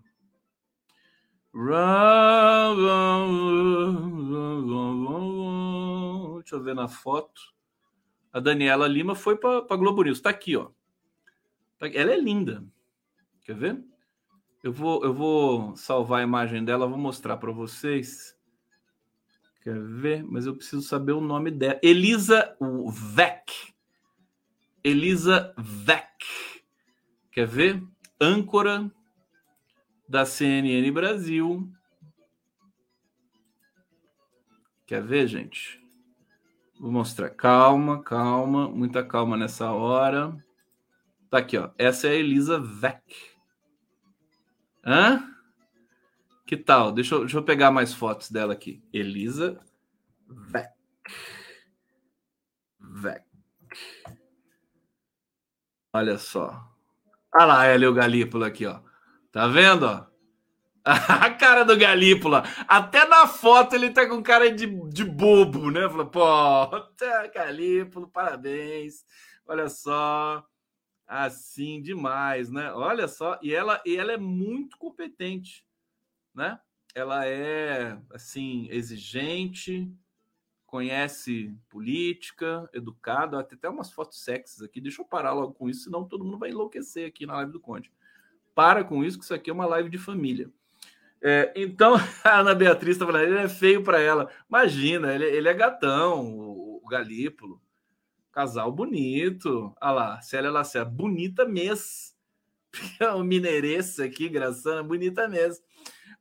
Deixa 6.39 6.57
eu 6.57 6.63
ver 6.63 6.75
na 6.75 6.89
foto. 6.89 7.53
A 8.33 8.41
Daniela 8.41 8.89
Lima 8.89 9.15
foi 9.15 9.37
para 9.37 9.77
Globo 9.77 10.03
News. 10.03 10.19
Está 10.19 10.31
aqui, 10.31 10.57
ó. 10.57 10.71
Tá 11.79 11.89
ela 11.89 12.13
é 12.13 12.19
linda. 12.19 12.65
Quer 13.45 13.57
ver? 13.57 13.85
Eu 14.63 14.73
vou, 14.73 15.05
eu 15.05 15.13
vou 15.13 15.75
salvar 15.77 16.21
a 16.21 16.23
imagem 16.23 16.65
dela, 16.65 16.87
vou 16.87 16.97
mostrar 16.97 17.37
para 17.37 17.51
vocês. 17.51 18.39
Quer 19.63 19.79
ver? 19.79 20.25
Mas 20.25 20.47
eu 20.47 20.57
preciso 20.57 20.83
saber 20.83 21.13
o 21.13 21.21
nome 21.21 21.51
dela. 21.51 21.79
Elisa 21.83 22.57
Vec. 22.91 23.75
Elisa 24.83 25.55
Vec. 25.59 26.52
Quer 27.33 27.47
ver? 27.47 27.83
Âncora 28.21 28.93
da 30.07 30.27
CNN 30.27 30.91
Brasil. 30.93 31.67
Quer 34.87 35.03
ver, 35.03 35.27
gente? 35.27 35.83
Vou 36.79 36.93
mostrar. 36.93 37.31
Calma, 37.31 38.03
calma, 38.03 38.69
muita 38.69 39.03
calma 39.03 39.35
nessa 39.35 39.73
hora. 39.73 40.37
Tá 41.31 41.39
aqui, 41.39 41.57
ó. 41.57 41.71
Essa 41.79 42.09
é 42.09 42.11
a 42.11 42.17
Elisa 42.17 42.61
Vec. 42.61 43.03
Hã? 44.85 45.27
Que 46.47 46.57
tal? 46.59 46.93
Deixa 46.93 47.15
eu, 47.15 47.21
deixa 47.21 47.39
eu 47.39 47.43
pegar 47.43 47.71
mais 47.71 47.95
fotos 47.95 48.31
dela 48.31 48.53
aqui. 48.53 48.85
Elisa 48.93 49.59
Vec. 50.29 50.69
Vec. 52.79 53.25
Olha 55.95 56.19
só. 56.19 56.72
Olha 57.35 57.45
lá, 57.47 57.89
o 57.89 57.95
Galípolo 57.95 58.45
aqui, 58.45 58.67
ó. 58.67 58.81
Tá 59.31 59.47
vendo, 59.47 59.87
ó? 59.87 60.07
A 60.85 61.31
cara 61.31 61.65
do 61.65 61.77
Galípolo. 61.79 62.37
Até 62.69 63.07
na 63.07 63.27
foto 63.27 63.75
ele 63.75 63.91
tá 63.91 64.07
com 64.07 64.23
cara 64.23 64.51
de, 64.51 64.67
de 64.91 65.05
bobo, 65.05 65.71
né? 65.71 65.89
Falou, 65.89 66.07
pô, 66.07 66.81
tá, 66.97 67.27
Galípolo, 67.29 68.09
parabéns. 68.09 69.05
Olha 69.47 69.69
só. 69.69 70.45
Assim, 71.07 71.81
demais, 71.81 72.51
né? 72.51 72.73
Olha 72.73 73.07
só. 73.07 73.39
E 73.43 73.55
ela, 73.55 73.81
e 73.87 73.97
ela 73.97 74.13
é 74.13 74.17
muito 74.17 74.77
competente, 74.77 75.65
né? 76.35 76.59
Ela 76.95 77.27
é, 77.27 77.99
assim, 78.13 78.67
exigente, 78.71 79.91
conhece 80.73 81.55
política, 81.69 82.67
educado, 82.73 83.37
até 83.37 83.55
até 83.55 83.69
umas 83.69 83.93
fotos 83.93 84.25
sexys 84.25 84.63
aqui. 84.63 84.81
Deixa 84.81 85.03
eu 85.03 85.05
parar 85.05 85.35
logo 85.35 85.53
com 85.53 85.69
isso, 85.69 85.85
senão 85.85 86.03
todo 86.03 86.25
mundo 86.25 86.39
vai 86.39 86.49
enlouquecer 86.49 87.07
aqui 87.07 87.27
na 87.27 87.35
live 87.35 87.53
do 87.53 87.61
Conde. 87.61 87.93
Para 88.55 88.83
com 88.83 89.05
isso, 89.05 89.19
que 89.19 89.25
isso 89.25 89.35
aqui 89.35 89.51
é 89.51 89.53
uma 89.53 89.67
live 89.67 89.91
de 89.91 89.99
família. 89.99 90.51
É, 91.21 91.53
então, 91.55 91.97
a 92.25 92.39
Ana 92.39 92.55
Beatriz 92.55 92.97
está 92.97 93.05
falando, 93.05 93.25
ele 93.25 93.37
é 93.37 93.51
feio 93.51 93.83
para 93.83 94.01
ela. 94.01 94.31
Imagina, 94.49 95.15
ele, 95.15 95.27
ele 95.27 95.47
é 95.47 95.53
gatão, 95.53 96.25
o, 96.35 96.81
o 96.83 96.89
Galípolo. 96.89 97.61
Casal 98.33 98.73
bonito. 98.73 99.77
Olha 99.79 99.93
lá, 99.93 100.23
Célia 100.23 100.51
Lacerda, 100.51 100.91
bonita 100.91 101.45
mesmo. 101.45 102.15
o 103.15 103.23
mineirense 103.23 104.03
aqui, 104.03 104.27
Graçana, 104.27 104.83
bonita 104.83 105.29
mesmo. 105.29 105.63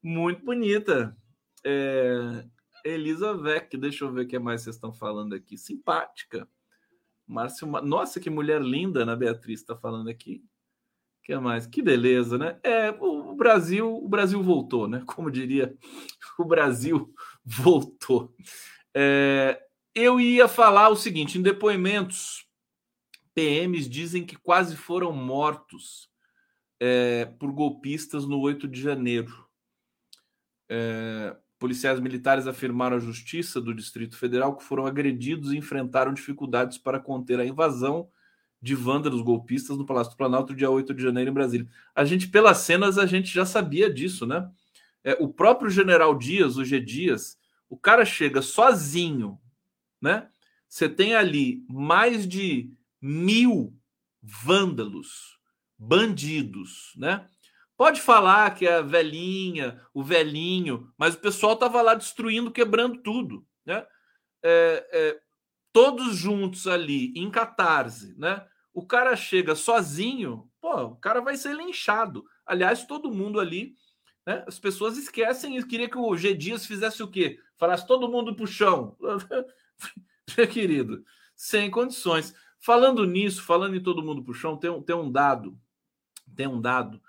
Muito 0.04 0.44
bonita. 0.44 1.16
É, 1.64 2.44
Elizabeth, 2.86 3.70
deixa 3.78 4.06
eu 4.06 4.12
ver 4.12 4.26
o 4.26 4.28
que 4.28 4.40
mais 4.40 4.62
vocês 4.62 4.76
estão 4.76 4.94
falando 4.94 5.34
aqui. 5.34 5.58
Simpática. 5.58 6.48
Márcio, 7.28 7.68
nossa, 7.68 8.20
que 8.20 8.30
mulher 8.30 8.62
linda, 8.62 9.04
Ana 9.04 9.16
Beatriz 9.16 9.62
está 9.62 9.76
falando 9.76 10.10
aqui. 10.10 10.44
que 11.24 11.36
mais? 11.38 11.66
Que 11.66 11.82
beleza, 11.82 12.38
né? 12.38 12.60
É, 12.64 12.90
o 12.92 13.34
Brasil, 13.34 14.04
o 14.04 14.08
Brasil 14.08 14.42
voltou, 14.44 14.88
né? 14.88 15.02
Como 15.06 15.32
diria, 15.32 15.76
o 16.38 16.44
Brasil 16.44 17.14
voltou. 17.44 18.36
É, 18.94 19.62
eu 19.96 20.20
ia 20.20 20.48
falar 20.48 20.90
o 20.90 20.96
seguinte: 20.96 21.38
em 21.38 21.42
depoimentos 21.42 22.46
PMs 23.34 23.90
dizem 23.90 24.26
que 24.26 24.36
quase 24.36 24.76
foram 24.76 25.14
mortos 25.14 26.10
é, 26.80 27.26
por 27.26 27.52
golpistas 27.52 28.26
no 28.26 28.40
8 28.40 28.68
de 28.68 28.82
janeiro. 28.82 29.48
É, 30.70 31.36
policiais 31.62 32.00
militares 32.00 32.48
afirmaram 32.48 32.98
à 32.98 33.00
Justiça 33.00 33.62
do 33.62 33.72
Distrito 33.72 34.18
Federal 34.18 34.58
que 34.58 34.64
foram 34.64 34.88
agredidos 34.88 35.54
e 35.54 35.58
enfrentaram 35.58 36.12
dificuldades 36.12 36.80
para 36.80 37.00
conter 37.00 37.40
a 37.40 37.46
invasão 37.46 38.10
de 38.60 38.74
vândalos 38.74 39.22
golpistas 39.22 39.78
no 39.78 39.86
Palácio 39.86 40.14
do 40.14 40.18
Planalto, 40.18 40.56
dia 40.56 40.72
8 40.72 40.92
de 40.92 41.04
janeiro, 41.04 41.30
em 41.30 41.34
Brasília. 41.34 41.68
A 41.94 42.04
gente, 42.04 42.30
pelas 42.30 42.58
cenas, 42.58 42.98
a 42.98 43.06
gente 43.06 43.32
já 43.32 43.46
sabia 43.46 43.94
disso, 43.94 44.26
né? 44.26 44.50
É, 45.04 45.14
o 45.20 45.30
próprio 45.32 45.70
general 45.70 46.18
Dias, 46.18 46.58
o 46.58 46.66
G. 46.66 46.80
Dias, 46.80 47.38
o 47.70 47.78
cara 47.78 48.06
chega 48.06 48.42
sozinho, 48.42 49.40
né? 50.02 50.28
Você 50.68 50.90
tem 50.90 51.14
ali 51.14 51.64
mais 51.70 52.28
de 52.28 52.72
mil 53.00 53.72
vândalos, 54.20 55.38
bandidos, 55.78 56.94
né? 56.98 57.28
Pode 57.82 58.00
falar 58.00 58.54
que 58.54 58.68
é 58.68 58.76
a 58.76 58.82
velhinha, 58.84 59.82
o 59.92 60.04
velhinho, 60.04 60.94
mas 60.96 61.16
o 61.16 61.18
pessoal 61.18 61.54
estava 61.54 61.82
lá 61.82 61.96
destruindo, 61.96 62.52
quebrando 62.52 63.02
tudo, 63.02 63.44
né? 63.66 63.84
É, 64.44 64.88
é, 64.92 65.20
todos 65.74 66.16
juntos 66.16 66.68
ali 66.68 67.12
em 67.16 67.32
catarse, 67.32 68.14
né? 68.20 68.46
O 68.72 68.86
cara 68.86 69.16
chega 69.16 69.56
sozinho, 69.56 70.48
pô, 70.62 70.80
o 70.80 70.96
cara 70.98 71.22
vai 71.22 71.36
ser 71.36 71.56
linchado. 71.56 72.24
Aliás, 72.46 72.86
todo 72.86 73.12
mundo 73.12 73.40
ali, 73.40 73.76
né? 74.28 74.44
As 74.46 74.60
pessoas 74.60 74.96
esquecem 74.96 75.58
e 75.58 75.66
queria 75.66 75.90
que 75.90 75.98
o 75.98 76.16
G 76.16 76.36
Dias 76.36 76.68
fizesse 76.68 77.02
o 77.02 77.08
quê? 77.08 77.40
Falasse 77.58 77.88
todo 77.88 78.12
mundo 78.12 78.36
pro 78.36 78.46
chão. 78.46 78.96
Querido, 80.54 81.04
sem 81.36 81.72
condições. 81.72 82.36
Falando 82.60 83.08
nisso, 83.08 83.42
falando 83.42 83.76
em 83.76 83.82
todo 83.82 84.04
mundo 84.04 84.24
pro 84.24 84.36
chão, 84.36 84.56
tem, 84.56 84.80
tem 84.84 84.96
um 84.96 85.12
dado, 85.12 85.60
tem 86.36 86.46
um 86.46 86.62
dado 86.62 87.02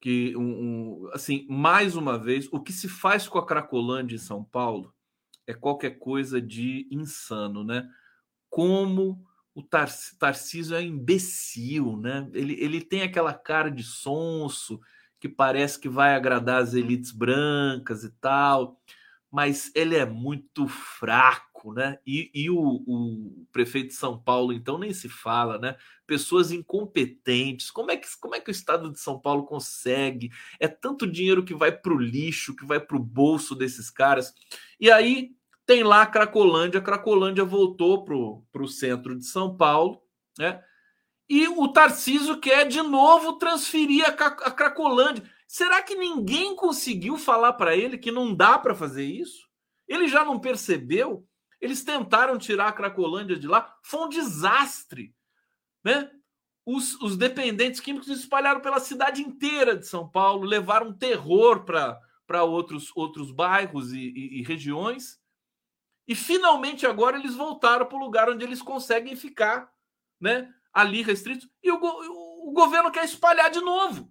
que, 0.00 0.36
um, 0.36 0.42
um, 0.42 1.10
assim, 1.12 1.46
mais 1.48 1.96
uma 1.96 2.18
vez, 2.18 2.48
o 2.52 2.60
que 2.60 2.72
se 2.72 2.88
faz 2.88 3.28
com 3.28 3.38
a 3.38 3.46
Cracolândia 3.46 4.16
em 4.16 4.18
São 4.18 4.44
Paulo 4.44 4.94
é 5.46 5.54
qualquer 5.54 5.98
coisa 5.98 6.40
de 6.40 6.86
insano, 6.90 7.64
né? 7.64 7.88
Como 8.50 9.24
o 9.54 9.62
Tar 9.62 9.88
Tarcísio 10.18 10.76
é 10.76 10.82
imbecil, 10.82 11.96
né? 11.96 12.28
Ele, 12.32 12.54
ele 12.60 12.80
tem 12.80 13.02
aquela 13.02 13.34
cara 13.34 13.70
de 13.70 13.82
sonso 13.82 14.80
que 15.18 15.28
parece 15.28 15.80
que 15.80 15.88
vai 15.88 16.14
agradar 16.14 16.62
as 16.62 16.74
elites 16.74 17.10
brancas 17.10 18.04
e 18.04 18.10
tal, 18.20 18.80
mas 19.30 19.70
ele 19.74 19.96
é 19.96 20.06
muito 20.06 20.66
fraco 20.66 21.48
né? 21.72 21.98
E, 22.06 22.30
e 22.34 22.50
o, 22.50 22.82
o, 22.86 23.46
prefeito 23.52 23.88
de 23.88 23.94
São 23.94 24.18
Paulo, 24.18 24.52
então, 24.52 24.78
nem 24.78 24.92
se 24.92 25.08
fala, 25.08 25.58
né? 25.58 25.76
Pessoas 26.06 26.52
incompetentes. 26.52 27.70
Como 27.70 27.90
é 27.90 27.96
que, 27.96 28.06
como 28.20 28.34
é 28.34 28.40
que 28.40 28.50
o 28.50 28.52
estado 28.52 28.90
de 28.90 29.00
São 29.00 29.18
Paulo 29.18 29.44
consegue? 29.44 30.30
É 30.60 30.68
tanto 30.68 31.06
dinheiro 31.06 31.44
que 31.44 31.54
vai 31.54 31.72
para 31.72 31.92
o 31.92 31.98
lixo, 31.98 32.54
que 32.54 32.64
vai 32.64 32.80
para 32.80 32.96
o 32.96 33.02
bolso 33.02 33.54
desses 33.54 33.90
caras. 33.90 34.32
E 34.80 34.90
aí 34.90 35.30
tem 35.66 35.82
lá 35.82 36.02
a 36.02 36.06
Cracolândia. 36.06 36.78
A 36.78 36.82
Cracolândia 36.82 37.44
voltou 37.44 38.04
para 38.04 38.62
o 38.62 38.68
centro 38.68 39.16
de 39.16 39.24
São 39.24 39.56
Paulo, 39.56 40.00
né? 40.38 40.62
E 41.28 41.46
o 41.46 41.68
Tarcísio 41.68 42.38
quer 42.38 42.66
de 42.66 42.80
novo 42.80 43.34
transferir 43.34 44.02
a, 44.06 44.08
a 44.08 44.50
Cracolândia. 44.50 45.22
Será 45.48 45.82
que 45.82 45.96
ninguém 45.96 46.54
conseguiu 46.54 47.18
falar 47.18 47.54
para 47.54 47.76
ele 47.76 47.98
que 47.98 48.12
não 48.12 48.32
dá 48.32 48.56
para 48.56 48.74
fazer 48.74 49.04
isso? 49.04 49.48
Ele 49.88 50.06
já 50.06 50.24
não 50.24 50.38
percebeu 50.38 51.26
eles 51.60 51.82
tentaram 51.82 52.38
tirar 52.38 52.68
a 52.68 52.72
Cracolândia 52.72 53.36
de 53.36 53.46
lá, 53.46 53.76
foi 53.82 54.00
um 54.00 54.08
desastre. 54.08 55.14
Né? 55.82 56.10
Os, 56.64 56.94
os 57.00 57.16
dependentes 57.16 57.80
químicos 57.80 58.08
espalharam 58.08 58.60
pela 58.60 58.80
cidade 58.80 59.22
inteira 59.22 59.76
de 59.76 59.86
São 59.86 60.08
Paulo, 60.08 60.44
levaram 60.44 60.92
terror 60.92 61.64
para 61.64 62.44
outros, 62.44 62.92
outros 62.94 63.30
bairros 63.30 63.92
e, 63.92 63.98
e, 63.98 64.40
e 64.40 64.42
regiões. 64.42 65.18
E 66.06 66.14
finalmente 66.14 66.86
agora 66.86 67.18
eles 67.18 67.34
voltaram 67.34 67.86
para 67.86 67.96
o 67.96 68.00
lugar 68.00 68.30
onde 68.30 68.44
eles 68.44 68.62
conseguem 68.62 69.16
ficar, 69.16 69.70
né? 70.20 70.52
Ali 70.72 71.02
restritos. 71.02 71.48
E 71.62 71.70
o, 71.70 71.78
o, 71.78 72.50
o 72.50 72.52
governo 72.52 72.90
quer 72.90 73.04
espalhar 73.04 73.50
de 73.50 73.60
novo. 73.60 74.10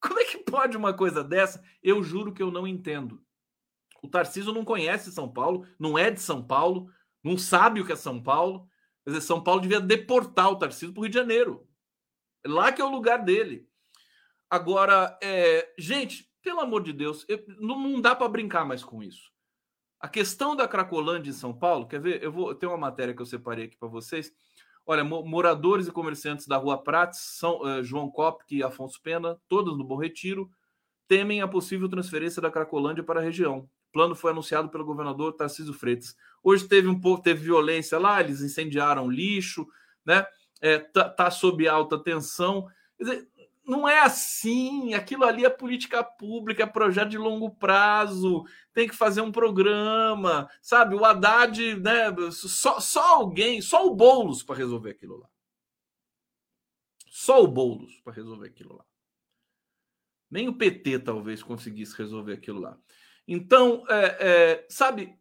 Como 0.00 0.18
é 0.20 0.24
que 0.24 0.38
pode 0.38 0.76
uma 0.76 0.94
coisa 0.94 1.24
dessa? 1.24 1.62
Eu 1.82 2.02
juro 2.02 2.32
que 2.32 2.42
eu 2.42 2.50
não 2.50 2.66
entendo. 2.66 3.22
O 4.02 4.08
Tarcísio 4.08 4.52
não 4.52 4.64
conhece 4.64 5.12
São 5.12 5.30
Paulo, 5.30 5.66
não 5.78 5.98
é 5.98 6.10
de 6.10 6.20
São 6.20 6.42
Paulo, 6.42 6.90
não 7.22 7.36
sabe 7.36 7.80
o 7.80 7.86
que 7.86 7.92
é 7.92 7.96
São 7.96 8.22
Paulo. 8.22 8.68
Quer 9.04 9.10
dizer, 9.10 9.22
São 9.22 9.42
Paulo 9.42 9.60
devia 9.60 9.80
deportar 9.80 10.50
o 10.50 10.56
Tarcísio 10.56 10.92
para 10.92 11.00
o 11.00 11.02
Rio 11.04 11.10
de 11.10 11.18
Janeiro. 11.18 11.68
É 12.44 12.48
lá 12.48 12.72
que 12.72 12.80
é 12.80 12.84
o 12.84 12.90
lugar 12.90 13.24
dele. 13.24 13.68
Agora, 14.48 15.18
é, 15.22 15.74
gente, 15.78 16.30
pelo 16.42 16.60
amor 16.60 16.82
de 16.82 16.92
Deus, 16.92 17.24
eu, 17.28 17.44
não, 17.58 17.78
não, 17.78 18.00
dá 18.00 18.14
para 18.14 18.28
brincar 18.28 18.64
mais 18.64 18.82
com 18.82 19.02
isso. 19.02 19.30
A 20.00 20.08
questão 20.08 20.54
da 20.54 20.68
Cracolândia 20.68 21.30
em 21.30 21.34
São 21.34 21.52
Paulo, 21.52 21.86
quer 21.86 22.00
ver? 22.00 22.22
Eu 22.22 22.30
vou 22.30 22.54
ter 22.54 22.66
uma 22.66 22.78
matéria 22.78 23.14
que 23.14 23.20
eu 23.20 23.26
separei 23.26 23.66
aqui 23.66 23.76
para 23.76 23.88
vocês. 23.88 24.32
Olha, 24.90 25.04
moradores 25.04 25.86
e 25.86 25.92
comerciantes 25.92 26.46
da 26.46 26.56
Rua 26.56 26.82
Prates, 26.82 27.20
São, 27.20 27.60
uh, 27.60 27.84
João 27.84 28.10
Copque 28.10 28.56
e 28.56 28.62
Afonso 28.62 28.98
Pena, 29.02 29.38
todos 29.46 29.76
no 29.76 29.84
Bom 29.84 29.98
Retiro, 29.98 30.50
temem 31.06 31.42
a 31.42 31.46
possível 31.46 31.90
transferência 31.90 32.40
da 32.40 32.50
Cracolândia 32.50 33.04
para 33.04 33.20
a 33.20 33.22
região. 33.22 33.58
O 33.58 33.92
plano 33.92 34.14
foi 34.14 34.30
anunciado 34.30 34.70
pelo 34.70 34.86
governador 34.86 35.34
Tarcísio 35.34 35.74
Freitas. 35.74 36.16
Hoje 36.42 36.66
teve 36.66 36.88
um 36.88 36.98
pouco, 36.98 37.22
teve 37.22 37.44
violência 37.44 37.98
lá, 37.98 38.18
eles 38.18 38.40
incendiaram 38.40 39.10
lixo, 39.10 39.66
né? 40.06 40.24
É, 40.58 40.78
tá, 40.78 41.06
tá 41.10 41.30
sob 41.30 41.68
alta 41.68 42.02
tensão. 42.02 42.66
Quer 42.96 43.04
dizer, 43.04 43.28
não 43.68 43.86
é 43.86 44.00
assim. 44.00 44.94
Aquilo 44.94 45.24
ali 45.24 45.44
é 45.44 45.50
política 45.50 46.02
pública, 46.02 46.62
é 46.62 46.66
projeto 46.66 47.10
de 47.10 47.18
longo 47.18 47.50
prazo. 47.50 48.44
Tem 48.72 48.88
que 48.88 48.96
fazer 48.96 49.20
um 49.20 49.30
programa, 49.30 50.48
sabe? 50.62 50.94
O 50.94 51.04
Haddad, 51.04 51.76
né? 51.76 52.06
Só, 52.32 52.80
só 52.80 53.16
alguém, 53.16 53.60
só 53.60 53.86
o 53.86 53.94
Boulos 53.94 54.42
para 54.42 54.56
resolver 54.56 54.90
aquilo 54.90 55.18
lá. 55.18 55.28
Só 57.06 57.42
o 57.42 57.46
Boulos 57.46 58.00
para 58.00 58.14
resolver 58.14 58.46
aquilo 58.46 58.74
lá. 58.74 58.84
Nem 60.30 60.48
o 60.48 60.54
PT 60.54 61.00
talvez 61.00 61.42
conseguisse 61.42 61.96
resolver 61.96 62.32
aquilo 62.32 62.60
lá. 62.60 62.78
Então, 63.26 63.84
é, 63.90 64.16
é, 64.20 64.66
sabe, 64.70 65.14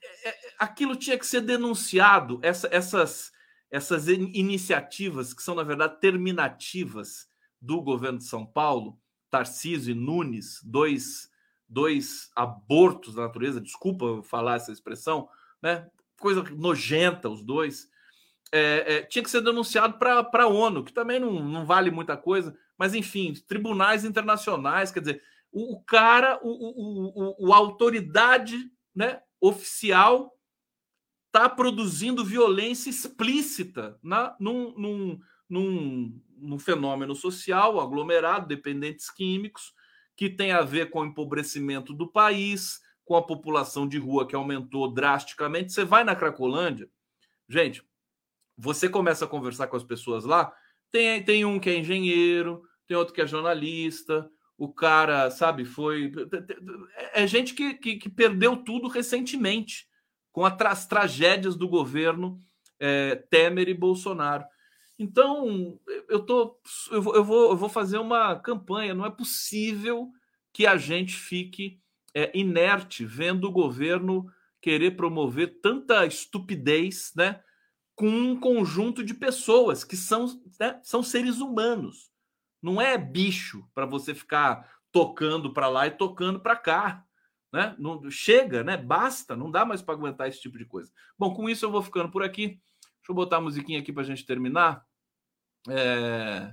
é, 0.00 0.28
é, 0.28 0.54
aquilo 0.58 0.94
tinha 0.94 1.18
que 1.18 1.26
ser 1.26 1.40
denunciado, 1.40 2.38
essa, 2.42 2.68
essas, 2.70 3.32
essas 3.70 4.06
iniciativas 4.08 5.34
que 5.34 5.42
são, 5.42 5.56
na 5.56 5.64
verdade, 5.64 6.00
terminativas 6.00 7.31
do 7.62 7.80
governo 7.80 8.18
de 8.18 8.24
São 8.24 8.44
Paulo, 8.44 8.98
Tarcísio 9.30 9.92
e 9.92 9.94
Nunes, 9.94 10.60
dois, 10.64 11.30
dois 11.68 12.30
abortos 12.34 13.14
da 13.14 13.22
natureza, 13.22 13.60
desculpa 13.60 14.20
falar 14.24 14.56
essa 14.56 14.72
expressão, 14.72 15.28
né? 15.62 15.88
coisa 16.18 16.42
nojenta 16.56 17.28
os 17.28 17.42
dois, 17.42 17.88
é, 18.52 18.96
é, 18.96 19.02
tinha 19.02 19.22
que 19.22 19.30
ser 19.30 19.40
denunciado 19.40 19.98
para 19.98 20.28
a 20.32 20.46
ONU, 20.46 20.84
que 20.84 20.92
também 20.92 21.18
não, 21.18 21.32
não 21.42 21.64
vale 21.64 21.90
muita 21.90 22.16
coisa, 22.16 22.56
mas 22.76 22.94
enfim, 22.94 23.32
tribunais 23.46 24.04
internacionais, 24.04 24.90
quer 24.90 25.00
dizer, 25.00 25.22
o, 25.50 25.76
o 25.76 25.80
cara, 25.82 26.38
o, 26.42 26.48
o, 26.50 27.46
o, 27.48 27.52
a 27.52 27.56
autoridade 27.56 28.70
né, 28.94 29.20
oficial 29.40 30.36
está 31.28 31.48
produzindo 31.48 32.24
violência 32.24 32.90
explícita 32.90 33.98
na, 34.02 34.36
num, 34.38 34.74
num, 34.78 35.20
num, 35.52 36.18
num 36.38 36.58
fenômeno 36.58 37.14
social 37.14 37.78
aglomerado, 37.78 38.48
dependentes 38.48 39.10
químicos, 39.10 39.74
que 40.16 40.30
tem 40.30 40.50
a 40.50 40.62
ver 40.62 40.88
com 40.88 41.00
o 41.00 41.04
empobrecimento 41.04 41.92
do 41.92 42.10
país, 42.10 42.80
com 43.04 43.14
a 43.16 43.22
população 43.22 43.86
de 43.86 43.98
rua 43.98 44.26
que 44.26 44.34
aumentou 44.34 44.90
drasticamente. 44.90 45.70
Você 45.70 45.84
vai 45.84 46.04
na 46.04 46.16
Cracolândia, 46.16 46.88
gente, 47.46 47.84
você 48.56 48.88
começa 48.88 49.26
a 49.26 49.28
conversar 49.28 49.66
com 49.66 49.76
as 49.76 49.84
pessoas 49.84 50.24
lá, 50.24 50.50
tem, 50.90 51.22
tem 51.22 51.44
um 51.44 51.60
que 51.60 51.68
é 51.68 51.76
engenheiro, 51.76 52.62
tem 52.86 52.96
outro 52.96 53.12
que 53.12 53.20
é 53.20 53.26
jornalista, 53.26 54.30
o 54.56 54.72
cara, 54.72 55.30
sabe, 55.30 55.66
foi. 55.66 56.10
É, 56.96 57.24
é 57.24 57.26
gente 57.26 57.52
que, 57.52 57.74
que, 57.74 57.96
que 57.96 58.08
perdeu 58.08 58.56
tudo 58.56 58.88
recentemente 58.88 59.86
com 60.30 60.46
as 60.46 60.86
tragédias 60.86 61.56
do 61.56 61.68
governo 61.68 62.42
é, 62.80 63.16
Temer 63.28 63.68
e 63.68 63.74
Bolsonaro. 63.74 64.44
Então, 65.02 65.80
eu, 66.08 66.24
tô, 66.24 66.56
eu, 66.92 67.02
vou, 67.02 67.16
eu, 67.16 67.24
vou, 67.24 67.50
eu 67.50 67.56
vou 67.56 67.68
fazer 67.68 67.98
uma 67.98 68.36
campanha. 68.36 68.94
Não 68.94 69.04
é 69.04 69.10
possível 69.10 70.12
que 70.52 70.64
a 70.64 70.76
gente 70.76 71.16
fique 71.16 71.80
é, 72.14 72.30
inerte 72.38 73.04
vendo 73.04 73.48
o 73.48 73.52
governo 73.52 74.30
querer 74.60 74.92
promover 74.92 75.60
tanta 75.60 76.06
estupidez 76.06 77.12
né, 77.16 77.42
com 77.96 78.08
um 78.08 78.38
conjunto 78.38 79.02
de 79.02 79.12
pessoas 79.12 79.82
que 79.82 79.96
são, 79.96 80.40
né, 80.60 80.78
são 80.84 81.02
seres 81.02 81.40
humanos. 81.40 82.12
Não 82.62 82.80
é 82.80 82.96
bicho 82.96 83.68
para 83.74 83.86
você 83.86 84.14
ficar 84.14 84.72
tocando 84.92 85.52
para 85.52 85.68
lá 85.68 85.88
e 85.88 85.90
tocando 85.90 86.38
para 86.38 86.54
cá. 86.54 87.04
Né? 87.52 87.74
Não, 87.76 88.08
chega, 88.08 88.62
né? 88.62 88.76
Basta, 88.76 89.34
não 89.34 89.50
dá 89.50 89.64
mais 89.64 89.82
para 89.82 89.94
aguentar 89.94 90.28
esse 90.28 90.40
tipo 90.40 90.56
de 90.56 90.64
coisa. 90.64 90.92
Bom, 91.18 91.34
com 91.34 91.50
isso 91.50 91.64
eu 91.64 91.72
vou 91.72 91.82
ficando 91.82 92.08
por 92.08 92.22
aqui. 92.22 92.60
Deixa 93.02 93.10
eu 93.10 93.16
botar 93.16 93.38
a 93.38 93.40
musiquinha 93.40 93.80
aqui 93.80 93.92
para 93.92 94.04
a 94.04 94.06
gente 94.06 94.24
terminar. 94.24 94.86
É... 95.68 96.52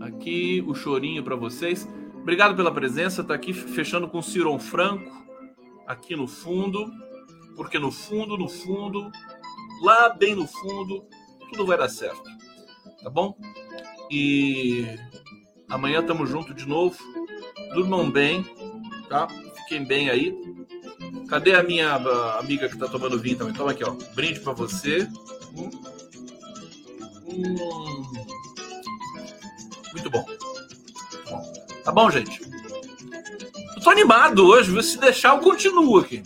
Aqui 0.00 0.62
o 0.66 0.74
chorinho 0.74 1.22
para 1.22 1.36
vocês. 1.36 1.88
Obrigado 2.20 2.54
pela 2.54 2.72
presença. 2.72 3.24
Tá 3.24 3.34
aqui 3.34 3.52
fechando 3.52 4.08
com 4.08 4.18
o 4.18 4.22
Ciron 4.22 4.58
Franco 4.58 5.20
aqui 5.86 6.14
no 6.14 6.28
fundo, 6.28 6.88
porque 7.56 7.78
no 7.78 7.90
fundo, 7.90 8.36
no 8.36 8.48
fundo, 8.48 9.10
lá 9.82 10.10
bem 10.10 10.36
no 10.36 10.46
fundo, 10.46 11.04
tudo 11.50 11.66
vai 11.66 11.76
dar 11.76 11.88
certo. 11.88 12.22
Tá 13.02 13.10
bom? 13.10 13.36
E 14.08 14.86
amanhã 15.68 16.00
tamo 16.02 16.26
junto 16.26 16.54
de 16.54 16.66
novo. 16.66 16.96
Durmam 17.74 18.10
bem, 18.10 18.44
tá? 19.08 19.26
Fiquem 19.56 19.84
bem 19.84 20.10
aí. 20.10 20.32
Cadê 21.28 21.54
a 21.54 21.62
minha 21.62 21.94
amiga 22.38 22.68
que 22.68 22.78
tá 22.78 22.86
tomando 22.86 23.18
vinho 23.18 23.38
também? 23.38 23.54
Toma 23.54 23.72
aqui, 23.72 23.82
ó. 23.82 23.96
Brinde 24.14 24.40
para 24.40 24.52
você. 24.52 25.08
Hum. 25.56 25.70
Muito 29.92 30.10
bom. 30.10 30.24
Tá 31.84 31.92
bom, 31.92 32.10
gente? 32.10 32.40
Eu 33.76 33.82
tô 33.82 33.90
animado 33.90 34.46
hoje. 34.46 34.82
Se 34.82 34.98
deixar, 34.98 35.36
eu 35.36 35.40
continuo 35.40 35.98
aqui. 35.98 36.22